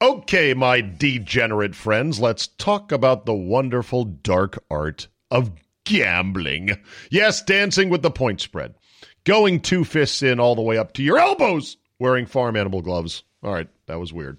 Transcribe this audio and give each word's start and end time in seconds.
Okay, 0.00 0.54
my 0.54 0.80
degenerate 0.80 1.74
friends, 1.74 2.20
let's 2.20 2.46
talk 2.46 2.92
about 2.92 3.26
the 3.26 3.34
wonderful 3.34 4.04
dark 4.04 4.62
art 4.70 5.08
of 5.28 5.50
gambling. 5.84 6.78
Yes, 7.10 7.42
dancing 7.42 7.90
with 7.90 8.02
the 8.02 8.10
point 8.12 8.40
spread. 8.40 8.76
Going 9.24 9.58
two 9.58 9.82
fists 9.84 10.22
in 10.22 10.38
all 10.38 10.54
the 10.54 10.62
way 10.62 10.78
up 10.78 10.92
to 10.94 11.02
your 11.02 11.18
elbows, 11.18 11.78
wearing 11.98 12.26
farm 12.26 12.54
animal 12.54 12.80
gloves. 12.80 13.24
All 13.42 13.52
right, 13.52 13.68
that 13.86 13.98
was 13.98 14.12
weird. 14.12 14.38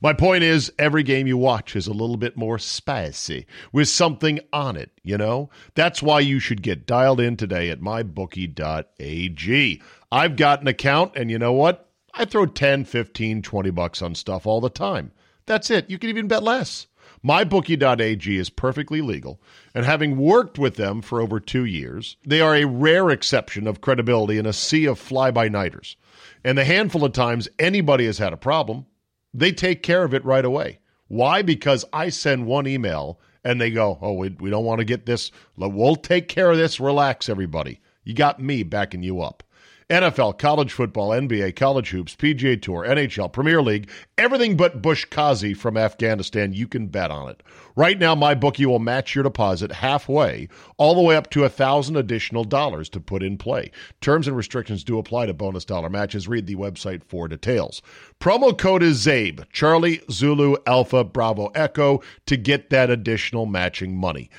My 0.00 0.14
point 0.14 0.44
is, 0.44 0.72
every 0.78 1.02
game 1.02 1.26
you 1.26 1.36
watch 1.36 1.76
is 1.76 1.86
a 1.86 1.92
little 1.92 2.16
bit 2.16 2.38
more 2.38 2.58
spicy 2.58 3.46
with 3.72 3.90
something 3.90 4.40
on 4.50 4.76
it, 4.76 4.92
you 5.02 5.18
know? 5.18 5.50
That's 5.74 6.02
why 6.02 6.20
you 6.20 6.38
should 6.38 6.62
get 6.62 6.86
dialed 6.86 7.20
in 7.20 7.36
today 7.36 7.68
at 7.68 7.80
mybookie.ag. 7.80 8.62
I've 10.10 10.36
got 10.36 10.62
an 10.62 10.68
account, 10.68 11.16
and 11.16 11.30
you 11.30 11.38
know 11.38 11.52
what? 11.52 11.85
I 12.18 12.24
throw 12.24 12.46
10, 12.46 12.86
15, 12.86 13.42
20 13.42 13.70
bucks 13.70 14.00
on 14.00 14.14
stuff 14.14 14.46
all 14.46 14.60
the 14.60 14.70
time. 14.70 15.12
That's 15.44 15.70
it. 15.70 15.90
You 15.90 15.98
can 15.98 16.08
even 16.08 16.28
bet 16.28 16.42
less. 16.42 16.86
MyBookie.ag 17.24 18.36
is 18.36 18.50
perfectly 18.50 19.00
legal, 19.00 19.40
and 19.74 19.84
having 19.84 20.16
worked 20.16 20.58
with 20.58 20.76
them 20.76 21.02
for 21.02 21.20
over 21.20 21.40
two 21.40 21.64
years, 21.64 22.16
they 22.24 22.40
are 22.40 22.54
a 22.54 22.64
rare 22.64 23.10
exception 23.10 23.66
of 23.66 23.80
credibility 23.80 24.38
in 24.38 24.46
a 24.46 24.52
sea 24.52 24.86
of 24.86 24.98
fly 24.98 25.30
by 25.30 25.48
nighters. 25.48 25.96
And 26.44 26.56
the 26.56 26.64
handful 26.64 27.04
of 27.04 27.12
times 27.12 27.48
anybody 27.58 28.06
has 28.06 28.18
had 28.18 28.32
a 28.32 28.38
problem, 28.38 28.86
they 29.34 29.52
take 29.52 29.82
care 29.82 30.04
of 30.04 30.14
it 30.14 30.24
right 30.24 30.44
away. 30.44 30.78
Why? 31.08 31.42
Because 31.42 31.84
I 31.92 32.08
send 32.08 32.46
one 32.46 32.66
email 32.66 33.20
and 33.44 33.60
they 33.60 33.70
go, 33.70 33.98
Oh, 34.00 34.14
we, 34.14 34.30
we 34.40 34.50
don't 34.50 34.64
want 34.64 34.78
to 34.78 34.84
get 34.84 35.06
this. 35.06 35.30
We'll 35.56 35.96
take 35.96 36.28
care 36.28 36.50
of 36.50 36.56
this. 36.56 36.80
Relax, 36.80 37.28
everybody. 37.28 37.80
You 38.04 38.14
got 38.14 38.40
me 38.40 38.62
backing 38.62 39.02
you 39.02 39.20
up. 39.20 39.42
NFL, 39.88 40.36
college 40.38 40.72
football, 40.72 41.10
NBA, 41.10 41.54
college 41.54 41.90
hoops, 41.90 42.16
PGA 42.16 42.60
Tour, 42.60 42.84
NHL, 42.84 43.32
Premier 43.32 43.62
League, 43.62 43.88
everything 44.18 44.56
but 44.56 44.82
buzkashi 44.82 45.56
from 45.56 45.76
Afghanistan, 45.76 46.52
you 46.52 46.66
can 46.66 46.88
bet 46.88 47.12
on 47.12 47.28
it. 47.28 47.40
Right 47.76 47.96
now, 47.96 48.16
my 48.16 48.34
bookie 48.34 48.66
will 48.66 48.80
match 48.80 49.14
your 49.14 49.22
deposit 49.22 49.70
halfway, 49.70 50.48
all 50.76 50.96
the 50.96 51.02
way 51.02 51.14
up 51.14 51.30
to 51.30 51.44
a 51.44 51.48
thousand 51.48 51.94
additional 51.94 52.42
dollars 52.42 52.88
to 52.88 53.00
put 53.00 53.22
in 53.22 53.38
play. 53.38 53.70
Terms 54.00 54.26
and 54.26 54.36
restrictions 54.36 54.82
do 54.82 54.98
apply 54.98 55.26
to 55.26 55.34
bonus 55.34 55.64
dollar 55.64 55.88
matches. 55.88 56.26
Read 56.26 56.48
the 56.48 56.56
website 56.56 57.04
for 57.04 57.28
details. 57.28 57.80
Promo 58.18 58.58
code 58.58 58.82
is 58.82 59.06
CZABE, 59.06 59.44
Charlie 59.52 60.00
Zulu 60.10 60.56
Alpha 60.66 61.04
Bravo 61.04 61.46
Echo, 61.54 62.02
to 62.26 62.36
get 62.36 62.70
that 62.70 62.90
additional 62.90 63.46
matching 63.46 63.96
money. 63.96 64.30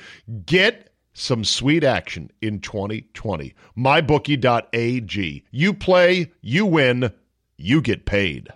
Get 0.44 0.87
some 1.18 1.44
sweet 1.44 1.84
action 1.84 2.30
in 2.40 2.60
2020. 2.60 3.54
MyBookie.ag. 3.76 5.44
You 5.50 5.74
play, 5.74 6.32
you 6.40 6.66
win, 6.66 7.12
you 7.56 7.80
get 7.82 8.06
paid. 8.06 8.48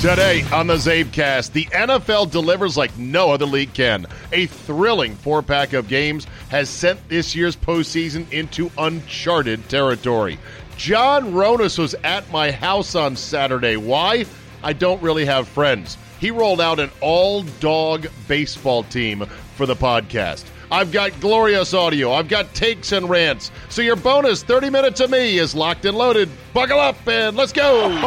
Today 0.00 0.44
on 0.52 0.68
the 0.68 0.76
Czabecast, 0.76 1.52
the 1.52 1.64
NFL 1.66 2.30
delivers 2.30 2.76
like 2.76 2.96
no 2.96 3.32
other 3.32 3.46
league 3.46 3.74
can. 3.74 4.06
A 4.30 4.46
thrilling 4.46 5.16
four 5.16 5.42
pack 5.42 5.72
of 5.72 5.88
games 5.88 6.24
has 6.50 6.68
sent 6.68 7.08
this 7.08 7.34
year's 7.34 7.56
postseason 7.56 8.30
into 8.30 8.70
uncharted 8.78 9.68
territory. 9.68 10.38
John 10.76 11.32
Ronis 11.32 11.78
was 11.78 11.94
at 12.04 12.30
my 12.30 12.52
house 12.52 12.94
on 12.94 13.16
Saturday. 13.16 13.76
Why? 13.76 14.26
I 14.62 14.72
don't 14.72 15.02
really 15.02 15.24
have 15.24 15.48
friends. 15.48 15.98
He 16.20 16.30
rolled 16.30 16.60
out 16.60 16.78
an 16.78 16.90
all 17.00 17.42
dog 17.58 18.06
baseball 18.28 18.84
team 18.84 19.24
for 19.56 19.66
the 19.66 19.74
podcast. 19.74 20.44
I've 20.70 20.92
got 20.92 21.18
glorious 21.20 21.72
audio. 21.72 22.12
I've 22.12 22.28
got 22.28 22.52
takes 22.54 22.92
and 22.92 23.08
rants. 23.08 23.50
So 23.70 23.80
your 23.80 23.96
bonus 23.96 24.42
30 24.42 24.68
minutes 24.70 25.00
of 25.00 25.10
me 25.10 25.38
is 25.38 25.54
locked 25.54 25.86
and 25.86 25.96
loaded. 25.96 26.28
Buckle 26.52 26.78
up 26.78 26.96
and 27.08 27.36
let's 27.36 27.52
go. 27.52 27.88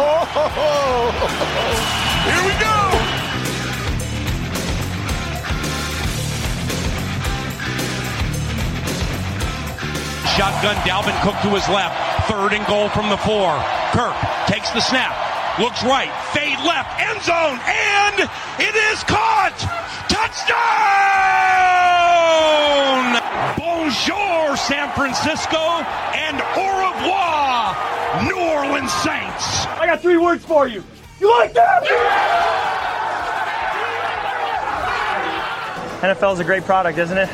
Here 2.22 2.45
we 2.45 2.53
go. 2.59 2.77
Shotgun 10.38 10.75
Dalvin 10.88 11.19
Cook 11.23 11.35
to 11.41 11.49
his 11.49 11.67
left. 11.67 12.29
Third 12.29 12.53
and 12.53 12.66
goal 12.67 12.89
from 12.89 13.09
the 13.09 13.17
four. 13.17 13.59
Kirk 13.91 14.16
takes 14.45 14.69
the 14.69 14.81
snap. 14.81 15.17
Looks 15.59 15.83
right. 15.83 16.11
Fade 16.31 16.59
left. 16.59 16.99
End 17.01 17.22
zone. 17.22 17.59
And 17.66 18.29
it 18.59 18.75
is 18.91 19.03
caught. 19.03 19.57
Touchdown! 20.07 21.80
Bonjour, 23.57 24.56
San 24.56 24.90
Francisco, 24.91 25.57
and 25.57 26.41
au 26.56 26.91
revoir, 26.91 27.75
New 28.24 28.40
Orleans 28.40 28.91
Saints. 28.91 29.66
I 29.79 29.85
got 29.85 30.02
three 30.02 30.18
words 30.18 30.46
for 30.46 30.68
you. 30.68 30.84
You 31.19 31.29
like 31.40 31.53
that? 31.53 31.84
NFL 36.02 36.34
is 36.34 36.40
a 36.40 36.44
great 36.44 36.63
product, 36.63 36.97
isn't 36.97 37.18
it? 37.18 37.29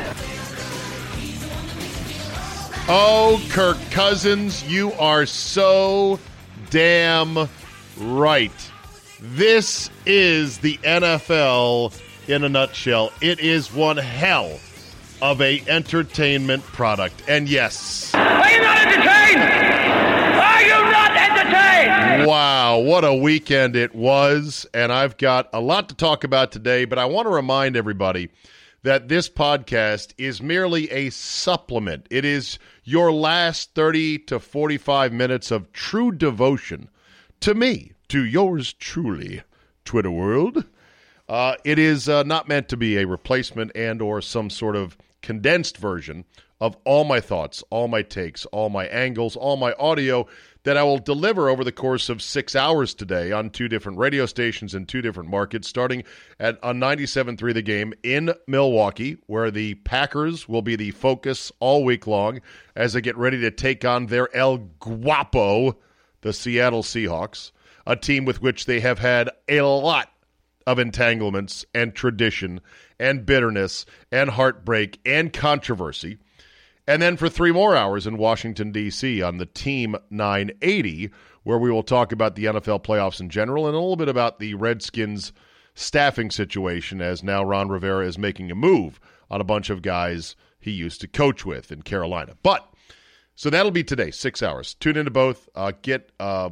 Oh, 2.89 3.41
Kirk 3.49 3.77
Cousins, 3.91 4.63
you 4.63 4.93
are 4.93 5.25
so 5.25 6.19
damn 6.69 7.47
right. 7.97 8.71
This 9.21 9.89
is 10.05 10.57
the 10.57 10.77
NFL 10.77 11.97
in 12.27 12.43
a 12.43 12.49
nutshell. 12.49 13.11
It 13.21 13.39
is 13.39 13.73
one 13.73 13.97
hell 13.97 14.59
of 15.21 15.41
a 15.41 15.61
entertainment 15.67 16.63
product. 16.63 17.23
And 17.27 17.49
yes. 17.49 18.13
Are 18.13 18.51
you 18.51 18.61
not 18.61 18.77
entertained? 18.77 19.41
Are 19.41 20.61
you 20.61 20.91
not 20.91 21.11
entertained? 21.17 22.27
Wow, 22.27 22.79
what 22.79 23.03
a 23.03 23.13
weekend 23.13 23.75
it 23.75 23.95
was. 23.95 24.65
And 24.73 24.91
I've 24.91 25.17
got 25.17 25.49
a 25.53 25.59
lot 25.59 25.89
to 25.89 25.95
talk 25.95 26.23
about 26.23 26.51
today, 26.51 26.85
but 26.85 26.99
I 26.99 27.05
want 27.05 27.27
to 27.27 27.33
remind 27.33 27.75
everybody 27.75 28.29
that 28.83 29.07
this 29.07 29.27
podcast 29.27 30.13
is 30.17 30.41
merely 30.41 30.89
a 30.91 31.09
supplement. 31.09 32.07
It 32.09 32.23
is 32.23 32.59
your 32.83 33.11
last 33.11 33.73
30 33.73 34.19
to 34.19 34.39
45 34.39 35.11
minutes 35.11 35.51
of 35.51 35.71
true 35.73 36.11
devotion 36.11 36.89
to 37.41 37.53
me, 37.53 37.91
to 38.09 38.23
yours 38.23 38.73
truly, 38.73 39.41
Twitter 39.85 40.11
world. 40.11 40.63
Uh, 41.27 41.55
it 41.65 41.77
is 41.77 42.07
uh, 42.07 42.23
not 42.23 42.47
meant 42.47 42.69
to 42.69 42.77
be 42.77 42.97
a 42.97 43.05
replacement 43.05 43.71
and 43.75 44.01
or 44.01 44.21
some 44.21 44.49
sort 44.49 44.75
of 44.75 44.97
condensed 45.27 45.75
version 45.75 46.23
of 46.61 46.77
all 46.85 47.03
my 47.03 47.19
thoughts, 47.19 47.61
all 47.69 47.89
my 47.89 48.01
takes, 48.01 48.45
all 48.45 48.69
my 48.69 48.85
angles, 48.85 49.35
all 49.35 49.57
my 49.57 49.73
audio 49.73 50.25
that 50.63 50.77
I 50.77 50.83
will 50.83 50.99
deliver 50.99 51.49
over 51.49 51.65
the 51.65 51.71
course 51.73 52.07
of 52.07 52.21
six 52.21 52.55
hours 52.55 52.93
today 52.93 53.33
on 53.33 53.49
two 53.49 53.67
different 53.67 53.97
radio 53.97 54.25
stations 54.25 54.73
in 54.73 54.85
two 54.85 55.01
different 55.01 55.29
markets, 55.29 55.67
starting 55.67 56.05
at 56.39 56.57
on 56.63 56.79
97.3 56.79 57.53
The 57.53 57.61
Game 57.61 57.93
in 58.03 58.33
Milwaukee, 58.47 59.17
where 59.25 59.51
the 59.51 59.73
Packers 59.75 60.47
will 60.47 60.61
be 60.61 60.77
the 60.77 60.91
focus 60.91 61.51
all 61.59 61.83
week 61.83 62.07
long 62.07 62.39
as 62.77 62.93
they 62.93 63.01
get 63.01 63.17
ready 63.17 63.41
to 63.41 63.51
take 63.51 63.83
on 63.83 64.05
their 64.05 64.33
El 64.33 64.59
Guapo, 64.79 65.75
the 66.21 66.31
Seattle 66.31 66.83
Seahawks, 66.83 67.51
a 67.85 67.97
team 67.97 68.23
with 68.23 68.41
which 68.41 68.65
they 68.65 68.79
have 68.79 68.99
had 68.99 69.29
a 69.49 69.59
lot 69.59 70.09
of 70.65 70.79
entanglements 70.79 71.65
and 71.73 71.93
tradition 71.93 72.61
and 72.99 73.25
bitterness 73.25 73.85
and 74.11 74.29
heartbreak 74.31 74.99
and 75.05 75.31
controversy. 75.33 76.17
And 76.87 77.01
then 77.01 77.17
for 77.17 77.27
three 77.27 77.51
more 77.51 77.75
hours 77.75 78.07
in 78.07 78.17
Washington, 78.17 78.71
D.C. 78.71 79.21
on 79.21 79.37
the 79.37 79.45
Team 79.45 79.95
980, 80.09 81.11
where 81.43 81.57
we 81.57 81.69
will 81.69 81.83
talk 81.83 82.11
about 82.11 82.35
the 82.35 82.45
NFL 82.45 82.83
playoffs 82.83 83.19
in 83.19 83.29
general 83.29 83.67
and 83.67 83.75
a 83.75 83.79
little 83.79 83.97
bit 83.97 84.07
about 84.07 84.39
the 84.39 84.53
Redskins 84.53 85.33
staffing 85.75 86.31
situation 86.31 87.01
as 87.01 87.23
now 87.23 87.43
Ron 87.43 87.69
Rivera 87.69 88.07
is 88.07 88.17
making 88.17 88.49
a 88.51 88.55
move 88.55 88.99
on 89.29 89.41
a 89.41 89.45
bunch 89.45 89.69
of 89.69 89.81
guys 89.81 90.35
he 90.59 90.71
used 90.71 91.01
to 91.01 91.07
coach 91.07 91.45
with 91.45 91.71
in 91.71 91.81
Carolina. 91.81 92.35
But 92.41 92.67
so 93.35 93.49
that'll 93.49 93.71
be 93.71 93.83
today, 93.83 94.09
six 94.11 94.41
hours. 94.41 94.73
Tune 94.73 94.97
into 94.97 95.11
both. 95.11 95.47
Uh, 95.53 95.71
get 95.81 96.11
uh, 96.19 96.49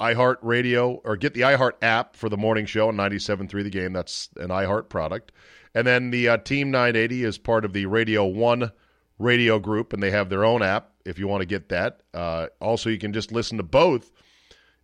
iHeart 0.00 0.36
Radio 0.42 0.94
or 1.04 1.16
get 1.16 1.34
the 1.34 1.42
iHeart 1.42 1.74
app 1.82 2.16
for 2.16 2.28
the 2.28 2.36
morning 2.36 2.66
show 2.66 2.88
on 2.88 2.96
97.3 2.96 3.50
The 3.62 3.70
Game. 3.70 3.92
That's 3.92 4.28
an 4.36 4.48
iHeart 4.48 4.88
product. 4.88 5.32
And 5.78 5.86
then 5.86 6.10
the 6.10 6.28
uh, 6.28 6.36
Team 6.38 6.72
980 6.72 7.22
is 7.22 7.38
part 7.38 7.64
of 7.64 7.72
the 7.72 7.86
Radio 7.86 8.26
1 8.26 8.72
radio 9.20 9.60
group, 9.60 9.92
and 9.92 10.02
they 10.02 10.10
have 10.10 10.28
their 10.28 10.44
own 10.44 10.60
app 10.60 10.90
if 11.04 11.20
you 11.20 11.28
want 11.28 11.42
to 11.42 11.46
get 11.46 11.68
that. 11.68 12.00
Uh, 12.12 12.48
also, 12.60 12.90
you 12.90 12.98
can 12.98 13.12
just 13.12 13.30
listen 13.30 13.58
to 13.58 13.62
both 13.62 14.10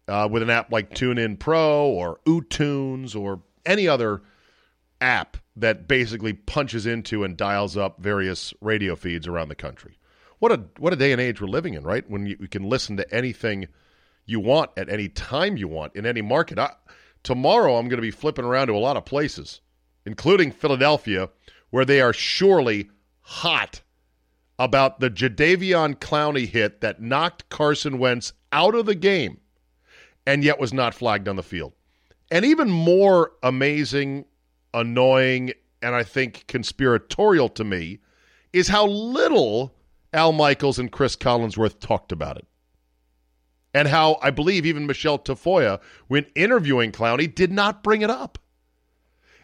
uh, 0.06 0.28
with 0.30 0.40
an 0.44 0.50
app 0.50 0.70
like 0.70 0.90
TuneIn 0.90 1.40
Pro 1.40 1.88
or 1.88 2.20
UTunes 2.28 3.20
or 3.20 3.42
any 3.66 3.88
other 3.88 4.22
app 5.00 5.36
that 5.56 5.88
basically 5.88 6.32
punches 6.32 6.86
into 6.86 7.24
and 7.24 7.36
dials 7.36 7.76
up 7.76 8.00
various 8.00 8.54
radio 8.60 8.94
feeds 8.94 9.26
around 9.26 9.48
the 9.48 9.56
country. 9.56 9.98
What 10.38 10.52
a 10.52 10.62
what 10.78 10.92
a 10.92 10.96
day 10.96 11.10
and 11.10 11.20
age 11.20 11.40
we're 11.40 11.48
living 11.48 11.74
in, 11.74 11.82
right? 11.82 12.08
When 12.08 12.24
you, 12.24 12.36
you 12.38 12.46
can 12.46 12.68
listen 12.68 12.96
to 12.98 13.12
anything 13.12 13.66
you 14.26 14.38
want 14.38 14.70
at 14.76 14.88
any 14.88 15.08
time 15.08 15.56
you 15.56 15.66
want 15.66 15.96
in 15.96 16.06
any 16.06 16.22
market. 16.22 16.56
I, 16.60 16.70
tomorrow, 17.24 17.78
I'm 17.78 17.88
going 17.88 17.98
to 17.98 18.00
be 18.00 18.12
flipping 18.12 18.44
around 18.44 18.68
to 18.68 18.74
a 18.74 18.78
lot 18.78 18.96
of 18.96 19.04
places, 19.04 19.60
including 20.06 20.50
Philadelphia, 20.50 21.30
where 21.70 21.84
they 21.84 22.00
are 22.00 22.12
surely 22.12 22.90
hot 23.20 23.82
about 24.58 25.00
the 25.00 25.10
Jadeveon 25.10 25.96
Clowney 25.96 26.46
hit 26.46 26.80
that 26.80 27.00
knocked 27.00 27.48
Carson 27.48 27.98
Wentz 27.98 28.32
out 28.52 28.74
of 28.74 28.86
the 28.86 28.94
game 28.94 29.40
and 30.26 30.44
yet 30.44 30.60
was 30.60 30.72
not 30.72 30.94
flagged 30.94 31.28
on 31.28 31.36
the 31.36 31.42
field. 31.42 31.72
And 32.30 32.44
even 32.44 32.70
more 32.70 33.32
amazing, 33.42 34.24
annoying, 34.72 35.52
and 35.82 35.94
I 35.94 36.02
think 36.02 36.46
conspiratorial 36.46 37.48
to 37.50 37.64
me 37.64 37.98
is 38.52 38.68
how 38.68 38.86
little 38.86 39.74
Al 40.12 40.32
Michaels 40.32 40.78
and 40.78 40.90
Chris 40.90 41.16
Collinsworth 41.16 41.80
talked 41.80 42.12
about 42.12 42.36
it. 42.36 42.46
And 43.74 43.88
how 43.88 44.18
I 44.22 44.30
believe 44.30 44.64
even 44.64 44.86
Michele 44.86 45.18
Tafoya, 45.18 45.80
when 46.06 46.26
interviewing 46.36 46.92
Clowney, 46.92 47.32
did 47.32 47.50
not 47.50 47.82
bring 47.82 48.02
it 48.02 48.10
up. 48.10 48.38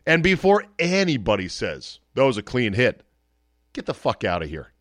And 0.06 0.22
before 0.22 0.64
anybody 0.78 1.48
says, 1.48 2.00
that 2.14 2.24
was 2.24 2.38
a 2.38 2.42
clean 2.42 2.72
hit, 2.72 3.02
get 3.72 3.86
the 3.86 3.94
fuck 3.94 4.24
out 4.24 4.42
of 4.42 4.48
here. 4.48 4.72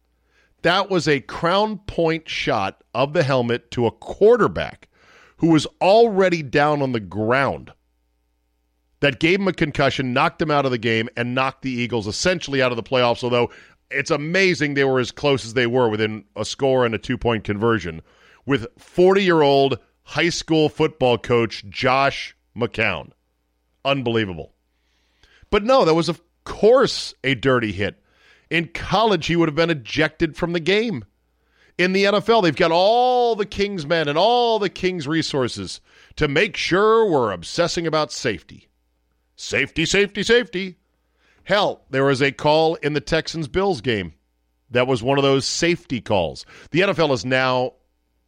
That 0.62 0.89
was 0.89 1.07
a 1.07 1.21
crown 1.21 1.80
point 1.80 2.27
shot 2.27 2.83
of 2.94 3.13
the 3.13 3.24
helmet 3.24 3.71
to 3.71 3.86
a 3.86 3.92
quarterback 3.92 4.89
who 5.38 5.51
was 5.51 5.66
already 5.81 6.44
down 6.44 6.81
on 6.81 6.92
the 6.92 7.00
ground 7.00 7.71
that 9.00 9.19
gave 9.19 9.39
him 9.39 9.48
a 9.48 9.54
concussion, 9.54 10.13
knocked 10.13 10.42
him 10.42 10.51
out 10.51 10.66
of 10.66 10.71
the 10.71 10.77
game, 10.77 11.07
and 11.16 11.33
knocked 11.33 11.62
the 11.62 11.72
Eagles 11.72 12.07
essentially 12.07 12.62
out 12.62 12.72
of 12.72 12.75
the 12.75 12.83
playoffs. 12.83 13.24
Although 13.24 13.50
it's 13.89 14.12
amazing 14.12 14.74
they 14.74 14.83
were 14.83 15.00
as 15.00 15.12
close 15.12 15.45
as 15.45 15.54
they 15.54 15.68
were 15.68 15.89
within 15.89 16.25
a 16.36 16.44
score 16.44 16.86
and 16.86 16.94
a 16.94 16.98
two 16.98 17.18
point 17.18 17.44
conversion 17.44 18.01
with 18.45 18.68
40 18.77 19.24
year 19.24 19.42
old 19.42 19.80
high 20.04 20.30
school 20.30 20.69
football 20.69 21.18
coach 21.18 21.63
Josh 21.69 22.36
McCown. 22.56 23.12
Unbelievable. 23.86 24.54
But 25.51 25.63
no, 25.63 25.86
that 25.86 25.96
was, 25.96 26.10
of 26.10 26.22
course, 26.44 27.13
a 27.24 27.36
dirty 27.36 27.72
hit. 27.72 28.01
In 28.50 28.68
college, 28.68 29.28
he 29.28 29.36
would 29.36 29.48
have 29.48 29.56
been 29.56 29.69
ejected 29.69 30.36
from 30.36 30.54
the 30.54 30.60
game. 30.60 31.06
In 31.78 31.94
the 31.94 32.06
NFL, 32.06 32.44
they've 32.44 32.56
got 32.56 32.72
all 32.72 33.36
the 33.36 33.46
King's 33.46 33.86
men 33.86 34.07
and 34.07 34.18
all 34.18 34.60
the 34.60 34.69
King's 34.69 35.07
resources 35.07 35.80
to 36.18 36.28
make 36.28 36.57
sure 36.57 37.10
we're 37.10 37.31
obsessing 37.31 37.88
about 37.88 38.12
safety. 38.12 38.68
Safety, 39.36 39.86
safety, 39.86 40.24
safety. 40.24 40.75
Hell, 41.44 41.86
there 41.90 42.04
was 42.04 42.22
a 42.22 42.31
call 42.31 42.75
in 42.75 42.94
the 42.94 43.00
Texans 43.00 43.48
Bills 43.48 43.80
game 43.81 44.13
that 44.72 44.88
was 44.88 45.01
one 45.01 45.18
of 45.18 45.24
those 45.24 45.46
safety 45.46 46.01
calls. 46.01 46.46
The 46.72 46.81
NFL 46.81 47.10
has 47.12 47.24
now 47.24 47.74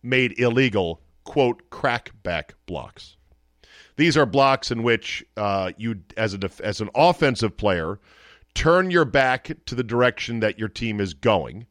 made 0.01 0.39
illegal, 0.39 1.01
quote, 1.23 1.69
crackback 1.69 2.51
blocks. 2.65 3.17
These 3.95 4.17
are 4.17 4.25
blocks 4.25 4.71
in 4.71 4.83
which 4.83 5.23
uh, 5.37 5.71
you, 5.77 6.01
as, 6.17 6.33
a 6.33 6.37
def- 6.37 6.61
as 6.61 6.81
an 6.81 6.89
offensive 6.95 7.57
player, 7.57 7.99
turn 8.53 8.91
your 8.91 9.05
back 9.05 9.51
to 9.65 9.75
the 9.75 9.83
direction 9.83 10.39
that 10.39 10.59
your 10.59 10.69
team 10.69 10.99
is 10.99 11.13
going, 11.13 11.67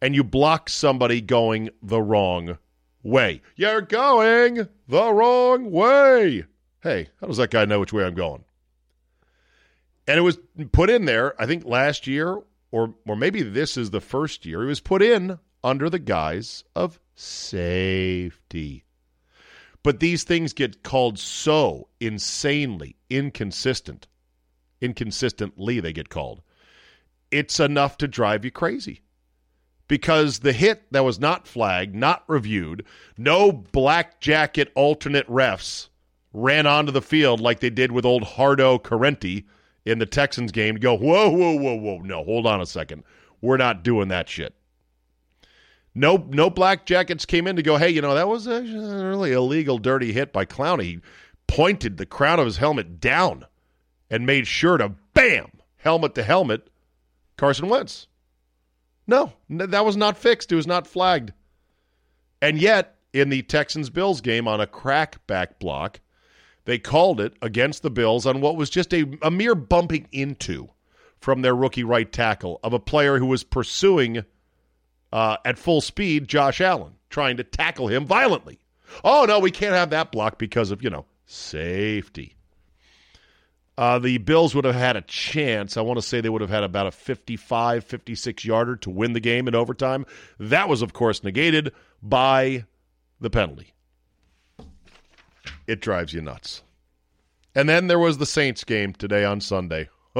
and 0.00 0.14
you 0.14 0.24
block 0.24 0.68
somebody 0.68 1.20
going 1.20 1.70
the 1.82 2.02
wrong 2.02 2.58
way. 3.02 3.42
You're 3.56 3.80
going 3.80 4.68
the 4.88 5.12
wrong 5.12 5.70
way. 5.70 6.44
Hey, 6.82 7.08
how 7.20 7.26
does 7.26 7.38
that 7.38 7.50
guy 7.50 7.64
know 7.64 7.80
which 7.80 7.92
way 7.92 8.04
I'm 8.04 8.14
going? 8.14 8.44
And 10.06 10.18
it 10.18 10.22
was 10.22 10.38
put 10.72 10.90
in 10.90 11.06
there, 11.06 11.40
I 11.40 11.46
think 11.46 11.64
last 11.64 12.06
year, 12.06 12.40
or 12.70 12.94
or 13.06 13.16
maybe 13.16 13.42
this 13.42 13.76
is 13.76 13.90
the 13.90 14.00
first 14.00 14.44
year, 14.44 14.62
it 14.62 14.66
was 14.66 14.80
put 14.80 15.02
in 15.02 15.38
under 15.62 15.88
the 15.88 15.98
guise 15.98 16.64
of 16.74 17.00
safety. 17.14 18.83
But 19.84 20.00
these 20.00 20.24
things 20.24 20.54
get 20.54 20.82
called 20.82 21.18
so 21.18 21.88
insanely 22.00 22.96
inconsistent. 23.10 24.08
Inconsistently, 24.80 25.78
they 25.78 25.92
get 25.92 26.08
called. 26.08 26.42
It's 27.30 27.60
enough 27.60 27.98
to 27.98 28.08
drive 28.08 28.44
you 28.44 28.50
crazy. 28.50 29.02
Because 29.86 30.38
the 30.38 30.54
hit 30.54 30.90
that 30.92 31.04
was 31.04 31.20
not 31.20 31.46
flagged, 31.46 31.94
not 31.94 32.24
reviewed, 32.26 32.86
no 33.18 33.52
black 33.52 34.20
jacket 34.20 34.72
alternate 34.74 35.28
refs 35.28 35.90
ran 36.32 36.66
onto 36.66 36.90
the 36.90 37.02
field 37.02 37.40
like 37.40 37.60
they 37.60 37.70
did 37.70 37.92
with 37.92 38.06
old 38.06 38.24
Hardo 38.24 38.78
Corrente 38.78 39.44
in 39.84 39.98
the 39.98 40.06
Texans 40.06 40.50
game 40.50 40.76
to 40.76 40.80
go, 40.80 40.96
whoa, 40.96 41.28
whoa, 41.28 41.56
whoa, 41.56 41.74
whoa. 41.74 41.98
No, 41.98 42.24
hold 42.24 42.46
on 42.46 42.62
a 42.62 42.66
second. 42.66 43.04
We're 43.42 43.58
not 43.58 43.84
doing 43.84 44.08
that 44.08 44.30
shit. 44.30 44.54
No, 45.94 46.26
no 46.28 46.50
black 46.50 46.86
jackets 46.86 47.24
came 47.24 47.46
in 47.46 47.56
to 47.56 47.62
go, 47.62 47.76
hey, 47.76 47.90
you 47.90 48.00
know, 48.00 48.14
that 48.14 48.28
was 48.28 48.46
a 48.46 48.62
really 48.62 49.32
illegal, 49.32 49.78
dirty 49.78 50.12
hit 50.12 50.32
by 50.32 50.44
Clowney. 50.44 50.82
He 50.82 51.00
pointed 51.46 51.96
the 51.96 52.06
crown 52.06 52.40
of 52.40 52.46
his 52.46 52.56
helmet 52.56 53.00
down 53.00 53.46
and 54.10 54.26
made 54.26 54.46
sure 54.46 54.76
to 54.76 54.94
bam, 55.14 55.50
helmet 55.76 56.14
to 56.16 56.24
helmet, 56.24 56.68
Carson 57.36 57.68
Wentz. 57.68 58.08
No, 59.06 59.32
that 59.48 59.84
was 59.84 59.96
not 59.96 60.16
fixed. 60.16 60.50
It 60.50 60.56
was 60.56 60.66
not 60.66 60.86
flagged. 60.86 61.32
And 62.42 62.58
yet, 62.58 62.96
in 63.12 63.28
the 63.28 63.42
Texans 63.42 63.90
Bills 63.90 64.20
game 64.20 64.48
on 64.48 64.60
a 64.60 64.66
crackback 64.66 65.58
block, 65.60 66.00
they 66.64 66.78
called 66.78 67.20
it 67.20 67.34
against 67.40 67.82
the 67.82 67.90
Bills 67.90 68.26
on 68.26 68.40
what 68.40 68.56
was 68.56 68.70
just 68.70 68.92
a, 68.92 69.06
a 69.22 69.30
mere 69.30 69.54
bumping 69.54 70.08
into 70.10 70.70
from 71.20 71.42
their 71.42 71.54
rookie 71.54 71.84
right 71.84 72.10
tackle 72.10 72.58
of 72.64 72.72
a 72.72 72.78
player 72.78 73.18
who 73.18 73.26
was 73.26 73.44
pursuing 73.44 74.24
uh, 75.14 75.38
at 75.46 75.58
full 75.58 75.80
speed 75.80 76.28
Josh 76.28 76.60
Allen, 76.60 76.92
trying 77.08 77.38
to 77.38 77.44
tackle 77.44 77.88
him 77.88 78.04
violently. 78.04 78.58
Oh, 79.02 79.24
no, 79.26 79.38
we 79.38 79.50
can't 79.50 79.74
have 79.74 79.90
that 79.90 80.12
block 80.12 80.38
because 80.38 80.70
of, 80.70 80.82
you 80.82 80.90
know, 80.90 81.06
safety. 81.24 82.36
Uh, 83.78 83.98
the 83.98 84.18
Bills 84.18 84.54
would 84.54 84.66
have 84.66 84.74
had 84.74 84.96
a 84.96 85.02
chance. 85.02 85.76
I 85.76 85.80
want 85.80 85.98
to 85.98 86.02
say 86.02 86.20
they 86.20 86.28
would 86.28 86.42
have 86.42 86.50
had 86.50 86.62
about 86.62 86.86
a 86.86 86.92
55, 86.92 87.84
56 87.84 88.44
yarder 88.44 88.76
to 88.76 88.90
win 88.90 89.14
the 89.14 89.20
game 89.20 89.48
in 89.48 89.54
overtime. 89.54 90.04
That 90.38 90.68
was, 90.68 90.82
of 90.82 90.92
course, 90.92 91.24
negated 91.24 91.72
by 92.02 92.66
the 93.20 93.30
penalty 93.30 93.74
it 95.66 95.80
drives 95.80 96.12
you 96.12 96.20
nuts. 96.20 96.62
And 97.54 97.68
then 97.68 97.86
there 97.86 97.98
was 97.98 98.18
the 98.18 98.26
Saints 98.26 98.64
game 98.64 98.92
today 98.92 99.24
on 99.24 99.40
Sunday. 99.40 99.88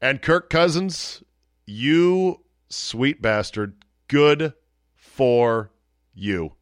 and 0.00 0.22
Kirk 0.22 0.48
Cousins, 0.50 1.22
you 1.70 2.40
sweet 2.68 3.22
bastard, 3.22 3.74
good 4.08 4.52
for 4.94 5.70
you. 6.14 6.54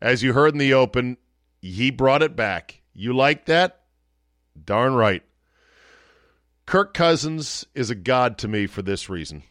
As 0.00 0.22
you 0.22 0.32
heard 0.32 0.52
in 0.52 0.58
the 0.58 0.74
open, 0.74 1.16
he 1.60 1.90
brought 1.90 2.22
it 2.22 2.36
back. 2.36 2.82
You 2.92 3.14
like 3.14 3.46
that? 3.46 3.80
Darn 4.62 4.94
right. 4.94 5.22
Kirk 6.66 6.94
Cousins 6.94 7.66
is 7.74 7.90
a 7.90 7.94
god 7.94 8.38
to 8.38 8.48
me 8.48 8.66
for 8.66 8.82
this 8.82 9.08
reason. 9.08 9.42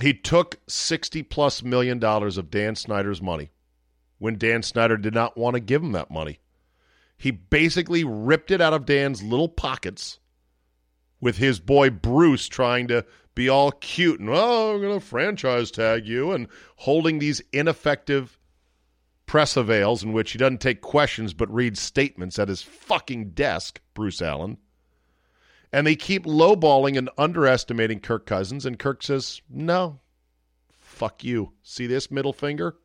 He 0.00 0.14
took 0.14 0.60
60 0.68 1.22
plus 1.24 1.62
million 1.62 1.98
dollars 1.98 2.38
of 2.38 2.50
Dan 2.50 2.74
Snyder's 2.76 3.20
money 3.20 3.50
when 4.18 4.38
Dan 4.38 4.62
Snyder 4.62 4.96
did 4.96 5.14
not 5.14 5.36
want 5.36 5.54
to 5.54 5.60
give 5.60 5.82
him 5.82 5.92
that 5.92 6.10
money. 6.10 6.38
He 7.18 7.30
basically 7.30 8.02
ripped 8.04 8.50
it 8.50 8.60
out 8.60 8.72
of 8.72 8.86
Dan's 8.86 9.22
little 9.22 9.48
pockets 9.48 10.18
with 11.20 11.38
his 11.38 11.60
boy 11.60 11.88
Bruce 11.88 12.48
trying 12.48 12.88
to 12.88 13.04
be 13.34 13.48
all 13.48 13.72
cute 13.72 14.20
and, 14.20 14.28
oh, 14.30 14.74
I'm 14.74 14.80
going 14.80 14.98
to 14.98 15.04
franchise 15.04 15.70
tag 15.70 16.06
you 16.06 16.32
and 16.32 16.48
holding 16.76 17.18
these 17.18 17.40
ineffective 17.52 18.38
press 19.26 19.56
avails 19.56 20.02
in 20.02 20.12
which 20.12 20.32
he 20.32 20.38
doesn't 20.38 20.60
take 20.60 20.82
questions 20.82 21.32
but 21.32 21.52
reads 21.52 21.80
statements 21.80 22.38
at 22.38 22.48
his 22.48 22.62
fucking 22.62 23.30
desk, 23.30 23.80
Bruce 23.94 24.20
Allen. 24.20 24.58
And 25.72 25.86
they 25.86 25.96
keep 25.96 26.26
lowballing 26.26 26.98
and 26.98 27.08
underestimating 27.16 28.00
Kirk 28.00 28.26
Cousins. 28.26 28.66
And 28.66 28.78
Kirk 28.78 29.02
says, 29.02 29.40
no, 29.48 30.00
fuck 30.70 31.24
you. 31.24 31.52
See 31.62 31.86
this 31.86 32.10
middle 32.10 32.34
finger? 32.34 32.76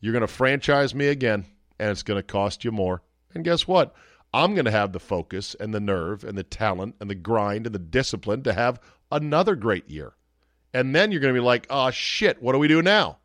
You're 0.00 0.12
going 0.12 0.20
to 0.20 0.26
franchise 0.26 0.94
me 0.94 1.06
again, 1.06 1.46
and 1.78 1.90
it's 1.90 2.02
going 2.02 2.18
to 2.18 2.22
cost 2.22 2.62
you 2.62 2.70
more. 2.70 3.00
And 3.34 3.42
guess 3.42 3.66
what? 3.66 3.94
I'm 4.34 4.54
going 4.54 4.66
to 4.66 4.70
have 4.70 4.92
the 4.92 5.00
focus 5.00 5.56
and 5.58 5.72
the 5.72 5.80
nerve 5.80 6.24
and 6.24 6.36
the 6.36 6.42
talent 6.42 6.96
and 7.00 7.08
the 7.08 7.14
grind 7.14 7.64
and 7.64 7.74
the 7.74 7.78
discipline 7.78 8.42
to 8.42 8.52
have 8.52 8.80
another 9.10 9.54
great 9.54 9.88
year. 9.88 10.14
And 10.72 10.94
then 10.94 11.12
you're 11.12 11.20
going 11.20 11.34
to 11.34 11.40
be 11.40 11.44
like, 11.44 11.66
oh, 11.70 11.90
shit, 11.90 12.42
what 12.42 12.52
do 12.52 12.58
we 12.58 12.68
do 12.68 12.82
now? 12.82 13.18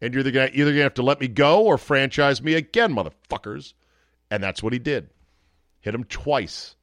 And 0.00 0.12
you're 0.12 0.20
either 0.26 0.32
going 0.32 0.52
to 0.52 0.82
have 0.82 0.94
to 0.94 1.02
let 1.02 1.20
me 1.20 1.28
go 1.28 1.64
or 1.64 1.78
franchise 1.78 2.42
me 2.42 2.54
again, 2.54 2.94
motherfuckers. 2.94 3.74
And 4.30 4.42
that's 4.42 4.62
what 4.62 4.72
he 4.72 4.78
did. 4.78 5.08
Hit 5.80 5.94
him 5.94 6.04
twice. 6.04 6.74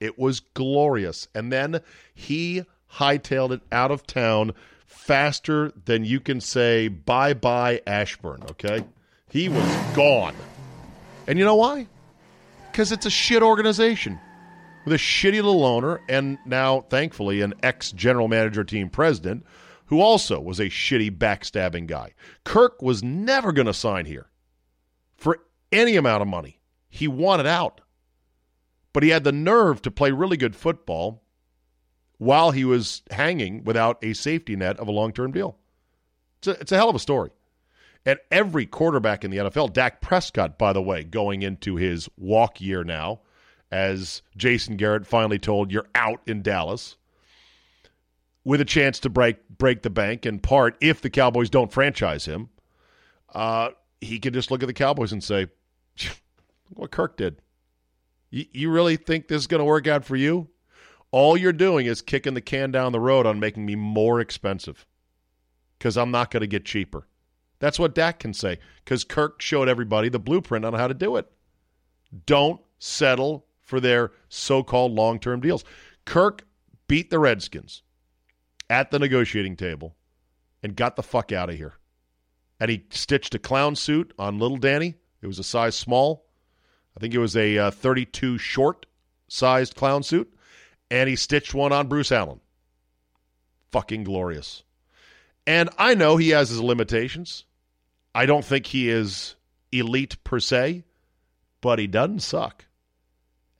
It 0.00 0.18
was 0.18 0.40
glorious. 0.40 1.28
And 1.34 1.52
then 1.52 1.80
he 2.14 2.62
hightailed 2.94 3.52
it 3.52 3.62
out 3.70 3.90
of 3.90 4.06
town 4.06 4.52
faster 4.86 5.72
than 5.84 6.04
you 6.04 6.20
can 6.20 6.40
say 6.40 6.88
bye 6.88 7.34
bye 7.34 7.80
Ashburn, 7.86 8.42
okay? 8.50 8.84
He 9.30 9.48
was 9.48 9.76
gone. 9.94 10.36
And 11.26 11.38
you 11.38 11.44
know 11.44 11.56
why? 11.56 11.88
Because 12.70 12.92
it's 12.92 13.06
a 13.06 13.10
shit 13.10 13.42
organization 13.42 14.20
with 14.84 14.94
a 14.94 14.98
shitty 14.98 15.34
little 15.34 15.64
owner 15.64 16.00
and 16.08 16.38
now, 16.44 16.82
thankfully, 16.82 17.40
an 17.40 17.54
ex 17.62 17.92
general 17.92 18.28
manager 18.28 18.64
team 18.64 18.88
president 18.88 19.44
who 19.86 20.00
also 20.00 20.40
was 20.40 20.58
a 20.58 20.66
shitty 20.66 21.16
backstabbing 21.16 21.86
guy. 21.86 22.14
Kirk 22.44 22.80
was 22.80 23.02
never 23.02 23.52
going 23.52 23.66
to 23.66 23.74
sign 23.74 24.06
here 24.06 24.30
for 25.16 25.38
any 25.70 25.96
amount 25.96 26.22
of 26.22 26.28
money. 26.28 26.60
He 26.88 27.06
wanted 27.08 27.46
out. 27.46 27.80
But 28.92 29.02
he 29.02 29.10
had 29.10 29.24
the 29.24 29.32
nerve 29.32 29.82
to 29.82 29.90
play 29.90 30.10
really 30.10 30.36
good 30.36 30.54
football 30.54 31.22
while 32.18 32.50
he 32.50 32.64
was 32.64 33.02
hanging 33.10 33.64
without 33.64 33.98
a 34.02 34.12
safety 34.12 34.54
net 34.54 34.78
of 34.78 34.88
a 34.88 34.92
long 34.92 35.12
term 35.12 35.32
deal. 35.32 35.56
It's 36.38 36.48
a, 36.48 36.50
it's 36.52 36.72
a 36.72 36.76
hell 36.76 36.88
of 36.88 36.96
a 36.96 37.00
story. 37.00 37.30
And 38.04 38.18
every 38.30 38.66
quarterback 38.66 39.24
in 39.24 39.30
the 39.30 39.38
NFL, 39.38 39.72
Dak 39.72 40.00
Prescott, 40.00 40.58
by 40.58 40.72
the 40.72 40.82
way, 40.82 41.04
going 41.04 41.42
into 41.42 41.76
his 41.76 42.08
walk 42.16 42.60
year 42.60 42.82
now, 42.82 43.20
as 43.72 44.20
Jason 44.36 44.76
Garrett 44.76 45.06
finally 45.06 45.38
told, 45.38 45.72
you're 45.72 45.88
out 45.94 46.20
in 46.26 46.42
Dallas 46.42 46.96
with 48.44 48.60
a 48.60 48.66
chance 48.66 49.00
to 49.00 49.08
break 49.08 49.36
break 49.48 49.82
the 49.82 49.90
bank 49.90 50.26
in 50.26 50.38
part 50.38 50.76
if 50.80 51.00
the 51.00 51.10
Cowboys 51.10 51.48
don't 51.48 51.72
franchise 51.72 52.26
him. 52.26 52.50
Uh, 53.34 53.70
he 54.00 54.18
can 54.18 54.34
just 54.34 54.50
look 54.50 54.62
at 54.62 54.66
the 54.66 54.74
Cowboys 54.74 55.12
and 55.12 55.24
say, 55.24 55.46
what 56.74 56.90
Kirk 56.90 57.16
did. 57.16 57.40
You, 58.30 58.44
you 58.52 58.70
really 58.70 58.96
think 58.96 59.26
this 59.26 59.40
is 59.40 59.46
going 59.46 59.60
to 59.60 59.64
work 59.64 59.86
out 59.86 60.04
for 60.04 60.16
you? 60.16 60.48
All 61.10 61.36
you're 61.36 61.52
doing 61.52 61.86
is 61.86 62.02
kicking 62.02 62.34
the 62.34 62.40
can 62.40 62.72
down 62.72 62.92
the 62.92 63.00
road 63.00 63.26
on 63.26 63.40
making 63.40 63.64
me 63.64 63.74
more 63.74 64.20
expensive 64.20 64.86
because 65.78 65.96
I'm 65.96 66.10
not 66.10 66.30
going 66.30 66.42
to 66.42 66.46
get 66.46 66.64
cheaper. 66.66 67.06
That's 67.58 67.78
what 67.78 67.94
Dak 67.94 68.18
can 68.18 68.34
say 68.34 68.58
because 68.84 69.04
Kirk 69.04 69.40
showed 69.40 69.68
everybody 69.68 70.10
the 70.10 70.18
blueprint 70.18 70.64
on 70.64 70.74
how 70.74 70.88
to 70.88 70.94
do 70.94 71.16
it. 71.16 71.30
Don't 72.26 72.60
settle 72.78 73.46
for 73.62 73.80
their 73.80 74.12
so 74.28 74.62
called 74.62 74.92
long 74.92 75.18
term 75.18 75.40
deals. 75.40 75.64
Kirk 76.04 76.46
beat 76.88 77.10
the 77.10 77.18
Redskins 77.18 77.82
at 78.68 78.90
the 78.90 78.98
negotiating 78.98 79.56
table 79.56 79.96
and 80.62 80.76
got 80.76 80.96
the 80.96 81.02
fuck 81.02 81.32
out 81.32 81.50
of 81.50 81.56
here. 81.56 81.74
And 82.60 82.70
he 82.70 82.84
stitched 82.90 83.34
a 83.34 83.38
clown 83.38 83.76
suit 83.76 84.12
on 84.18 84.38
little 84.38 84.56
Danny. 84.56 84.94
It 85.20 85.26
was 85.26 85.38
a 85.38 85.44
size 85.44 85.74
small. 85.76 86.26
I 86.96 87.00
think 87.00 87.14
it 87.14 87.18
was 87.18 87.36
a 87.36 87.58
uh, 87.58 87.70
32 87.70 88.38
short 88.38 88.86
sized 89.28 89.74
clown 89.74 90.02
suit. 90.02 90.32
And 90.90 91.08
he 91.08 91.16
stitched 91.16 91.54
one 91.54 91.72
on 91.72 91.88
Bruce 91.88 92.12
Allen. 92.12 92.40
Fucking 93.70 94.04
glorious. 94.04 94.62
And 95.46 95.70
I 95.78 95.94
know 95.94 96.16
he 96.16 96.30
has 96.30 96.50
his 96.50 96.60
limitations. 96.60 97.44
I 98.14 98.26
don't 98.26 98.44
think 98.44 98.66
he 98.66 98.90
is 98.90 99.34
elite 99.72 100.22
per 100.22 100.38
se, 100.38 100.84
but 101.60 101.78
he 101.78 101.86
doesn't 101.86 102.20
suck. 102.20 102.66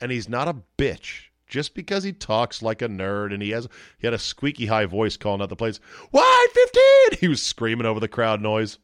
And 0.03 0.11
he's 0.13 0.29
not 0.29 0.49
a 0.49 0.57
bitch 0.77 1.29
just 1.47 1.75
because 1.75 2.03
he 2.03 2.13
talks 2.13 2.63
like 2.63 2.83
a 2.83 2.89
nerd 2.89 3.33
and 3.33 3.43
he 3.43 3.51
has 3.51 3.69
he 3.99 4.07
had 4.07 4.15
a 4.15 4.19
squeaky 4.19 4.67
high 4.67 4.87
voice 4.87 5.17
calling 5.17 5.41
out 5.41 5.49
the 5.49 5.57
plays. 5.57 5.81
Wide 6.11 6.49
15! 6.53 7.19
He 7.21 7.29
was 7.29 7.43
screaming 7.43 7.87
over 7.87 8.01
the 8.01 8.09
crowd 8.09 8.41
noise. 8.41 8.79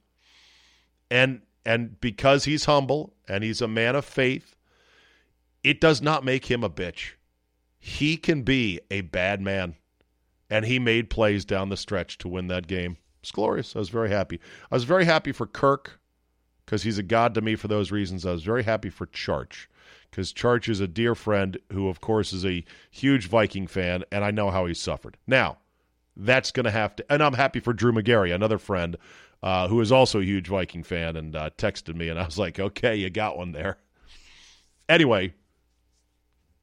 And 1.10 1.42
and 1.64 2.00
because 2.00 2.44
he's 2.44 2.66
humble 2.66 3.14
and 3.26 3.42
he's 3.42 3.60
a 3.60 3.68
man 3.68 3.96
of 3.96 4.04
faith, 4.04 4.54
it 5.64 5.80
does 5.80 6.00
not 6.00 6.24
make 6.24 6.50
him 6.50 6.62
a 6.62 6.70
bitch. 6.70 7.14
He 7.78 8.16
can 8.16 8.42
be 8.42 8.80
a 8.90 9.00
bad 9.00 9.40
man. 9.40 9.74
And 10.50 10.64
he 10.64 10.78
made 10.78 11.10
plays 11.10 11.44
down 11.44 11.68
the 11.68 11.76
stretch 11.76 12.18
to 12.18 12.28
win 12.28 12.46
that 12.48 12.66
game. 12.66 12.96
It's 13.20 13.30
glorious. 13.30 13.74
I 13.76 13.80
was 13.80 13.88
very 13.88 14.10
happy. 14.10 14.40
I 14.70 14.76
was 14.76 14.84
very 14.84 15.04
happy 15.04 15.32
for 15.32 15.46
Kirk 15.46 16.00
because 16.68 16.82
he's 16.82 16.98
a 16.98 17.02
god 17.02 17.32
to 17.32 17.40
me 17.40 17.56
for 17.56 17.66
those 17.66 17.90
reasons. 17.90 18.26
I 18.26 18.32
was 18.32 18.42
very 18.42 18.62
happy 18.62 18.90
for 18.90 19.06
Charch 19.06 19.68
because 20.10 20.34
Charch 20.34 20.68
is 20.68 20.80
a 20.80 20.86
dear 20.86 21.14
friend 21.14 21.56
who, 21.72 21.88
of 21.88 22.02
course, 22.02 22.34
is 22.34 22.44
a 22.44 22.62
huge 22.90 23.26
Viking 23.26 23.66
fan, 23.66 24.04
and 24.12 24.22
I 24.22 24.30
know 24.30 24.50
how 24.50 24.66
he 24.66 24.74
suffered. 24.74 25.16
Now, 25.26 25.56
that's 26.14 26.50
going 26.50 26.64
to 26.64 26.70
have 26.70 26.94
to, 26.96 27.06
and 27.10 27.22
I'm 27.22 27.32
happy 27.32 27.58
for 27.58 27.72
Drew 27.72 27.92
Magary, 27.92 28.32
another 28.32 28.58
friend 28.58 28.98
uh, 29.42 29.68
who 29.68 29.80
is 29.80 29.90
also 29.90 30.20
a 30.20 30.24
huge 30.24 30.48
Viking 30.48 30.82
fan, 30.82 31.16
and 31.16 31.34
uh, 31.34 31.48
texted 31.56 31.96
me, 31.96 32.10
and 32.10 32.20
I 32.20 32.26
was 32.26 32.38
like, 32.38 32.60
okay, 32.60 32.96
you 32.96 33.08
got 33.08 33.38
one 33.38 33.52
there. 33.52 33.78
Anyway, 34.90 35.32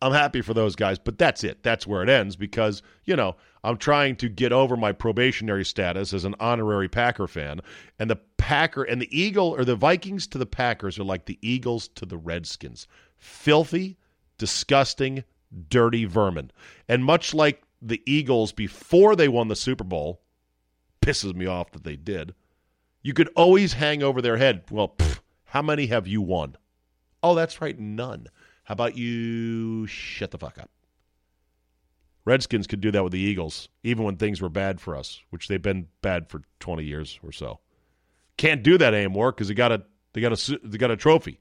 I'm 0.01 0.11
happy 0.11 0.41
for 0.41 0.53
those 0.53 0.75
guys, 0.75 0.99
but 0.99 1.17
that's 1.17 1.43
it. 1.43 1.63
That's 1.63 1.87
where 1.87 2.03
it 2.03 2.09
ends 2.09 2.35
because, 2.35 2.81
you 3.05 3.15
know, 3.15 3.35
I'm 3.63 3.77
trying 3.77 4.17
to 4.17 4.29
get 4.29 4.51
over 4.51 4.75
my 4.77 4.91
probationary 4.91 5.65
status 5.65 6.13
as 6.13 6.25
an 6.25 6.35
honorary 6.39 6.89
Packer 6.89 7.27
fan. 7.27 7.61
And 7.97 8.09
the 8.09 8.19
Packer 8.37 8.83
and 8.83 9.01
the 9.01 9.17
Eagle 9.17 9.55
or 9.55 9.65
the 9.65 9.75
Vikings 9.75 10.27
to 10.27 10.37
the 10.37 10.45
Packers 10.45 10.99
are 10.99 11.03
like 11.03 11.25
the 11.25 11.39
Eagles 11.41 11.87
to 11.95 12.05
the 12.05 12.17
Redskins 12.17 12.87
filthy, 13.17 13.97
disgusting, 14.37 15.23
dirty 15.69 16.05
vermin. 16.05 16.51
And 16.87 17.03
much 17.03 17.33
like 17.33 17.63
the 17.81 18.01
Eagles 18.05 18.51
before 18.51 19.15
they 19.15 19.27
won 19.27 19.47
the 19.47 19.55
Super 19.55 19.83
Bowl, 19.83 20.21
pisses 21.01 21.33
me 21.33 21.45
off 21.45 21.71
that 21.71 21.83
they 21.83 21.95
did, 21.95 22.35
you 23.01 23.13
could 23.13 23.29
always 23.35 23.73
hang 23.73 24.03
over 24.03 24.21
their 24.21 24.37
head. 24.37 24.63
Well, 24.69 24.89
pff, 24.89 25.19
how 25.45 25.61
many 25.61 25.87
have 25.87 26.07
you 26.07 26.21
won? 26.21 26.57
Oh, 27.23 27.35
that's 27.35 27.61
right, 27.61 27.79
none. 27.79 28.27
How 28.65 28.74
about 28.74 28.98
you 28.98 29.88
shut 29.88 30.31
the 30.31 30.38
fuck 30.38 30.57
up? 30.57 30.69
Redskins 32.25 32.65
could 32.65 32.81
do 32.81 32.91
that 32.91 33.03
with 33.03 33.13
the 33.13 33.19
Eagles, 33.19 33.69
even 33.84 34.03
when 34.03 34.17
things 34.17 34.41
were 34.41 34.50
bad 34.50 34.81
for 34.81 34.95
us, 34.95 35.22
which 35.29 35.48
they've 35.48 35.62
been 35.62 35.88
bad 36.01 36.29
for 36.29 36.41
20 36.60 36.84
years 36.84 37.19
or 37.24 37.31
so. 37.31 37.60
Can't 38.38 38.63
do 38.63 38.77
that 38.79 38.95
anymore 38.95 39.31
because 39.31 39.48
they 39.48 39.53
got 39.53 39.72
a 39.72 39.84
they 40.13 40.22
got 40.22 40.34
a 40.34 40.60
they 40.63 40.77
got 40.77 40.91
a 40.91 40.98
trophy, 40.98 41.39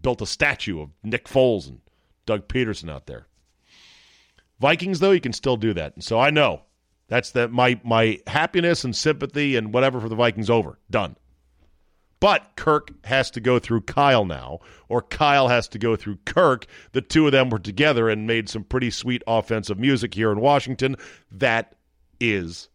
built 0.00 0.22
a 0.22 0.26
statue 0.26 0.80
of 0.80 0.90
Nick 1.02 1.26
Foles 1.26 1.68
and 1.68 1.80
Doug 2.24 2.46
Pederson 2.46 2.90
out 2.90 3.06
there. 3.06 3.26
Vikings 4.60 5.00
though, 5.00 5.10
you 5.10 5.20
can 5.20 5.32
still 5.32 5.56
do 5.56 5.74
that, 5.74 5.94
and 5.94 6.04
so 6.04 6.20
I 6.20 6.30
know 6.30 6.62
that's 7.08 7.32
that 7.32 7.50
my 7.50 7.80
my 7.82 8.20
happiness 8.28 8.84
and 8.84 8.94
sympathy 8.94 9.56
and 9.56 9.74
whatever 9.74 10.00
for 10.00 10.08
the 10.08 10.14
Vikings 10.14 10.48
over 10.48 10.78
done. 10.88 11.16
But 12.22 12.54
Kirk 12.54 12.92
has 13.02 13.32
to 13.32 13.40
go 13.40 13.58
through 13.58 13.80
Kyle 13.80 14.24
now, 14.24 14.60
or 14.88 15.02
Kyle 15.02 15.48
has 15.48 15.66
to 15.66 15.78
go 15.80 15.96
through 15.96 16.18
Kirk. 16.24 16.66
The 16.92 17.00
two 17.00 17.26
of 17.26 17.32
them 17.32 17.50
were 17.50 17.58
together 17.58 18.08
and 18.08 18.28
made 18.28 18.48
some 18.48 18.62
pretty 18.62 18.90
sweet 18.90 19.24
offensive 19.26 19.76
music 19.76 20.14
here 20.14 20.30
in 20.30 20.38
Washington. 20.38 20.94
That 21.32 21.74
is 22.20 22.68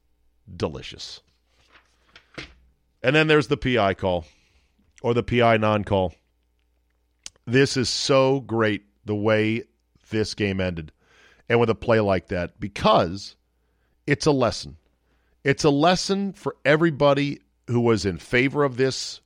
delicious. 0.54 1.22
And 3.02 3.16
then 3.16 3.28
there's 3.28 3.48
the 3.48 3.56
PI 3.56 3.94
call, 3.94 4.26
or 5.02 5.14
the 5.14 5.24
PI 5.24 5.56
non 5.56 5.86
call. 5.86 6.14
This 7.46 7.78
is 7.78 7.88
so 7.88 8.42
great 8.42 8.84
the 9.06 9.16
way 9.16 9.64
this 10.10 10.34
game 10.34 10.60
ended, 10.60 10.92
and 11.48 11.58
with 11.58 11.70
a 11.70 11.76
play 11.76 12.02
like 12.02 12.28
that, 12.28 12.60
because 12.60 13.38
it's 14.06 14.26
a 14.26 14.32
lesson. 14.32 14.76
It's 15.46 15.64
a 15.64 15.70
lesson 15.70 16.34
for 16.34 16.58
everybody 16.66 17.40
who 17.68 17.80
was 17.80 18.06
in 18.06 18.18
favor 18.18 18.66
of 18.66 18.76
this 18.76 19.22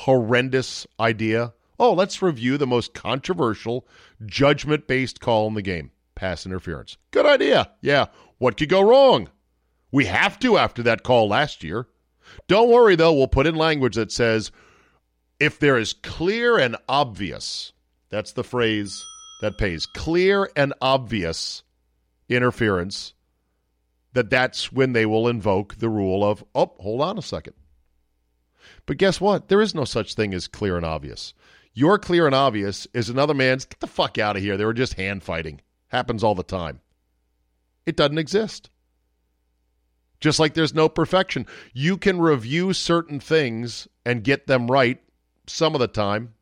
horrendous 0.00 0.86
idea. 0.98 1.52
Oh, 1.78 1.92
let's 1.92 2.22
review 2.22 2.56
the 2.56 2.66
most 2.66 2.94
controversial 2.94 3.86
judgment 4.24 4.86
based 4.86 5.20
call 5.20 5.46
in 5.48 5.54
the 5.54 5.62
game 5.62 5.90
pass 6.14 6.46
interference. 6.46 6.96
Good 7.10 7.26
idea. 7.26 7.70
Yeah. 7.82 8.06
What 8.38 8.56
could 8.56 8.68
go 8.68 8.80
wrong? 8.80 9.28
We 9.92 10.06
have 10.06 10.38
to 10.40 10.56
after 10.56 10.82
that 10.84 11.02
call 11.02 11.28
last 11.28 11.62
year. 11.64 11.86
Don't 12.46 12.70
worry, 12.70 12.96
though. 12.96 13.12
We'll 13.12 13.28
put 13.28 13.46
in 13.46 13.56
language 13.56 13.96
that 13.96 14.12
says 14.12 14.50
if 15.38 15.58
there 15.58 15.78
is 15.78 15.92
clear 15.92 16.58
and 16.58 16.76
obvious, 16.88 17.72
that's 18.08 18.32
the 18.32 18.44
phrase 18.44 19.04
that 19.42 19.58
pays 19.58 19.86
clear 19.86 20.50
and 20.56 20.72
obvious 20.80 21.62
interference, 22.28 23.14
that 24.12 24.30
that's 24.30 24.72
when 24.72 24.92
they 24.92 25.06
will 25.06 25.28
invoke 25.28 25.76
the 25.76 25.88
rule 25.88 26.24
of, 26.24 26.44
oh, 26.54 26.72
hold 26.78 27.00
on 27.00 27.18
a 27.18 27.22
second. 27.22 27.54
But 28.86 28.98
guess 28.98 29.20
what? 29.20 29.48
There 29.48 29.60
is 29.60 29.74
no 29.74 29.84
such 29.84 30.14
thing 30.14 30.34
as 30.34 30.48
clear 30.48 30.76
and 30.76 30.86
obvious. 30.86 31.34
Your 31.72 31.98
clear 31.98 32.26
and 32.26 32.34
obvious 32.34 32.86
is 32.92 33.08
another 33.08 33.34
man's 33.34 33.64
get 33.64 33.80
the 33.80 33.86
fuck 33.86 34.18
out 34.18 34.36
of 34.36 34.42
here. 34.42 34.56
They 34.56 34.64
were 34.64 34.72
just 34.72 34.94
hand 34.94 35.22
fighting. 35.22 35.60
Happens 35.88 36.24
all 36.24 36.34
the 36.34 36.42
time. 36.42 36.80
It 37.86 37.96
doesn't 37.96 38.18
exist. 38.18 38.70
Just 40.20 40.38
like 40.38 40.54
there's 40.54 40.74
no 40.74 40.88
perfection. 40.88 41.46
You 41.72 41.96
can 41.96 42.20
review 42.20 42.72
certain 42.72 43.20
things 43.20 43.88
and 44.04 44.22
get 44.22 44.46
them 44.46 44.70
right 44.70 45.00
some 45.46 45.74
of 45.74 45.80
the 45.80 45.88
time, 45.88 46.34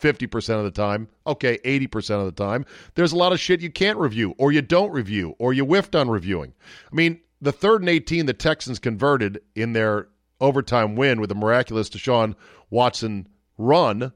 50% 0.00 0.58
of 0.58 0.64
the 0.64 0.70
time, 0.70 1.08
okay, 1.26 1.58
80% 1.58 2.20
of 2.20 2.26
the 2.26 2.44
time. 2.44 2.64
There's 2.94 3.12
a 3.12 3.16
lot 3.16 3.32
of 3.32 3.40
shit 3.40 3.60
you 3.60 3.70
can't 3.70 3.98
review, 3.98 4.34
or 4.38 4.52
you 4.52 4.62
don't 4.62 4.92
review, 4.92 5.34
or 5.38 5.52
you 5.52 5.64
whiffed 5.64 5.96
on 5.96 6.08
reviewing. 6.08 6.54
I 6.90 6.94
mean, 6.94 7.20
the 7.40 7.52
third 7.52 7.82
and 7.82 7.88
18 7.88 8.26
the 8.26 8.32
Texans 8.32 8.78
converted 8.78 9.40
in 9.54 9.72
their 9.72 10.08
overtime 10.40 10.96
win 10.96 11.20
with 11.20 11.30
a 11.30 11.34
miraculous 11.34 11.90
Deshaun 11.90 12.34
Watson 12.70 13.28
run 13.56 14.12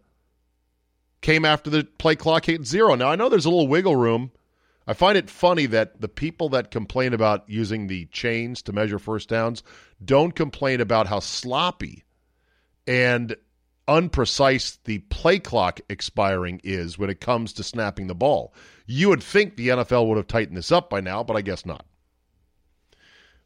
came 1.21 1.45
after 1.45 1.71
the 1.71 1.85
play 1.85 2.17
clock 2.17 2.45
hit 2.45 2.67
zero. 2.67 2.95
Now, 2.95 3.09
I 3.09 3.17
know 3.17 3.29
there's 3.29 3.45
a 3.45 3.51
little 3.51 3.69
wiggle 3.69 3.97
room. 3.97 4.33
I 4.87 4.95
find 4.95 5.17
it 5.17 5.31
funny 5.31 5.67
that 5.67 6.01
the 6.01 6.09
people 6.09 6.49
that 6.51 6.73
complain 6.73 7.15
about 7.15 7.49
using 7.49 7.87
the 7.87 8.07
chains 8.07 8.63
to 8.63 8.73
measure 8.73 8.99
first 8.99 9.29
downs 9.29 9.63
don't 10.05 10.35
complain 10.35 10.81
about 10.81 11.07
how 11.07 11.21
sloppy 11.21 12.05
and 12.87 13.37
unprecise 13.87 14.79
the 14.85 14.99
play 14.99 15.39
clock 15.39 15.81
expiring 15.89 16.61
is 16.65 16.99
when 16.99 17.11
it 17.11 17.21
comes 17.21 17.53
to 17.53 17.63
snapping 17.63 18.09
the 18.09 18.15
ball. 18.15 18.53
You 18.87 19.09
would 19.11 19.23
think 19.23 19.57
the 19.57 19.69
NFL 19.69 20.09
would 20.09 20.17
have 20.17 20.27
tightened 20.27 20.57
this 20.57 20.73
up 20.73 20.91
by 20.91 21.01
now, 21.01 21.23
but 21.23 21.37
I 21.37 21.43
guess 21.43 21.65
not. 21.65 21.87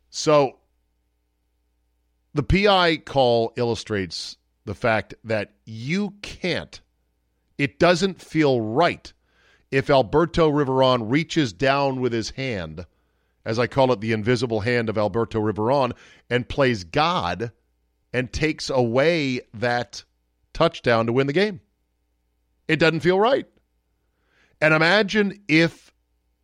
So 0.09 0.59
the 2.37 2.43
PI 2.43 2.99
call 2.99 3.53
illustrates 3.57 4.37
the 4.65 4.75
fact 4.75 5.15
that 5.25 5.55
you 5.65 6.15
can't, 6.23 6.81
it 7.59 7.79
doesn't 7.79 8.21
feel 8.21 8.61
right 8.61 9.13
if 9.71 9.91
Alberto 9.91 10.51
Riveron 10.51 11.11
reaches 11.11 11.53
down 11.53 12.01
with 12.01 12.13
his 12.13 12.31
hand, 12.31 12.87
as 13.45 13.59
I 13.59 13.67
call 13.67 13.93
it 13.93 14.01
the 14.01 14.13
invisible 14.13 14.61
hand 14.61 14.89
of 14.89 14.99
Alberto 14.99 15.41
Riveron, 15.41 15.93
and 16.31 16.49
plays 16.49 16.85
God 16.85 17.53
and 18.13 18.33
takes 18.33 18.71
away 18.71 19.41
that 19.55 20.05
touchdown 20.53 21.07
to 21.07 21.13
win 21.13 21.27
the 21.27 21.33
game. 21.33 21.61
It 22.69 22.79
doesn't 22.79 23.01
feel 23.01 23.21
right. 23.21 23.47
And 24.61 24.73
imagine 24.75 25.43
if 25.49 25.93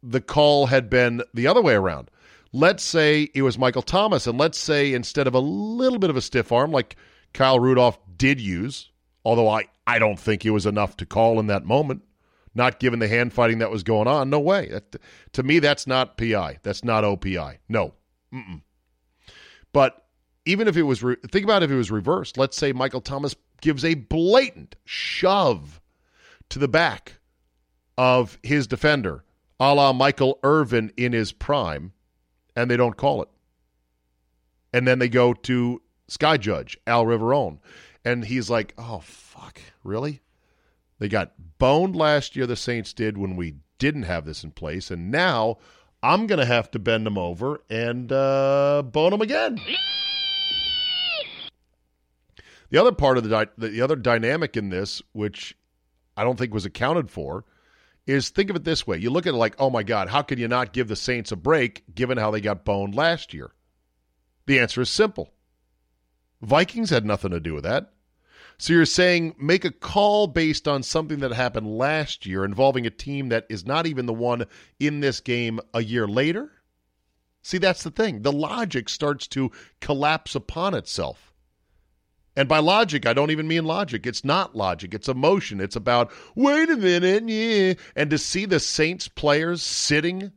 the 0.02 0.20
call 0.20 0.66
had 0.66 0.90
been 0.90 1.22
the 1.32 1.46
other 1.46 1.62
way 1.62 1.75
around. 1.75 2.11
Let's 2.52 2.82
say 2.82 3.30
it 3.35 3.42
was 3.42 3.59
Michael 3.59 3.82
Thomas, 3.82 4.26
and 4.26 4.38
let's 4.38 4.59
say 4.59 4.92
instead 4.92 5.26
of 5.26 5.35
a 5.35 5.40
little 5.40 5.99
bit 5.99 6.11
of 6.11 6.16
a 6.16 6.21
stiff 6.21 6.52
arm 6.52 6.71
like 6.71 6.97
Kyle 7.32 7.59
Rudolph 7.59 7.99
did 8.16 8.40
use, 8.40 8.90
although 9.25 9.49
I, 9.49 9.64
I 9.87 9.99
don't 9.99 10.18
think 10.18 10.44
it 10.44 10.50
was 10.50 10.66
enough 10.66 10.97
to 10.99 11.06
call 11.06 11.40
in 11.40 11.47
that 11.47 11.64
moment, 11.64 12.02
not 12.54 12.78
given 12.78 12.99
the 12.99 13.09
hand 13.09 13.32
fighting 13.32 13.59
that 13.59 13.71
was 13.71 13.82
going 13.82 14.06
on. 14.06 14.28
No 14.28 14.40
way. 14.40 14.68
That, 14.68 14.97
to 15.32 15.42
me, 15.42 15.59
that's 15.61 15.87
not 15.87 16.18
PI. 16.18 16.59
That's 16.62 16.85
not 16.85 17.04
OPI. 17.04 17.59
No. 17.68 17.94
Mm-mm. 18.32 18.61
But 19.73 20.04
even 20.44 20.68
if 20.68 20.76
it 20.76 20.82
was, 20.82 21.02
re- 21.02 21.16
think 21.30 21.44
about 21.44 21.62
if 21.62 21.71
it 21.71 21.76
was 21.76 21.90
reversed. 21.90 22.37
Let's 22.37 22.56
say 22.56 22.73
Michael 22.73 23.00
Thomas 23.00 23.35
gives 23.61 23.85
a 23.85 23.94
blatant 23.94 24.76
shove 24.85 25.80
to 26.50 26.59
the 26.59 26.68
back 26.68 27.14
of 27.97 28.38
his 28.42 28.66
defender, 28.66 29.25
a 29.59 29.75
la 29.75 29.92
Michael 29.92 30.38
Irvin 30.42 30.92
in 30.97 31.12
his 31.12 31.32
prime, 31.32 31.92
and 32.56 32.71
they 32.71 32.76
don't 32.76 32.97
call 32.97 33.23
it. 33.23 33.28
And 34.73 34.87
then 34.87 34.99
they 34.99 35.09
go 35.09 35.35
to 35.35 35.82
Sky 36.09 36.37
Judge, 36.37 36.78
Al 36.87 37.04
Riveron, 37.04 37.59
and 38.04 38.25
he's 38.25 38.50
like, 38.50 38.75
oh, 38.78 39.00
fuck, 39.00 39.61
really? 39.85 40.21
They 40.99 41.09
got 41.09 41.32
boned 41.59 41.97
last 41.97 42.37
year, 42.37 42.47
the 42.47 42.56
Saints 42.56 42.92
did, 42.92 43.18
when 43.18 43.37
we 43.37 43.56
didn't 43.78 44.04
have 44.04 44.25
this 44.25 44.44
in 44.44 44.52
place, 44.52 44.90
and 44.90 45.11
now 45.11 45.59
I'm 46.02 46.26
going 46.26 46.38
to 46.38 46.47
have 46.47 46.71
to 46.73 46.78
bend 46.78 47.06
them 47.06 47.18
over 47.18 47.62
and 47.71 48.11
uh, 48.12 48.82
bone 48.85 49.11
them 49.11 49.21
again. 49.21 49.61
The 52.71 52.78
other 52.78 52.92
part 52.92 53.18
of 53.18 53.25
the 53.25 53.28
di- 53.28 53.52
the 53.59 53.82
other 53.82 53.97
dynamic 53.97 54.56
in 54.56 54.71
this, 54.71 55.02
which 55.12 55.56
I 56.16 56.25
don't 56.25 56.38
think 56.38 56.54
was 56.54 56.64
accounted 56.64 57.11
for, 57.11 57.44
is 58.06 58.30
think 58.30 58.50
of 58.50 58.56
it 58.56 58.64
this 58.64 58.87
way: 58.87 58.99
you 58.99 59.11
look 59.11 59.26
at 59.26 59.35
it 59.35 59.38
like, 59.38 59.54
oh 59.59 59.71
my 59.71 59.82
God, 59.82 60.09
how 60.09 60.23
can 60.23 60.38
you 60.38 60.48
not 60.48 60.72
give 60.72 60.88
the 60.88 60.96
Saints 60.96 61.33
a 61.33 61.37
break 61.37 61.85
given 61.94 62.18
how 62.18 62.31
they 62.31 62.40
got 62.40 62.64
boned 62.64 62.94
last 62.94 63.33
year? 63.33 63.53
The 64.46 64.59
answer 64.59 64.81
is 64.81 64.90
simple: 64.90 65.33
Vikings 66.40 66.90
had 66.90 67.05
nothing 67.05 67.31
to 67.31 67.40
do 67.40 67.55
with 67.55 67.64
that. 67.64 67.92
So 68.59 68.74
you're 68.74 68.85
saying 68.85 69.35
make 69.38 69.64
a 69.64 69.72
call 69.72 70.26
based 70.26 70.68
on 70.68 70.83
something 70.83 71.20
that 71.20 71.33
happened 71.33 71.66
last 71.66 72.26
year 72.26 72.44
involving 72.44 72.87
a 72.87 72.90
team 72.90 73.31
that 73.31 73.46
is 73.48 73.66
not 73.66 73.87
even 73.87 74.07
the 74.07 74.12
one 74.12 74.46
in 74.79 75.00
this 75.00 75.20
game 75.20 75.59
a 75.74 75.83
year 75.83 76.07
later? 76.07 76.53
See, 77.42 77.59
that's 77.59 77.83
the 77.83 77.90
thing. 77.90 78.22
The 78.22 78.31
logic 78.31 78.88
starts 78.88 79.26
to 79.29 79.50
collapse 79.81 80.37
upon 80.37 80.74
itself. 80.74 81.32
And 82.35 82.49
by 82.49 82.61
logic, 82.61 83.05
I 83.05 83.12
don't 83.12 83.31
even 83.31 83.47
mean 83.47 83.64
logic. 83.64 84.07
It's 84.07 84.25
not 84.25 84.57
logic. 84.57 84.95
It's 84.95 85.09
emotion. 85.09 85.61
It's 85.61 85.77
about, 85.77 86.11
wait 86.35 86.71
a 86.71 86.77
minute, 86.77 87.29
yeah. 87.29 87.75
And 87.95 88.09
to 88.11 88.16
see 88.16 88.47
the 88.47 88.61
Saints 88.61 89.07
players 89.07 89.62
sitting 89.62 90.33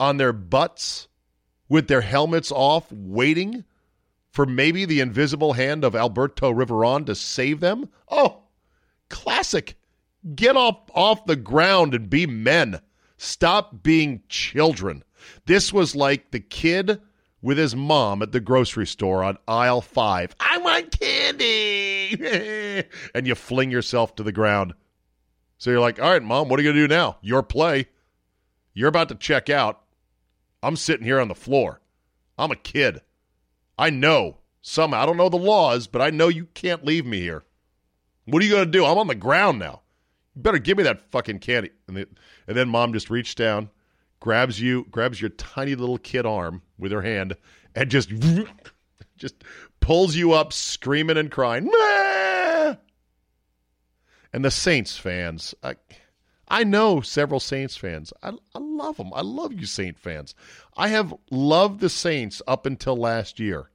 on 0.00 0.16
their 0.16 0.32
butts 0.32 1.08
with 1.68 1.88
their 1.88 2.00
helmets 2.00 2.50
off, 2.50 2.90
waiting 2.90 3.64
for 4.30 4.46
maybe 4.46 4.84
the 4.84 5.00
invisible 5.00 5.52
hand 5.52 5.84
of 5.84 5.94
Alberto 5.94 6.52
Riveron 6.52 7.04
to 7.06 7.14
save 7.14 7.60
them? 7.60 7.88
Oh, 8.08 8.44
classic. 9.10 9.76
Get 10.34 10.56
off, 10.56 10.78
off 10.94 11.26
the 11.26 11.36
ground 11.36 11.94
and 11.94 12.08
be 12.08 12.26
men. 12.26 12.80
Stop 13.18 13.82
being 13.82 14.22
children. 14.28 15.04
This 15.46 15.72
was 15.72 15.94
like 15.94 16.30
the 16.30 16.40
kid 16.40 17.00
with 17.40 17.58
his 17.58 17.74
mom 17.76 18.22
at 18.22 18.32
the 18.32 18.40
grocery 18.40 18.86
store 18.86 19.22
on 19.22 19.38
aisle 19.46 19.80
five. 19.80 20.34
I 20.40 20.58
want 20.58 20.98
candy. 20.98 22.84
and 23.14 23.26
you 23.26 23.34
fling 23.34 23.70
yourself 23.70 24.16
to 24.16 24.22
the 24.22 24.32
ground. 24.32 24.74
So 25.58 25.70
you're 25.70 25.80
like, 25.80 26.00
all 26.00 26.10
right, 26.10 26.22
mom, 26.22 26.48
what 26.48 26.58
are 26.58 26.62
you 26.62 26.68
going 26.68 26.76
to 26.76 26.88
do 26.88 26.94
now? 26.94 27.18
Your 27.20 27.42
play. 27.42 27.88
You're 28.74 28.88
about 28.88 29.08
to 29.08 29.14
check 29.14 29.50
out. 29.50 29.82
I'm 30.62 30.76
sitting 30.76 31.04
here 31.04 31.20
on 31.20 31.28
the 31.28 31.34
floor. 31.34 31.80
I'm 32.38 32.50
a 32.50 32.56
kid. 32.56 33.00
I 33.76 33.90
know 33.90 34.38
some, 34.60 34.92
I 34.92 35.06
don't 35.06 35.16
know 35.16 35.28
the 35.28 35.36
laws, 35.36 35.86
but 35.86 36.02
I 36.02 36.10
know 36.10 36.28
you 36.28 36.46
can't 36.54 36.84
leave 36.84 37.06
me 37.06 37.20
here. 37.20 37.44
What 38.26 38.42
are 38.42 38.44
you 38.46 38.52
going 38.52 38.66
to 38.66 38.70
do? 38.70 38.84
I'm 38.84 38.98
on 38.98 39.06
the 39.06 39.14
ground 39.14 39.58
now. 39.58 39.82
You 40.34 40.42
better 40.42 40.58
give 40.58 40.76
me 40.76 40.84
that 40.84 41.10
fucking 41.10 41.38
candy. 41.38 41.70
And, 41.86 41.96
the, 41.96 42.08
and 42.46 42.56
then 42.56 42.68
mom 42.68 42.92
just 42.92 43.10
reached 43.10 43.38
down, 43.38 43.70
grabs 44.20 44.60
you, 44.60 44.86
grabs 44.90 45.20
your 45.20 45.30
tiny 45.30 45.74
little 45.74 45.98
kid 45.98 46.26
arm 46.26 46.62
with 46.78 46.92
her 46.92 47.02
hand, 47.02 47.36
and 47.74 47.90
just 47.90 48.10
just 49.16 49.44
pulls 49.80 50.14
you 50.16 50.32
up, 50.32 50.52
screaming 50.52 51.16
and 51.16 51.30
crying. 51.30 51.70
And 54.32 54.44
the 54.44 54.50
Saints 54.50 54.96
fans, 54.96 55.54
I, 55.62 55.76
I 56.48 56.64
know 56.64 57.00
several 57.00 57.40
Saints 57.40 57.76
fans. 57.76 58.12
I, 58.22 58.30
I 58.54 58.58
love 58.58 58.98
them. 58.98 59.12
I 59.14 59.22
love 59.22 59.52
you, 59.52 59.66
Saint 59.66 59.98
fans. 59.98 60.34
I 60.76 60.88
have 60.88 61.14
loved 61.30 61.80
the 61.80 61.88
Saints 61.88 62.42
up 62.46 62.66
until 62.66 62.96
last 62.96 63.40
year. 63.40 63.70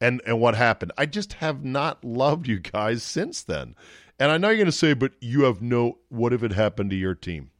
And 0.00 0.20
and 0.26 0.40
what 0.40 0.54
happened? 0.54 0.92
I 0.98 1.06
just 1.06 1.34
have 1.34 1.64
not 1.64 2.04
loved 2.04 2.46
you 2.46 2.58
guys 2.58 3.02
since 3.02 3.42
then. 3.42 3.74
And 4.18 4.30
I 4.30 4.38
know 4.38 4.48
you're 4.48 4.58
going 4.58 4.66
to 4.66 4.72
say, 4.72 4.92
but 4.92 5.12
you 5.20 5.44
have 5.44 5.62
no. 5.62 5.98
What 6.08 6.32
if 6.32 6.42
it 6.42 6.52
happened 6.52 6.90
to 6.90 6.96
your 6.96 7.14
team? 7.14 7.50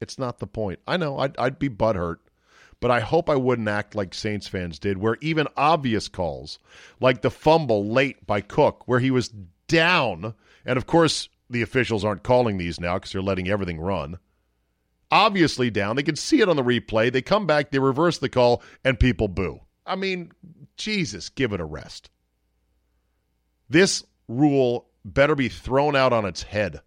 It's 0.00 0.18
not 0.18 0.38
the 0.38 0.46
point. 0.46 0.80
I 0.86 0.96
know 0.96 1.18
I'd, 1.18 1.36
I'd 1.38 1.58
be 1.58 1.68
butthurt, 1.68 2.18
but 2.80 2.90
I 2.90 3.00
hope 3.00 3.30
I 3.30 3.36
wouldn't 3.36 3.68
act 3.68 3.94
like 3.94 4.14
Saints 4.14 4.46
fans 4.46 4.78
did, 4.78 4.98
where 4.98 5.16
even 5.20 5.46
obvious 5.56 6.08
calls, 6.08 6.58
like 7.00 7.22
the 7.22 7.30
fumble 7.30 7.86
late 7.86 8.26
by 8.26 8.40
Cook, 8.40 8.86
where 8.86 9.00
he 9.00 9.10
was 9.10 9.32
down, 9.68 10.34
and 10.64 10.76
of 10.76 10.86
course 10.86 11.28
the 11.48 11.62
officials 11.62 12.04
aren't 12.04 12.22
calling 12.22 12.58
these 12.58 12.80
now 12.80 12.94
because 12.94 13.12
they're 13.12 13.22
letting 13.22 13.48
everything 13.48 13.80
run. 13.80 14.18
Obviously 15.10 15.70
down. 15.70 15.96
They 15.96 16.02
can 16.02 16.16
see 16.16 16.40
it 16.40 16.48
on 16.48 16.56
the 16.56 16.64
replay. 16.64 17.12
They 17.12 17.22
come 17.22 17.46
back, 17.46 17.70
they 17.70 17.78
reverse 17.78 18.18
the 18.18 18.28
call, 18.28 18.62
and 18.84 18.98
people 18.98 19.28
boo. 19.28 19.60
I 19.86 19.94
mean, 19.94 20.32
Jesus, 20.76 21.28
give 21.28 21.52
it 21.52 21.60
a 21.60 21.64
rest. 21.64 22.10
This 23.68 24.04
rule 24.28 24.88
better 25.04 25.36
be 25.36 25.48
thrown 25.48 25.94
out 25.94 26.12
on 26.12 26.24
its 26.24 26.42
head 26.42 26.80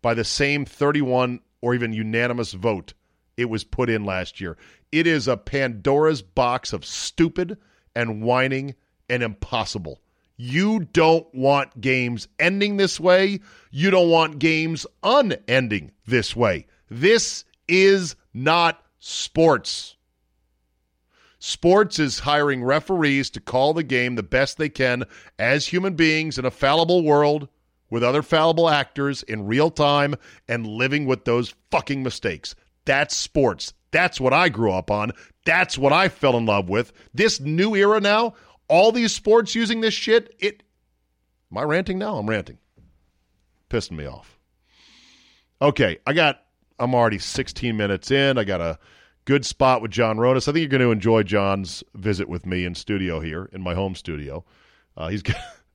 by 0.00 0.14
the 0.14 0.24
same 0.24 0.64
31 0.64 1.40
or 1.60 1.74
even 1.74 1.92
unanimous 1.92 2.52
vote 2.52 2.94
it 3.38 3.48
was 3.48 3.62
put 3.62 3.88
in 3.88 4.04
last 4.04 4.40
year. 4.40 4.58
It 4.90 5.06
is 5.06 5.28
a 5.28 5.36
Pandora's 5.36 6.22
box 6.22 6.72
of 6.72 6.84
stupid 6.84 7.56
and 7.94 8.20
whining 8.20 8.74
and 9.08 9.22
impossible. 9.22 10.00
You 10.36 10.80
don't 10.80 11.32
want 11.32 11.80
games 11.80 12.26
ending 12.38 12.76
this 12.76 12.98
way. 12.98 13.40
You 13.70 13.90
don't 13.90 14.10
want 14.10 14.40
games 14.40 14.86
unending 15.04 15.92
this 16.06 16.34
way. 16.34 16.66
This 16.90 17.44
is 17.68 18.16
not 18.34 18.84
sports. 18.98 19.96
Sports 21.38 22.00
is 22.00 22.18
hiring 22.18 22.64
referees 22.64 23.30
to 23.30 23.40
call 23.40 23.72
the 23.72 23.84
game 23.84 24.16
the 24.16 24.22
best 24.24 24.58
they 24.58 24.68
can 24.68 25.04
as 25.38 25.68
human 25.68 25.94
beings 25.94 26.38
in 26.38 26.44
a 26.44 26.50
fallible 26.50 27.04
world 27.04 27.48
with 27.90 28.02
other 28.02 28.22
fallible 28.22 28.68
actors 28.68 29.22
in 29.22 29.46
real 29.46 29.70
time 29.70 30.14
and 30.48 30.66
living 30.66 31.06
with 31.06 31.24
those 31.24 31.54
fucking 31.70 32.02
mistakes. 32.02 32.54
That's 32.84 33.16
sports. 33.16 33.72
That's 33.90 34.20
what 34.20 34.32
I 34.32 34.48
grew 34.48 34.72
up 34.72 34.90
on. 34.90 35.12
That's 35.44 35.78
what 35.78 35.92
I 35.92 36.08
fell 36.08 36.36
in 36.36 36.46
love 36.46 36.68
with. 36.68 36.92
This 37.14 37.40
new 37.40 37.74
era 37.74 38.00
now, 38.00 38.34
all 38.68 38.92
these 38.92 39.12
sports 39.12 39.54
using 39.54 39.80
this 39.80 39.94
shit, 39.94 40.34
it 40.38 40.62
Am 41.50 41.58
I 41.58 41.62
ranting 41.62 41.98
now? 41.98 42.18
I'm 42.18 42.28
ranting. 42.28 42.58
Pissing 43.70 43.96
me 43.96 44.06
off. 44.06 44.38
Okay, 45.60 45.98
I 46.06 46.12
got 46.12 46.42
I'm 46.78 46.94
already 46.94 47.18
16 47.18 47.76
minutes 47.76 48.10
in. 48.10 48.38
I 48.38 48.44
got 48.44 48.60
a 48.60 48.78
good 49.24 49.44
spot 49.44 49.82
with 49.82 49.90
John 49.90 50.16
Ronis. 50.16 50.48
I 50.48 50.52
think 50.52 50.58
you're 50.58 50.68
going 50.68 50.80
to 50.80 50.92
enjoy 50.92 51.22
John's 51.22 51.82
visit 51.94 52.28
with 52.28 52.46
me 52.46 52.64
in 52.64 52.74
studio 52.74 53.20
here 53.20 53.48
in 53.52 53.62
my 53.62 53.74
home 53.74 53.94
studio. 53.94 54.44
Uh, 54.96 55.08
he's 55.08 55.22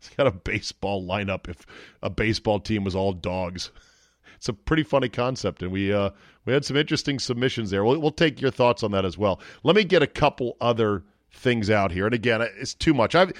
he's 0.04 0.16
got 0.16 0.28
a 0.28 0.32
baseball 0.32 1.06
lineup. 1.06 1.50
If 1.50 1.66
a 2.02 2.10
baseball 2.10 2.60
team 2.60 2.84
was 2.84 2.96
all 2.96 3.13
dogs, 3.13 3.72
it's 4.36 4.50
a 4.50 4.54
pretty 4.54 4.84
funny 4.84 5.10
concept, 5.10 5.62
and 5.63 5.72
we 5.72 5.94
uh, 5.94 6.12
we 6.46 6.54
had 6.54 6.66
some 6.66 6.78
interesting 6.78 7.20
submissions 7.20 7.70
there. 7.70 7.84
We'll, 7.84 8.00
we'll 8.00 8.12
take 8.12 8.42
your 8.42 8.52
thoughts 8.52 8.84
on 8.84 8.92
that 8.92 9.06
as 9.06 9.18
well. 9.18 9.39
Let 9.63 9.76
me 9.76 9.84
get 9.84 10.04
a 10.04 10.08
couple 10.08 10.58
other 10.62 11.04
things 11.32 11.70
out 11.70 11.92
here, 11.92 12.06
and 12.06 12.13
again, 12.13 12.42
it's 12.42 12.74
too 12.74 12.94
much. 12.94 13.16
I've 13.16 13.34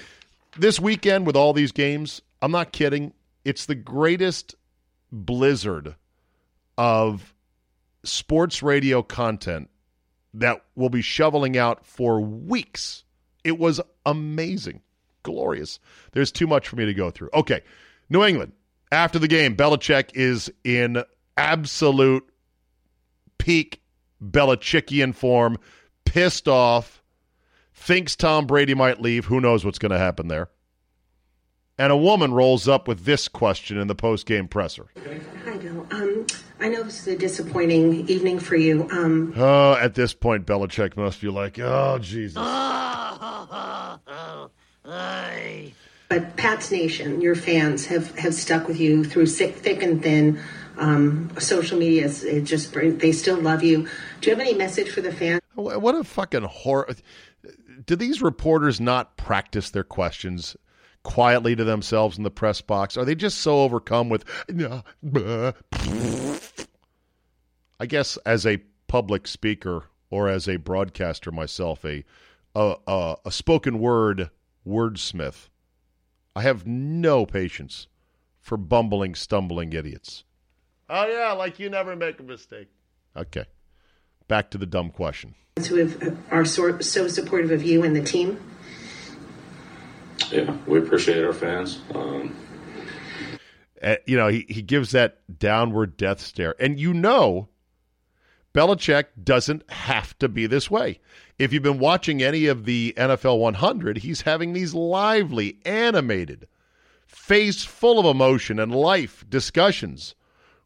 this 0.56 0.80
weekend 0.80 1.26
with 1.26 1.36
all 1.36 1.52
these 1.52 1.72
games. 1.72 2.22
I'm 2.40 2.52
not 2.52 2.72
kidding. 2.72 3.12
It's 3.44 3.66
the 3.66 3.74
greatest 3.74 4.54
blizzard 5.10 5.94
of 6.76 7.34
sports 8.04 8.62
radio 8.62 9.02
content 9.02 9.70
that 10.34 10.64
we'll 10.74 10.88
be 10.88 11.02
shoveling 11.02 11.56
out 11.56 11.86
for 11.86 12.20
weeks. 12.20 13.04
It 13.44 13.58
was 13.58 13.80
amazing, 14.04 14.82
glorious. 15.24 15.80
There's 16.12 16.30
too 16.30 16.46
much 16.46 16.68
for 16.68 16.76
me 16.76 16.86
to 16.86 16.94
go 16.94 17.10
through. 17.10 17.30
Okay, 17.34 17.62
New 18.08 18.24
England. 18.24 18.52
After 18.92 19.18
the 19.18 19.26
game, 19.26 19.56
Belichick 19.56 20.10
is 20.14 20.52
in 20.62 21.02
absolute 21.36 22.24
peak 23.38 23.82
Belichickian 24.22 25.14
form, 25.14 25.58
pissed 26.04 26.46
off, 26.46 27.02
thinks 27.74 28.14
Tom 28.14 28.46
Brady 28.46 28.74
might 28.74 29.00
leave. 29.00 29.24
Who 29.24 29.40
knows 29.40 29.64
what's 29.64 29.78
going 29.78 29.92
to 29.92 29.98
happen 29.98 30.28
there? 30.28 30.50
And 31.76 31.90
a 31.90 31.96
woman 31.96 32.32
rolls 32.32 32.68
up 32.68 32.86
with 32.86 33.04
this 33.04 33.26
question 33.26 33.78
in 33.78 33.88
the 33.88 33.96
post 33.96 34.26
game 34.26 34.46
presser. 34.46 34.86
Hi, 35.44 35.56
Bill. 35.56 35.86
Um, 35.90 36.26
I 36.60 36.68
know 36.68 36.84
this 36.84 37.00
is 37.00 37.08
a 37.08 37.18
disappointing 37.18 38.08
evening 38.08 38.38
for 38.38 38.54
you. 38.54 38.88
Um, 38.92 39.32
oh, 39.36 39.74
at 39.74 39.94
this 39.94 40.14
point, 40.14 40.46
Belichick 40.46 40.96
must 40.96 41.20
be 41.20 41.28
like, 41.28 41.58
oh, 41.58 41.98
Jesus. 42.00 42.36
but 46.08 46.36
Pat's 46.36 46.70
Nation, 46.70 47.20
your 47.20 47.34
fans, 47.34 47.86
have, 47.86 48.16
have 48.18 48.34
stuck 48.34 48.68
with 48.68 48.78
you 48.78 49.04
through 49.04 49.26
thick, 49.26 49.56
thick 49.56 49.82
and 49.82 50.02
thin. 50.02 50.38
Um, 50.76 51.30
social 51.38 51.78
media, 51.78 52.04
is, 52.04 52.24
it 52.24 52.44
just 52.44 52.72
they 52.72 53.12
still 53.12 53.40
love 53.40 53.62
you. 53.62 53.88
Do 54.20 54.30
you 54.30 54.36
have 54.36 54.44
any 54.44 54.54
message 54.54 54.90
for 54.90 55.00
the 55.00 55.12
fans? 55.12 55.40
What 55.54 55.94
a 55.94 56.02
fucking 56.02 56.42
horror. 56.42 56.96
Do 57.86 57.94
these 57.94 58.20
reporters 58.20 58.80
not 58.80 59.16
practice 59.16 59.70
their 59.70 59.84
questions? 59.84 60.56
quietly 61.04 61.54
to 61.54 61.62
themselves 61.64 62.16
in 62.16 62.24
the 62.24 62.30
press 62.30 62.60
box? 62.60 62.96
Are 62.96 63.04
they 63.04 63.14
just 63.14 63.38
so 63.38 63.60
overcome 63.60 64.08
with. 64.08 64.24
I 67.78 67.86
guess 67.86 68.16
as 68.24 68.46
a 68.46 68.62
public 68.88 69.26
speaker 69.28 69.84
or 70.10 70.28
as 70.28 70.48
a 70.48 70.56
broadcaster 70.56 71.30
myself, 71.30 71.84
a 71.84 72.04
a, 72.56 72.76
a, 72.86 73.16
a 73.26 73.32
spoken 73.32 73.78
word 73.80 74.30
wordsmith, 74.66 75.48
I 76.36 76.42
have 76.42 76.66
no 76.66 77.26
patience 77.26 77.86
for 78.40 78.56
bumbling, 78.56 79.14
stumbling 79.14 79.72
idiots. 79.72 80.24
Oh 80.88 81.06
yeah, 81.06 81.32
like 81.32 81.58
you 81.58 81.70
never 81.70 81.96
make 81.96 82.20
a 82.20 82.22
mistake. 82.22 82.68
Okay, 83.16 83.46
back 84.28 84.50
to 84.50 84.58
the 84.58 84.66
dumb 84.66 84.90
question. 84.90 85.34
Who 85.68 85.76
have, 85.76 86.18
are 86.30 86.44
so, 86.44 86.80
so 86.80 87.08
supportive 87.08 87.50
of 87.52 87.62
you 87.62 87.84
and 87.84 87.94
the 87.94 88.02
team? 88.02 88.38
yeah, 90.30 90.56
we 90.66 90.78
appreciate 90.78 91.24
our 91.24 91.32
fans. 91.32 91.80
Um, 91.94 92.34
uh, 93.82 93.96
you 94.06 94.16
know, 94.16 94.28
he, 94.28 94.46
he 94.48 94.62
gives 94.62 94.92
that 94.92 95.38
downward 95.38 95.96
death 95.96 96.20
stare. 96.20 96.54
And 96.58 96.78
you 96.80 96.94
know, 96.94 97.48
Belichick 98.54 99.06
doesn't 99.22 99.68
have 99.70 100.16
to 100.20 100.28
be 100.28 100.46
this 100.46 100.70
way. 100.70 101.00
If 101.38 101.52
you've 101.52 101.64
been 101.64 101.80
watching 101.80 102.22
any 102.22 102.46
of 102.46 102.64
the 102.64 102.94
NFL 102.96 103.38
100, 103.40 103.98
he's 103.98 104.22
having 104.22 104.52
these 104.52 104.72
lively, 104.72 105.58
animated, 105.64 106.46
face 107.06 107.64
full 107.64 107.98
of 107.98 108.06
emotion 108.06 108.60
and 108.60 108.72
life 108.72 109.24
discussions 109.28 110.14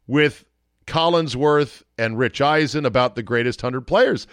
with 0.05 0.45
Collinsworth 0.85 1.81
and 1.97 2.17
Rich 2.17 2.41
Eisen 2.41 2.85
about 2.85 3.15
the 3.15 3.23
greatest 3.23 3.63
100 3.63 3.81
players. 3.81 4.27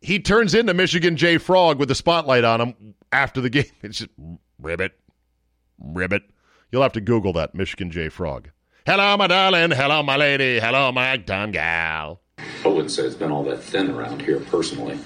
He 0.00 0.18
turns 0.18 0.54
into 0.54 0.72
Michigan 0.72 1.16
J. 1.16 1.38
Frog 1.38 1.78
with 1.78 1.88
the 1.88 1.94
spotlight 1.94 2.44
on 2.44 2.60
him 2.60 2.94
after 3.12 3.40
the 3.40 3.50
game. 3.50 3.64
It's 3.82 3.98
just 3.98 4.10
ribbit, 4.58 4.92
ribbit. 5.78 6.22
You'll 6.72 6.82
have 6.82 6.92
to 6.92 7.00
Google 7.00 7.34
that, 7.34 7.54
Michigan 7.54 7.90
J. 7.90 8.08
Frog. 8.08 8.50
Hello, 8.86 9.16
my 9.18 9.26
darling. 9.26 9.70
Hello, 9.70 10.02
my 10.02 10.16
lady. 10.16 10.58
Hello, 10.60 10.92
my 10.92 11.16
dumb 11.18 11.52
gal. 11.52 12.20
I 12.38 12.68
wouldn't 12.68 12.90
say 12.90 13.02
it's 13.02 13.14
been 13.14 13.30
all 13.30 13.44
that 13.44 13.62
thin 13.62 13.90
around 13.90 14.22
here 14.22 14.40
personally. 14.40 14.98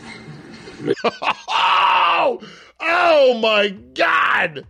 oh, 1.05 2.41
oh 2.81 3.39
my 3.41 3.71
God! 3.95 4.67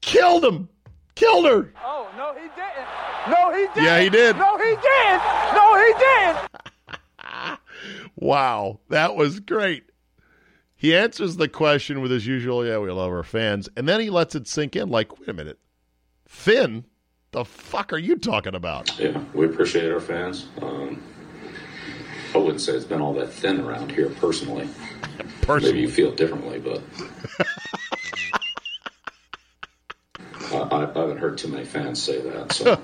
Killed 0.00 0.44
him. 0.44 0.68
Killed 1.14 1.46
her. 1.46 1.72
Oh 1.84 2.08
no, 2.16 2.34
he 2.34 2.48
didn't. 2.48 2.90
No, 3.28 3.52
he 3.52 3.66
didn't. 3.74 3.84
Yeah, 3.84 4.00
he 4.00 4.10
did. 4.10 4.36
No, 4.36 4.56
he 4.58 4.76
did. 4.76 5.20
No, 5.54 5.76
he 5.84 5.92
did. 5.98 7.58
wow, 8.16 8.80
that 8.88 9.16
was 9.16 9.40
great. 9.40 9.84
He 10.76 10.96
answers 10.96 11.36
the 11.36 11.48
question 11.48 12.00
with 12.00 12.10
his 12.10 12.26
usual, 12.26 12.64
yeah, 12.66 12.78
we 12.78 12.90
love 12.90 13.10
our 13.12 13.22
fans. 13.22 13.68
And 13.76 13.86
then 13.86 14.00
he 14.00 14.08
lets 14.08 14.34
it 14.34 14.48
sink 14.48 14.76
in 14.76 14.88
like, 14.88 15.18
wait 15.20 15.28
a 15.28 15.34
minute. 15.34 15.58
Finn, 16.26 16.86
The 17.32 17.44
fuck 17.44 17.92
are 17.92 17.98
you 17.98 18.16
talking 18.16 18.54
about? 18.54 18.98
Yeah, 18.98 19.22
we 19.34 19.44
appreciate 19.44 19.90
our 19.92 20.00
fans. 20.00 20.48
Um, 20.62 21.02
I 22.34 22.38
wouldn't 22.38 22.60
say 22.60 22.72
it's 22.72 22.84
been 22.84 23.00
all 23.00 23.14
that 23.14 23.32
thin 23.32 23.60
around 23.60 23.90
here 23.90 24.08
personally. 24.08 24.68
personally. 25.42 25.72
Maybe 25.72 25.82
you 25.82 25.90
feel 25.90 26.12
differently, 26.12 26.60
but 26.60 26.80
I, 30.52 30.68
I, 30.70 31.00
haven't 31.00 31.18
heard 31.18 31.38
too 31.38 31.48
many 31.48 31.64
fans 31.64 32.02
say 32.02 32.20
that. 32.20 32.52
So. 32.52 32.80